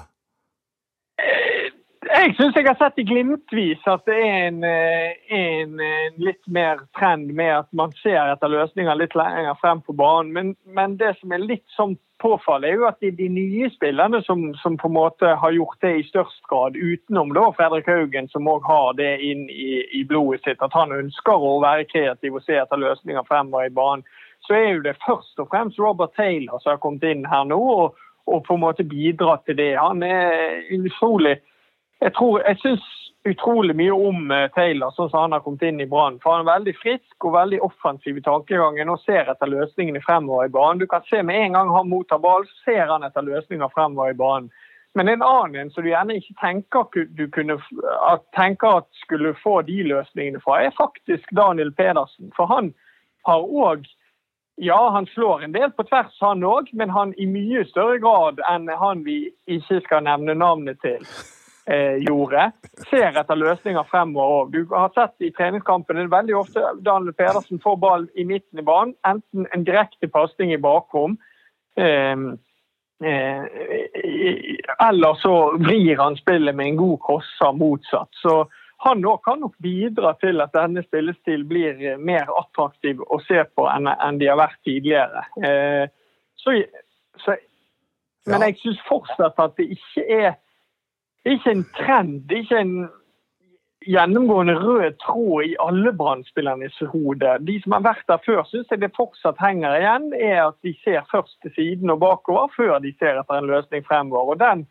Eh, 2.22 2.28
jeg 2.28 2.37
syns 2.38 2.54
jeg 2.56 2.66
har 2.68 2.76
sett 2.78 3.00
i 3.02 3.04
glimtvis 3.06 3.82
at 3.90 4.04
det 4.06 4.14
er 4.14 4.44
en, 4.46 4.62
eh, 4.64 5.14
en, 5.35 5.80
en, 5.80 6.18
litt 6.22 6.46
mer 6.46 6.78
trend 6.98 7.32
med 7.35 7.50
at 7.56 7.68
man 7.74 7.92
ser 7.98 8.30
etter 8.30 8.52
løsninger 8.52 8.94
litt 9.00 9.16
lenger 9.18 9.58
frem 9.58 9.80
på 9.82 9.94
banen. 9.98 10.30
Men, 10.32 10.52
men 10.76 10.96
det 11.00 11.16
som 11.18 11.35
er 11.35 11.42
litt 11.42 11.66
sånn 11.74 11.96
påfall, 12.22 12.64
er 12.64 12.76
jo 12.78 12.87
at 12.87 13.02
de, 13.02 13.11
de 13.18 13.26
nye 13.32 13.70
spillerne 13.74 14.22
som, 14.22 14.44
som, 14.62 14.78
på 14.78 14.87
en 14.90 14.96
måte 15.00 15.35
har 15.42 15.56
gjort 15.56 15.80
det 15.82 15.94
i 15.98 16.06
størst 16.12 16.44
grad, 16.50 16.78
utenom 16.78 17.35
da 17.35 17.48
Fredrik 17.58 17.90
Haugen, 17.90 18.30
som 18.30 18.46
òg 18.46 18.70
har 18.70 18.94
det 19.00 19.16
inn 19.26 19.48
i, 19.50 19.82
i, 19.90 20.06
blodet 20.06 20.44
sitt, 20.44 20.62
at 20.62 20.78
han 20.78 20.94
ønsker 20.94 21.35
å 21.35 21.58
være 21.64 21.90
kreativ 21.90 22.38
og 22.38 22.46
se 22.46 22.61
etter 22.61 22.85
løsninger 22.85 23.26
fremover 23.26 23.66
i 23.66 23.74
banen, 23.74 24.06
så 24.46 24.61
er 24.61 24.68
jo 24.76 24.87
det 24.87 24.98
først 25.02 25.42
og 25.42 25.50
fremst 25.50 25.82
Robert 25.82 26.14
Taylor 26.14 26.62
som 26.62 26.76
har 26.76 26.82
kommet 26.82 27.06
inn 27.06 27.26
her 27.26 27.46
nå 27.50 27.58
og, 27.58 27.98
og 28.30 28.44
på 28.46 28.54
en 28.54 28.62
måte 28.62 28.87
bidratt 28.87 29.42
til 29.46 29.58
det. 29.58 29.72
Han 29.78 30.06
er 30.06 30.62
utrolig 30.78 31.40
Jeg 32.02 32.14
tror, 32.14 32.42
jeg 32.48 32.58
synes 32.58 32.82
utrolig 33.24 33.76
mye 33.78 33.94
om 33.94 34.30
eh, 34.34 34.48
Taylor, 34.56 34.90
sånn 34.96 35.10
som 35.12 35.26
han 35.26 35.36
har 35.36 35.44
kommet 35.44 35.62
inn 35.66 35.80
i 35.80 35.86
Brann. 35.86 36.18
For 36.22 36.34
han 36.34 36.42
er 36.42 36.50
veldig 36.56 36.74
frisk 36.80 37.26
og 37.28 37.36
veldig 37.36 37.60
offensiv 37.62 38.18
i 38.18 38.24
tankegangen 38.26 38.90
og 38.90 39.00
ser 39.04 39.30
etter 39.30 39.50
løsningene 39.50 40.02
fremover 40.02 40.50
i 40.50 40.54
banen. 40.56 40.82
Du 40.82 40.88
kan 40.90 41.06
se 41.06 41.22
med 41.22 41.38
en 41.38 41.58
gang 41.58 41.70
han 41.76 41.90
mottar 41.92 42.22
ball, 42.22 42.46
så 42.48 42.70
ser 42.70 42.90
han 42.90 43.06
etter 43.06 43.26
løsninger 43.26 43.70
fremover 43.74 44.10
i 44.14 44.18
banen. 44.18 44.50
Men 44.98 45.08
en 45.08 45.22
annen 45.24 45.56
en 45.56 45.70
som 45.72 45.86
du 45.86 45.88
gjerne 45.88 46.18
ikke 46.18 46.34
tenker, 46.42 47.06
du 47.16 47.22
kunne, 47.32 47.56
at, 48.10 48.24
tenker 48.36 48.82
at 48.82 48.88
skulle 49.06 49.32
få 49.40 49.62
de 49.64 49.78
løsningene 49.88 50.42
fra, 50.42 50.58
er 50.60 50.74
faktisk 50.76 51.30
Daniel 51.36 51.72
Pedersen. 51.72 52.32
For 52.36 52.50
han 52.50 52.74
har 53.28 53.46
òg 53.46 53.86
ja, 54.60 54.76
han 54.92 55.06
slår 55.14 55.46
en 55.46 55.54
del 55.54 55.70
på 55.72 55.86
tvers, 55.88 56.12
han 56.20 56.44
òg, 56.44 56.68
men 56.76 56.90
han 56.92 57.14
i 57.16 57.24
mye 57.26 57.62
større 57.70 57.96
grad 58.02 58.42
enn 58.50 58.68
han 58.82 59.00
vi 59.06 59.30
ikke 59.48 59.80
skal 59.86 60.04
nevne 60.04 60.36
navnet 60.36 60.82
til 60.84 61.00
eh, 61.66 61.96
gjorde, 62.03 62.51
ser 62.90 63.18
etter 63.18 63.38
løsninger 63.38 63.87
fremover 63.90 64.38
òg. 64.38 64.55
Du 64.55 64.75
har 64.75 64.92
sett 64.96 65.27
i 65.27 65.33
treningskampene 65.35 66.09
veldig 66.12 66.38
ofte 66.38 66.64
Daniel 66.85 67.14
Pedersen 67.16 67.62
får 67.62 67.77
ball 67.83 68.09
i 68.14 68.27
midten 68.29 68.62
i 68.62 68.66
banen, 68.66 68.96
enten 69.07 69.46
en 69.53 69.66
direkte 69.66 70.11
pasning 70.12 70.55
i 70.55 70.61
bakrom. 70.62 71.18
Eh, 71.77 72.16
eh, 73.05 73.44
eller 74.88 75.20
så 75.22 75.36
vrir 75.59 76.03
han 76.03 76.18
spillet 76.18 76.57
med 76.57 76.72
en 76.72 76.82
god 76.82 76.99
crosser 77.07 77.57
motsatt. 77.57 78.11
Så 78.22 78.43
han 78.82 79.03
kan 79.24 79.39
nok 79.41 79.55
bidra 79.62 80.16
til 80.18 80.43
at 80.43 80.55
denne 80.57 80.82
spillestilen 80.82 81.47
blir 81.49 81.99
mer 82.03 82.26
attraktiv 82.34 83.03
å 83.07 83.20
se 83.22 83.45
på 83.55 83.66
enn, 83.70 84.18
de 84.18 84.26
har 84.26 84.41
vært 84.41 84.59
tidligere. 84.66 85.22
Eh, 85.39 85.84
så, 86.43 86.57
så, 87.22 87.36
men 88.26 88.43
jeg 88.49 88.59
syns 88.59 88.80
fortsatt 88.89 89.39
at 89.39 89.55
det 89.61 89.68
ikke 89.76 90.07
er 90.16 90.32
ikke 91.29 91.51
en 91.51 91.64
trend, 91.77 92.33
ikke 92.33 92.59
en 92.59 92.75
gjennomgående 93.87 94.55
rød 94.55 94.99
tråd 95.03 95.45
i 95.45 95.57
alle 95.62 95.93
Brann-spillernes 95.93 96.79
hode. 96.93 97.33
De 97.47 97.59
som 97.62 97.77
har 97.77 97.85
vært 97.87 98.07
der 98.11 98.23
før, 98.27 98.45
syns 98.47 98.70
jeg 98.70 98.83
det 98.83 98.93
fortsatt 98.97 99.41
henger 99.43 99.79
igjen, 99.79 100.12
er 100.18 100.39
at 100.49 100.59
de 100.66 100.75
ser 100.85 101.03
først 101.11 101.39
til 101.43 101.55
siden 101.57 101.91
og 101.91 102.03
bakover 102.03 102.53
før 102.57 102.79
de 102.83 102.95
ser 102.99 103.18
etter 103.20 103.39
en 103.39 103.51
løsning 103.51 103.87
fremover. 103.87 104.37
Og 104.37 104.43
den 104.43 104.66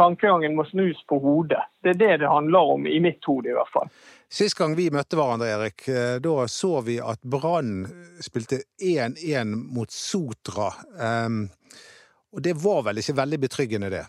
tankegangen 0.00 0.56
må 0.56 0.64
snus 0.68 1.00
på 1.08 1.18
hodet. 1.20 1.62
Det 1.82 1.94
er 1.94 2.00
det 2.00 2.14
det 2.24 2.32
handler 2.32 2.72
om, 2.76 2.86
i 2.86 3.00
mitt 3.00 3.24
hode 3.28 3.52
i 3.52 3.56
hvert 3.56 3.72
fall. 3.72 3.92
Sist 4.32 4.56
gang 4.58 4.74
vi 4.76 4.90
møtte 4.92 5.16
hverandre, 5.18 5.48
Erik, 5.52 5.86
eh, 5.88 6.16
da 6.22 6.48
så 6.50 6.80
vi 6.84 6.98
at 7.00 7.22
Brann 7.22 7.86
spilte 8.24 8.62
1-1 8.82 9.54
mot 9.76 9.92
Sotra. 9.92 10.72
Um, 10.98 11.46
og 12.36 12.42
det 12.44 12.56
var 12.60 12.82
vel 12.88 13.00
ikke 13.00 13.16
veldig 13.16 13.40
betryggende, 13.46 13.92
det? 13.92 14.04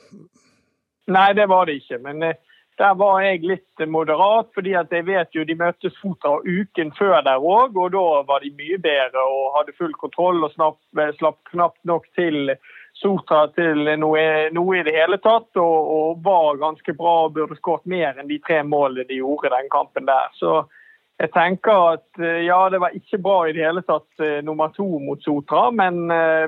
Nei, 1.08 1.34
det 1.34 1.47
var 1.47 1.66
det 1.66 1.80
ikke. 1.80 1.99
Men 2.03 2.24
eh, 2.24 2.39
der 2.78 2.95
var 2.99 3.22
jeg 3.24 3.45
litt 3.47 3.86
moderat, 3.89 4.49
fordi 4.53 4.76
at 4.78 4.91
jeg 4.93 5.08
vet 5.08 5.34
jo 5.34 5.45
de 5.47 5.55
møttes 5.58 5.95
Sotra 5.97 6.36
uken 6.45 6.91
før 6.97 7.22
der 7.26 7.41
òg. 7.41 7.78
Og 7.78 7.93
da 7.95 8.08
var 8.28 8.43
de 8.43 8.53
mye 8.58 8.78
bedre 8.84 9.24
og 9.24 9.55
hadde 9.58 9.76
full 9.80 9.95
kontroll 9.97 10.43
og 10.45 10.53
slapp, 10.53 10.80
slapp 11.18 11.39
knapt 11.53 11.80
nok 11.89 12.05
til 12.18 12.53
Sotra 12.97 13.47
til 13.53 13.86
noe, 14.01 14.22
noe, 14.53 14.78
i 14.78 14.86
det 14.86 14.93
hele 14.93 15.18
tatt. 15.24 15.49
Og, 15.55 15.78
og, 15.95 16.22
var 16.26 16.62
ganske 16.62 16.93
bra 16.97 17.16
og 17.26 17.34
burde 17.38 17.58
skåret 17.58 17.86
mer 17.89 18.18
enn 18.18 18.30
de 18.30 18.41
tre 18.45 18.62
målene 18.66 19.08
de 19.10 19.22
gjorde 19.22 19.53
den 19.55 19.72
kampen 19.74 20.10
der. 20.10 20.30
Så 20.38 20.62
jeg 21.18 21.32
tenker 21.34 21.80
at 21.95 22.20
ja, 22.45 22.57
det 22.70 22.80
var 22.84 22.93
ikke 22.93 23.18
bra 23.22 23.38
i 23.47 23.53
det 23.55 23.63
hele 23.65 23.82
tatt 23.88 24.22
nummer 24.45 24.70
to 24.76 24.86
mot 25.01 25.24
Sotra. 25.26 25.72
Men 25.74 26.03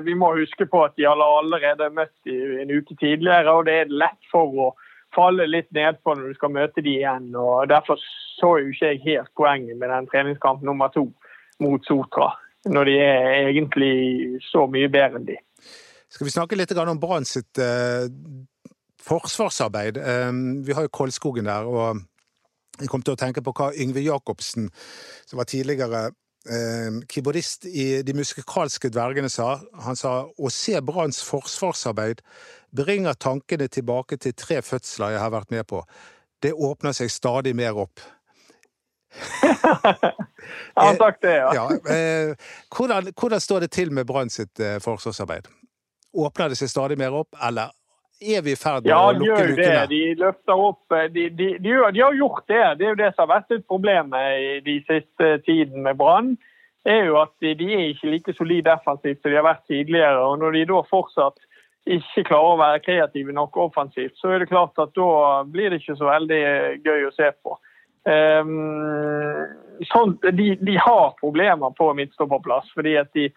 vi 0.06 0.14
må 0.14 0.28
huske 0.36 0.68
på 0.70 0.84
at 0.86 0.94
de 0.94 1.08
har 1.08 1.18
allerede 1.18 1.88
møtt 1.90 2.30
en 2.30 2.70
uke 2.70 2.94
tidligere, 2.94 3.50
og 3.50 3.66
det 3.66 3.74
er 3.80 3.90
lett 3.90 4.30
for 4.30 4.54
å 4.54 4.68
falle 5.14 5.46
litt 5.50 5.70
nedpå 5.74 6.14
når 6.14 6.30
du 6.30 6.38
skal 6.38 6.54
møte 6.54 6.84
de 6.84 6.94
igjen. 7.00 7.32
og 7.34 7.68
Derfor 7.70 7.98
så 8.38 8.56
jo 8.62 8.70
ikke 8.70 8.92
jeg 8.92 9.02
helt 9.06 9.32
poenget 9.38 9.78
med 9.78 9.92
den 9.92 10.08
treningskamp 10.10 10.62
nummer 10.66 10.92
to 10.94 11.08
mot 11.60 11.84
Sotra. 11.86 12.32
Når 12.68 12.90
de 12.90 12.96
er 13.00 13.50
egentlig 13.50 13.94
så 14.50 14.66
mye 14.68 14.90
bedre 14.92 15.20
enn 15.20 15.28
de. 15.28 15.38
Skal 16.10 16.26
vi 16.26 16.34
snakke 16.34 16.58
litt 16.58 16.72
om 16.76 17.00
Brann 17.00 17.26
sitt 17.28 17.58
eh, 17.62 18.08
forsvarsarbeid? 19.00 19.96
Eh, 19.96 20.30
vi 20.66 20.76
har 20.76 20.86
jo 20.86 20.92
Kolskogen 20.92 21.48
der. 21.48 21.66
og 21.66 22.02
jeg 22.80 22.90
kom 22.90 23.04
til 23.04 23.14
å 23.14 23.20
tenke 23.20 23.42
på 23.44 23.54
hva 23.56 23.70
Yngve 23.76 24.02
Jacobsen, 24.04 24.70
som 25.28 25.40
var 25.40 25.48
tidligere 25.50 26.06
eh, 26.48 27.00
keyboardist 27.10 27.66
i 27.68 28.02
De 28.06 28.14
musikalske 28.16 28.90
dvergene, 28.92 29.30
sa. 29.32 29.58
Han 29.84 29.98
sa 29.98 30.14
å 30.24 30.52
se 30.52 30.80
Branns 30.84 31.22
forsvarsarbeid 31.26 32.24
bringer 32.76 33.18
tankene 33.18 33.68
tilbake 33.68 34.16
til 34.22 34.34
tre 34.38 34.60
fødsler 34.62 35.16
jeg 35.16 35.24
har 35.24 35.34
vært 35.34 35.52
med 35.52 35.66
på. 35.68 35.82
Det 36.40 36.54
åpner 36.54 36.96
seg 36.96 37.12
stadig 37.12 37.54
mer 37.56 37.84
opp. 37.86 38.00
Ja, 40.74 40.82
har 40.82 40.96
sagt 40.96 41.22
det, 41.22 41.34
ja. 41.36 41.50
ja 41.54 41.94
eh, 41.94 42.30
hvordan, 42.74 43.10
hvordan, 43.14 43.40
står 43.40 43.60
det 43.60 43.70
til 43.74 43.92
med 43.94 44.06
Brann 44.08 44.30
sitt 44.32 44.60
eh, 44.62 44.78
forsvarsarbeid? 44.82 45.46
Åpner 46.16 46.50
det 46.50 46.58
seg 46.58 46.70
stadig 46.72 46.96
mer 46.98 47.14
opp, 47.14 47.36
eller 47.42 47.70
er 48.20 48.42
vi 48.44 48.52
i 48.52 48.58
ferd 48.58 48.84
med 48.84 48.92
ja, 48.92 49.00
å 49.08 49.16
lukke 49.16 49.46
lukene? 49.50 49.72
Ja, 49.74 49.86
de 49.90 50.00
løfter 50.20 50.62
opp 50.68 50.96
eh, 50.96 51.08
de, 51.12 51.26
de, 51.36 51.48
de, 51.58 51.74
de, 51.96 52.02
har 52.04 52.16
gjort 52.18 52.46
det. 52.50 52.62
Det 52.78 52.86
er 52.86 52.94
jo 52.94 53.00
det 53.00 53.10
som 53.14 53.24
har 53.24 53.32
vært 53.38 53.56
et 53.56 53.66
problem 53.68 54.14
i 54.16 54.58
de 54.66 54.78
siste 54.88 55.30
tiden 55.46 55.84
med 55.86 55.98
Brann. 56.00 56.34
er 56.84 57.06
jo 57.08 57.20
at 57.20 57.32
de, 57.40 57.54
er 57.54 57.86
ikke 57.90 58.12
like 58.12 58.34
solide 58.36 58.68
defensivt 58.70 59.22
som 59.22 59.32
de 59.32 59.40
har 59.40 59.48
vært 59.48 59.64
tidligere. 59.68 60.20
og 60.20 60.38
Når 60.42 60.58
de 60.58 60.66
da 60.72 60.82
fortsatt 60.90 61.40
ikke 61.90 62.26
klarer 62.28 62.54
å 62.54 62.60
være 62.60 62.84
kreative 62.84 63.32
nok 63.32 63.56
offensivt, 63.56 64.16
så 64.20 64.34
er 64.34 64.42
det 64.42 64.50
klart 64.50 64.78
at 64.78 64.92
da 64.94 65.10
blir 65.48 65.72
det 65.72 65.80
ikke 65.80 65.96
så 65.98 66.10
veldig 66.10 66.44
gøy 66.84 67.08
å 67.08 67.14
se 67.16 67.30
på. 67.40 67.56
Um, 68.04 69.44
sånt, 69.88 70.24
de, 70.36 70.54
de, 70.60 70.76
har 70.80 71.16
problemer 71.20 71.72
på 71.76 71.90
midtstopperplass, 71.96 72.70
fordi 72.76 72.96
at 73.00 73.10
de, 73.16 73.28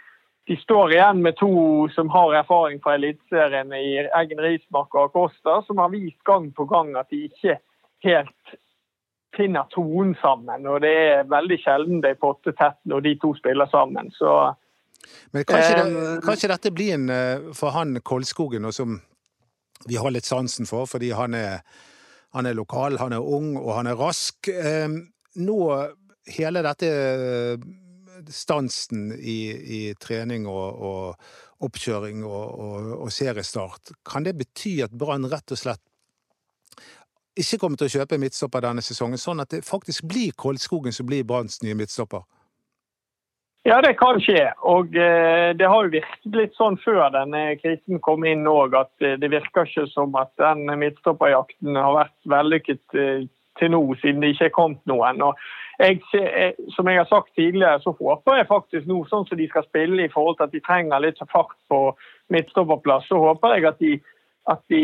de, 0.47 0.57
står 0.57 0.93
igjen 0.93 1.21
med 1.23 1.37
to 1.39 1.53
som 1.95 2.09
har 2.13 2.33
erfaring 2.41 2.81
fra 2.83 2.97
Eliteserien 2.97 3.71
i 3.73 4.03
Eggen 4.03 4.41
Rismark 4.43 4.95
og 4.95 5.09
Acosta, 5.09 5.61
som 5.67 5.79
har 5.79 5.93
vist 5.93 6.19
gang 6.27 6.51
på 6.55 6.65
gang 6.69 6.93
at 6.99 7.09
de 7.13 7.25
ikke 7.29 7.57
helt 8.03 8.57
finner 9.37 9.69
tonen 9.73 10.13
sammen. 10.21 10.67
Og 10.67 10.81
det 10.83 10.93
er 10.93 11.31
veldig 11.31 11.59
sjelden 11.63 12.03
det 12.03 12.13
er 12.13 12.21
pottetett 12.21 12.77
når 12.89 13.07
de 13.07 13.15
to 13.21 13.33
spiller 13.39 13.71
sammen. 13.71 14.11
Så 14.17 14.53
men 15.31 15.43
kanskje, 15.43 15.79
det, 15.79 16.03
kanskje, 16.23 16.51
dette 16.51 16.71
blir 16.71 16.93
en 16.95 17.09
eh, 17.11 17.49
for 17.57 17.75
han 17.75 17.97
Kolskogen, 18.05 18.63
og 18.69 18.75
som 18.75 19.01
vi 19.87 19.97
har 19.99 20.13
litt 20.15 20.27
sansen 20.27 20.67
for, 20.69 20.87
fordi 20.87 21.09
han 21.11 21.35
er, 21.35 21.59
han 22.37 22.47
er 22.47 22.55
lokal, 22.55 22.95
han 23.01 23.11
er 23.11 23.19
ung 23.19 23.57
og 23.59 23.73
han 23.75 23.89
er 23.91 23.99
rask. 23.99 24.47
Nå, 25.43 25.57
hele 26.37 26.63
dette 26.63 26.89
eh, 26.89 27.65
stansen 28.33 29.11
i, 29.17 29.39
i 29.77 29.81
trening 30.01 30.47
og, 30.49 30.83
og 30.89 31.65
oppkjøring 31.67 32.23
og, 32.27 32.43
og, 32.59 32.91
og, 32.99 33.09
seriestart, 33.13 33.95
kan 34.07 34.25
det 34.27 34.35
bety 34.39 34.77
at 34.85 34.93
Brann 34.93 35.29
rett 35.31 35.55
og 35.55 35.59
slett 35.59 35.83
ikke 37.39 37.57
kommer 37.63 37.79
til 37.81 37.89
å 37.89 37.93
kjøpe 37.95 38.19
midtstopper 38.21 38.61
denne 38.61 38.83
sesongen, 38.85 39.17
sånn 39.17 39.41
at 39.41 39.49
det 39.49 39.63
faktisk 39.65 40.05
blir 40.05 40.35
Koldskogen 40.37 40.93
som 40.93 41.07
blir 41.09 41.25
Branns 41.25 41.63
nye 41.63 41.73
midtstopper? 41.77 42.21
Ja, 43.63 43.77
det 43.81 43.93
kan 43.95 44.19
skje. 44.19 44.49
Og 44.67 44.91
eh, 44.99 45.53
det 45.55 45.67
har 45.71 45.85
jo 45.85 45.93
virket 45.93 46.35
litt 46.35 46.57
sånn 46.59 46.75
før 46.83 47.07
denne 47.15 47.55
krisen 47.61 48.01
kom 48.03 48.25
inn 48.27 48.43
òg, 48.49 48.75
at 48.75 49.05
eh, 49.05 49.15
det 49.21 49.31
virker 49.31 49.69
ikke 49.69 49.87
som 49.93 50.17
at 50.19 50.33
den 50.41 50.67
midtstopperjakten 50.81 51.79
har 51.79 51.95
vært 51.95 52.17
vellykket 52.33 52.99
eh, 52.99 53.23
til 53.59 53.73
nå, 53.73 53.81
siden 54.01 54.21
det 54.23 54.33
ikke 54.33 54.49
er 54.49 54.55
kommet 54.55 54.81
noen. 54.89 55.21
Og 55.21 55.37
jeg, 55.79 56.01
som 56.75 56.87
jeg 56.89 57.01
har 57.01 57.09
sagt 57.09 57.33
tidligere, 57.35 57.81
så 57.83 57.93
håper 57.99 58.39
jeg 58.39 58.49
faktisk 58.49 58.87
nå, 58.89 59.03
sånn 59.09 59.27
som 59.29 59.39
de 59.39 59.49
skal 59.49 59.65
spille 59.67 60.05
i 60.05 60.11
forhold 60.13 60.39
til 60.39 60.47
at 60.47 60.55
de 60.55 60.63
trenger 60.65 61.03
litt 61.03 61.21
fart 61.31 61.55
på 61.71 61.83
midtstopperplass, 62.33 63.09
så 63.09 63.19
håper 63.21 63.57
jeg 63.57 63.67
at 63.69 63.81
de, 63.83 63.91
at 64.53 64.63
de 64.73 64.83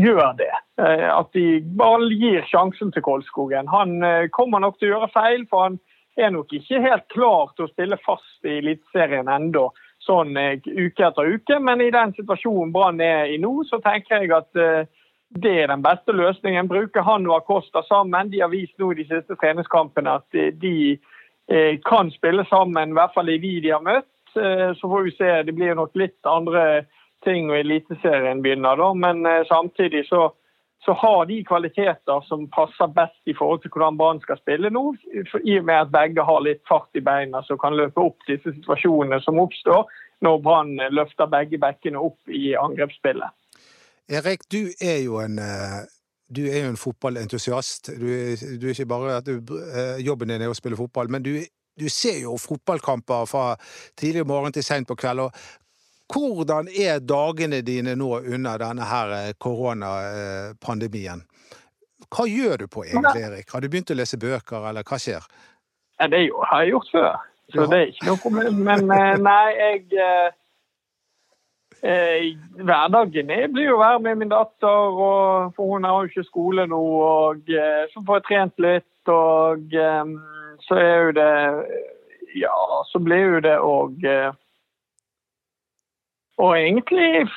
gjør 0.00 0.36
det. 0.40 0.52
At 0.78 1.32
de 1.36 1.60
bare 1.78 2.10
gir 2.12 2.46
sjansen 2.50 2.92
til 2.94 3.04
Kolskogen. 3.06 3.70
Han 3.70 3.98
kommer 4.34 4.62
nok 4.62 4.78
til 4.78 4.90
å 4.90 4.96
gjøre 4.96 5.12
feil, 5.14 5.46
for 5.50 5.68
han 5.68 5.80
er 6.16 6.30
nok 6.30 6.52
ikke 6.54 6.82
helt 6.82 7.06
klar 7.12 7.50
til 7.54 7.66
å 7.66 7.72
stille 7.72 7.98
fast 8.04 8.46
i 8.46 8.58
Eliteserien 8.60 9.30
ennå, 9.30 9.68
sånn 10.04 10.36
eh, 10.38 10.60
uke 10.62 11.06
etter 11.08 11.30
uke. 11.36 11.58
Men 11.62 11.82
i 11.82 11.90
den 11.94 12.14
situasjonen 12.16 12.74
Brann 12.74 13.00
er 13.02 13.32
i 13.32 13.38
nå, 13.42 13.56
så 13.68 13.80
tenker 13.84 14.22
jeg 14.22 14.34
at 14.36 14.62
det 15.30 15.54
er 15.62 15.70
den 15.72 15.82
beste 15.82 16.12
løsningen. 16.12 16.68
Bruke 16.68 17.02
han 17.02 17.26
og 17.26 17.36
Acosta 17.36 17.82
sammen. 17.88 18.30
De 18.30 18.40
har 18.40 18.52
vist 18.52 18.78
nå 18.78 18.92
i 18.92 19.00
de 19.02 19.06
siste 19.08 19.36
treningskampene 19.40 20.18
at 20.20 20.26
de, 20.36 20.50
de 20.62 20.74
uh, 21.50 21.74
kan 21.88 22.10
spille 22.14 22.44
sammen, 22.50 22.92
i 22.92 22.98
hvert 22.98 23.14
fall 23.14 23.32
i 23.32 23.40
de 23.42 23.56
de 23.64 23.72
har 23.74 23.82
møtt. 23.82 24.10
Uh, 24.36 24.70
så 24.78 24.90
får 24.90 25.08
vi 25.08 25.16
se. 25.16 25.32
Det 25.48 25.56
blir 25.56 25.74
nok 25.74 25.96
litt 25.98 26.30
andre 26.30 26.84
ting 27.24 27.48
når 27.48 27.62
Eliteserien 27.64 28.42
begynner, 28.44 28.76
da. 28.76 28.92
Men 28.94 29.24
samtidig 29.48 30.04
så 30.10 30.28
så 30.84 30.92
har 30.92 31.26
de 31.26 31.44
kvaliteter 31.44 32.20
som 32.28 32.48
passer 32.50 32.86
best 32.86 33.20
i 33.24 33.34
forhold 33.34 33.62
til 33.62 33.72
hvordan 33.72 33.96
Brann 33.96 34.20
skal 34.20 34.38
spille 34.40 34.70
nå. 34.70 34.82
I 35.44 35.58
og 35.58 35.64
med 35.64 35.78
at 35.78 35.92
begge 35.94 36.24
har 36.28 36.42
litt 36.44 36.60
fart 36.68 36.90
i 36.98 37.02
beina 37.04 37.40
som 37.46 37.58
kan 37.60 37.76
løpe 37.76 38.02
opp 38.02 38.26
disse 38.28 38.52
situasjonene 38.52 39.20
som 39.24 39.40
oppstår 39.40 39.86
når 40.24 40.42
Brann 40.44 40.74
løfter 40.92 41.30
begge 41.32 41.60
bekkene 41.60 42.00
opp 42.00 42.18
i 42.28 42.52
angrepsspillet. 42.60 43.32
Erik, 44.08 44.40
du 44.52 44.68
er 44.80 44.98
jo 45.04 45.18
en, 45.20 45.38
eh, 45.38 45.80
du 46.28 46.44
er 46.44 46.64
jo 46.64 46.70
en 46.74 46.76
fotballentusiast. 46.76 47.86
Du, 47.86 48.06
du, 48.60 48.66
er 48.66 48.74
ikke 48.74 48.86
bare 48.86 49.16
at 49.16 49.26
du, 49.26 49.40
eh, 49.56 50.00
jobben 50.04 50.28
din 50.28 50.42
er 50.44 50.52
å 50.52 50.56
spille 50.56 50.76
fotball, 50.76 51.08
men 51.08 51.24
du, 51.24 51.38
du 51.80 51.88
ser 51.88 52.20
jo 52.26 52.36
fotballkamper 52.40 53.24
fra 53.30 53.54
tidlig 53.96 54.26
morgen 54.28 54.52
til 54.52 54.64
seint 54.64 54.88
på 54.88 54.98
kveld. 55.00 55.20
og 55.24 55.32
hvordan 56.14 56.68
er 56.68 57.00
dagene 57.00 57.62
dine 57.64 57.94
nå 57.96 58.10
under 58.20 58.60
denne 58.60 58.84
her 58.84 59.14
eh, 59.16 59.32
koronapandemien? 59.40 61.24
Hva 62.12 62.28
gjør 62.28 62.58
du 62.60 62.68
på 62.68 62.84
egentlig, 62.84 63.24
Erik? 63.24 63.48
Har 63.50 63.64
du 63.64 63.70
begynt 63.72 63.90
å 63.90 63.96
lese 63.96 64.20
bøker, 64.20 64.68
eller 64.68 64.84
hva 64.84 65.00
skjer? 65.00 65.24
Ja, 65.98 66.10
det 66.12 66.26
har 66.28 66.60
jeg 66.60 66.74
gjort 66.74 66.90
før, 66.92 67.12
så 67.54 67.64
det 67.72 67.78
er 67.78 67.92
ikke 67.94 68.10
noe 68.10 68.20
problem. 68.20 68.60
Men 68.68 68.84
nei, 69.24 69.46
jeg 69.56 70.34
eh, 71.84 72.30
Hverdagen 72.64 73.32
blir 73.52 73.68
jo 73.68 73.80
være 73.80 74.02
med 74.06 74.22
min 74.22 74.32
datter, 74.32 74.68
og, 75.08 75.52
for 75.56 75.74
hun 75.74 75.84
har 75.84 76.00
jo 76.00 76.12
ikke 76.12 76.28
skole 76.28 76.66
nå. 76.70 76.84
og 77.08 77.50
Så 77.92 78.04
får 78.06 78.20
jeg 78.20 78.28
trent 78.28 78.64
litt, 78.64 79.12
og 79.12 79.76
så 80.68 80.80
er 80.80 80.96
jo 81.08 81.12
det 81.20 81.34
Ja, 82.34 82.56
så 82.90 82.98
blir 82.98 83.36
jo 83.36 83.44
det 83.44 83.58
òg 83.62 84.08
og 86.36 86.56
egentlig 86.58 87.28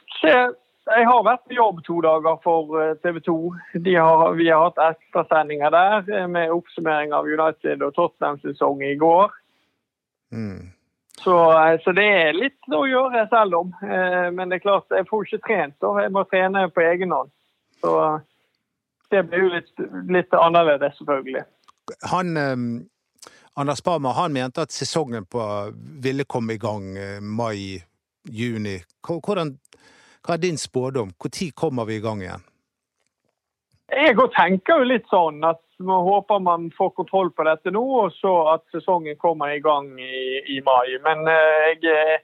Jeg 0.88 1.06
har 1.06 1.26
vært 1.28 1.43
på 1.48 1.58
jobb 1.58 1.82
to 1.84 1.98
dager 2.02 2.38
for 2.43 2.78
eh, 2.80 2.93
TV 3.04 3.20
2. 3.26 3.34
Har, 4.00 4.22
vi 4.39 4.45
har 4.48 4.62
hatt 4.70 4.80
ekstrasendinger 4.80 5.74
der 5.76 6.08
eh, 6.16 6.28
med 6.32 6.54
oppsummering 6.56 7.12
av 7.12 7.28
United 7.28 7.84
og 7.84 7.91
Tottenham-sesong 7.98 8.86
i 8.88 8.93
går. 8.95 9.34
Mm. 10.32 10.72
Så, 11.22 11.36
eh, 11.51 11.80
så, 11.84 11.93
det 11.97 12.05
er 12.05 12.38
litt 12.38 12.74
å 12.74 12.84
gjøre 12.88 13.26
selv 13.32 13.61
om. 13.61 13.74
Men 13.82 14.49
det 14.49 14.59
er 14.59 14.65
klart, 14.65 14.91
jeg 14.93 15.07
får 15.09 15.26
ikke 15.26 15.45
trent. 15.47 15.78
Så 15.82 15.93
jeg 16.01 16.13
må 16.13 16.24
trene 16.30 16.68
på 16.74 16.84
egen 16.86 17.15
hånd. 17.15 17.34
Så 17.82 17.93
det 19.11 19.24
blir 19.30 19.45
jo 19.45 19.49
litt, 19.55 19.72
litt 20.11 20.34
annerledes, 20.36 20.97
selvfølgelig. 20.99 21.43
Han, 22.11 22.34
Anders 23.57 23.84
Barmer 23.86 24.18
han 24.18 24.34
mente 24.36 24.65
at 24.65 24.76
sesongen 24.76 25.26
på, 25.26 25.41
ville 26.03 26.28
komme 26.28 26.57
i 26.57 26.61
gang 26.61 26.89
mai 27.24 27.80
juni. 28.28 28.78
Hvordan, 29.07 29.55
hva 30.26 30.36
er 30.36 30.43
din 30.43 30.57
spådom? 30.57 31.13
Når 31.24 31.51
kommer 31.55 31.86
vi 31.86 31.97
i 31.97 32.03
gang 32.03 32.22
igjen? 32.22 32.43
Jeg 33.88 34.18
tenker 34.36 34.82
jo 34.82 34.89
litt 34.89 35.07
sånn 35.07 35.39
at 35.47 35.61
man 35.80 36.03
håper 36.03 36.39
man 36.39 36.71
får 36.78 36.89
kontroll 36.89 37.32
på 37.32 37.45
dette 37.45 37.71
nå, 37.73 37.84
og 38.03 38.13
så 38.17 38.34
at 38.53 38.63
sesongen 38.73 39.17
kommer 39.21 39.53
i 39.53 39.61
gang 39.61 39.91
i, 39.99 40.41
i 40.57 40.61
mai. 40.65 40.97
Men 41.05 41.23
uh, 41.30 41.67
jeg, 41.69 42.21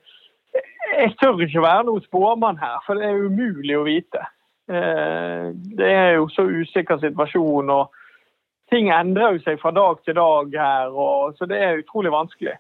jeg, 1.00 1.12
tør 1.22 1.42
ikke 1.46 1.66
være 1.66 1.86
noen 1.90 2.06
spåmann 2.08 2.62
her, 2.62 2.80
for 2.86 2.98
det 2.98 3.10
er 3.10 3.28
umulig 3.28 3.78
å 3.78 3.86
vite. 3.88 4.26
Eh, 4.64 5.48
det 5.76 5.90
er 5.92 6.14
jo 6.16 6.30
så 6.32 6.46
usikker 6.48 7.02
situasjon, 7.02 7.72
og 7.74 7.90
ting 8.72 8.88
endrer 8.96 9.36
jo 9.36 9.42
seg 9.44 9.58
fra 9.60 9.74
dag 9.76 10.00
til 10.06 10.16
dag 10.16 10.56
her. 10.62 10.94
Og, 10.94 11.34
så 11.38 11.50
det 11.50 11.60
er 11.60 11.82
utrolig 11.82 12.14
vanskelig. 12.14 12.56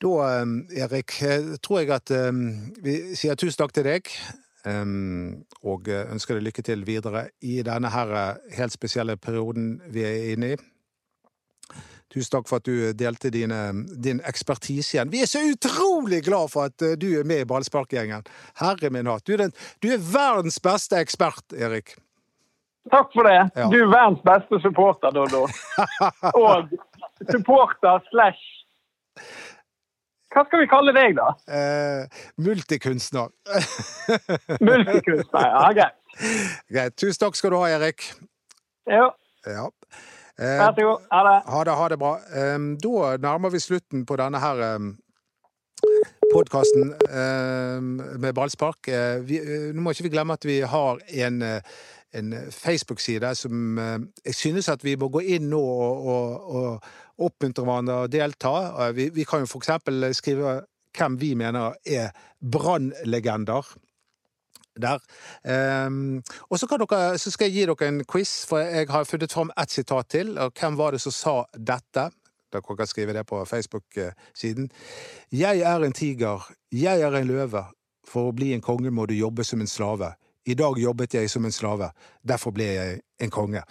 Da, 0.00 0.12
Erik, 0.84 1.16
tror 1.64 1.80
jeg 1.80 1.90
at 1.92 2.12
vi 2.84 2.94
sier 3.16 3.40
tusen 3.40 3.62
takk 3.62 3.74
til 3.76 3.88
deg. 3.88 4.12
Og 4.66 5.88
ønsker 5.88 6.36
deg 6.36 6.44
lykke 6.50 6.62
til 6.66 6.82
videre 6.84 7.30
i 7.40 7.62
denne 7.64 7.88
her 7.94 8.10
helt 8.58 8.74
spesielle 8.74 9.16
perioden 9.16 9.78
vi 9.88 10.04
er 10.04 10.34
inne 10.34 10.52
i. 10.52 10.58
Tusen 12.10 12.32
takk 12.34 12.48
for 12.50 12.58
at 12.58 12.66
du 12.66 12.90
delte 12.98 13.30
dine, 13.30 13.58
din 14.02 14.18
ekspertise 14.26 14.96
igjen. 14.96 15.12
Vi 15.12 15.22
er 15.22 15.30
så 15.30 15.44
utrolig 15.46 16.24
glad 16.26 16.50
for 16.50 16.66
at 16.66 16.82
du 16.98 17.06
er 17.20 17.26
med 17.28 17.44
i 17.44 17.48
Ballsparkgjengen. 17.48 18.26
Herre 18.58 18.90
min 18.90 19.06
hatt. 19.06 19.22
Du, 19.30 19.36
du, 19.38 19.88
er 19.94 20.02
verdens 20.02 20.58
beste 20.62 20.98
ekspert, 20.98 21.54
Erik. 21.54 21.94
Takk 22.90 23.12
for 23.14 23.28
det. 23.28 23.36
Ja. 23.54 23.68
Du 23.70 23.78
er 23.78 23.92
verdens 23.92 24.24
beste 24.26 24.58
supporter, 24.64 25.14
Doddo. 25.14 25.44
Og 26.34 26.74
supporter 27.30 28.02
slash 28.10 28.42
Hva 30.30 30.44
skal 30.46 30.62
vi 30.62 30.68
kalle 30.70 30.94
deg, 30.94 31.16
da? 31.18 31.28
Eh, 31.50 32.22
multikunstner. 32.38 33.32
multikunstner, 34.68 35.46
ja. 35.48 35.64
Greit. 35.74 35.96
Greit. 36.70 36.96
Tusen 37.00 37.18
takk 37.24 37.38
skal 37.38 37.54
du 37.54 37.58
ha, 37.58 37.68
Erik. 37.74 38.06
Ja. 38.90 39.10
Eh, 39.46 39.66
Vær 40.38 40.70
så 40.72 40.86
god. 40.86 41.06
Ha 41.10 41.22
det. 41.26 41.36
Ha 41.50 41.64
det, 41.66 41.76
ha 41.82 41.88
det 41.92 41.98
bra. 42.00 42.12
Da 42.86 43.14
nærmer 43.26 43.52
vi 43.54 43.62
slutten 43.62 44.06
på 44.06 44.18
denne 44.20 44.40
her 44.42 44.62
podkasten 46.30 46.94
med 48.20 48.34
ballspark. 48.34 48.88
Eh, 48.88 49.18
vi, 49.26 49.40
eh, 49.40 49.70
nå 49.74 49.82
må 49.82 49.94
ikke 49.94 50.06
vi 50.06 50.12
glemme 50.14 50.36
at 50.38 50.46
vi 50.46 50.60
har 50.60 51.00
en, 51.26 51.42
eh, 51.42 51.60
en 52.14 52.32
Facebook-side 52.50 53.34
som 53.38 53.78
jeg 53.78 54.34
synes 54.34 54.68
at 54.68 54.82
vi 54.84 54.96
må 54.98 55.08
gå 55.12 55.22
inn 55.36 55.50
nå 55.52 55.60
og, 55.60 56.08
og, 56.14 56.56
og 56.56 57.26
oppmuntre 57.28 57.64
hverandre 57.64 58.00
og 58.04 58.12
delta. 58.12 58.54
Vi, 58.96 59.10
vi 59.14 59.26
kan 59.28 59.44
jo 59.44 59.60
eksempel 59.60 60.08
skrive 60.16 60.60
hvem 60.96 61.20
vi 61.20 61.34
mener 61.38 61.76
er 61.86 62.10
brannlegender 62.40 63.70
der. 64.80 65.02
Um, 65.86 66.22
og 66.48 66.58
så, 66.58 66.66
dere, 66.66 67.18
så, 67.18 67.30
skal 67.30 67.50
jeg 67.50 67.54
gi 67.54 67.66
dere 67.68 67.88
en 67.88 68.04
quiz, 68.04 68.46
for 68.48 68.62
jeg 68.62 68.88
har 68.90 69.04
funnet 69.04 69.32
fram 69.32 69.52
ett 69.60 69.70
sitat 69.70 70.08
til. 70.08 70.38
Og 70.38 70.52
hvem 70.60 70.78
var 70.78 70.92
det 70.92 71.00
som 71.00 71.12
sa 71.12 71.36
dette? 71.54 72.10
Dere 72.50 72.76
kan 72.76 72.86
skrive 72.86 73.14
det 73.14 73.26
på 73.26 73.44
Facebook-siden. 73.44 74.70
Jeg 75.32 75.60
er 75.60 75.84
en 75.84 75.92
tiger, 75.92 76.50
jeg 76.72 77.00
er 77.00 77.14
en 77.14 77.28
løve. 77.28 77.64
For 78.10 78.30
å 78.30 78.34
bli 78.34 78.54
en 78.54 78.64
konge 78.64 78.90
må 78.90 79.06
du 79.06 79.14
jobbe 79.14 79.44
som 79.44 79.60
en 79.60 79.70
slave. 79.70 80.14
I 80.46 80.54
dag 80.54 80.78
jobbet 80.78 81.14
jeg 81.14 81.30
som 81.30 81.44
en 81.44 81.52
slave, 81.52 81.90
derfor 82.22 82.54
ble 82.56 82.64
jeg 82.64 83.00
en 83.20 83.30
konge. 83.30 83.62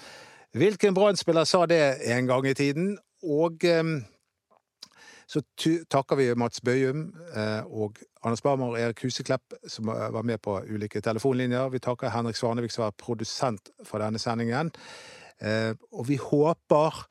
Hvilken 0.53 0.93
brann 0.93 1.17
sa 1.17 1.65
det 1.65 2.01
en 2.09 2.27
gang 2.27 2.47
i 2.47 2.53
tiden? 2.53 2.97
Og 3.23 3.65
um, 3.65 3.99
så 5.29 5.41
takker 5.89 6.17
vi 6.17 6.31
Mats 6.33 6.61
Bøyum 6.65 7.11
eh, 7.37 7.61
og 7.69 7.99
Anders 8.25 8.41
Barmer 8.41 8.71
og 8.71 8.79
Erik 8.81 9.03
Huseklepp, 9.05 9.53
som 9.69 9.91
var 9.91 10.25
med 10.25 10.41
på 10.41 10.55
ulike 10.65 11.03
telefonlinjer. 11.05 11.69
Vi 11.69 11.81
takker 11.85 12.09
Henrik 12.09 12.39
Svanevik, 12.39 12.73
som 12.73 12.87
var 12.87 12.95
produsent 12.97 13.69
for 13.85 14.01
denne 14.01 14.17
sendingen. 14.17 14.71
Eh, 15.37 15.75
og 15.93 16.07
vi 16.09 16.17
håper 16.17 17.03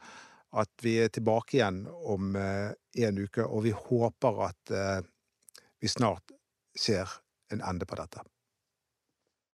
at 0.59 0.83
vi 0.83 0.97
er 1.05 1.13
tilbake 1.15 1.61
igjen 1.61 1.85
om 1.87 2.35
eh, 2.35 2.75
en 3.07 3.23
uke, 3.23 3.47
og 3.47 3.63
vi 3.69 3.77
håper 3.77 4.43
at 4.49 4.75
vi 5.79 5.87
snart 5.87 6.35
ser 6.75 7.07
en 7.55 7.63
ende 7.63 7.87
på 7.87 7.95
dette. 8.01 8.27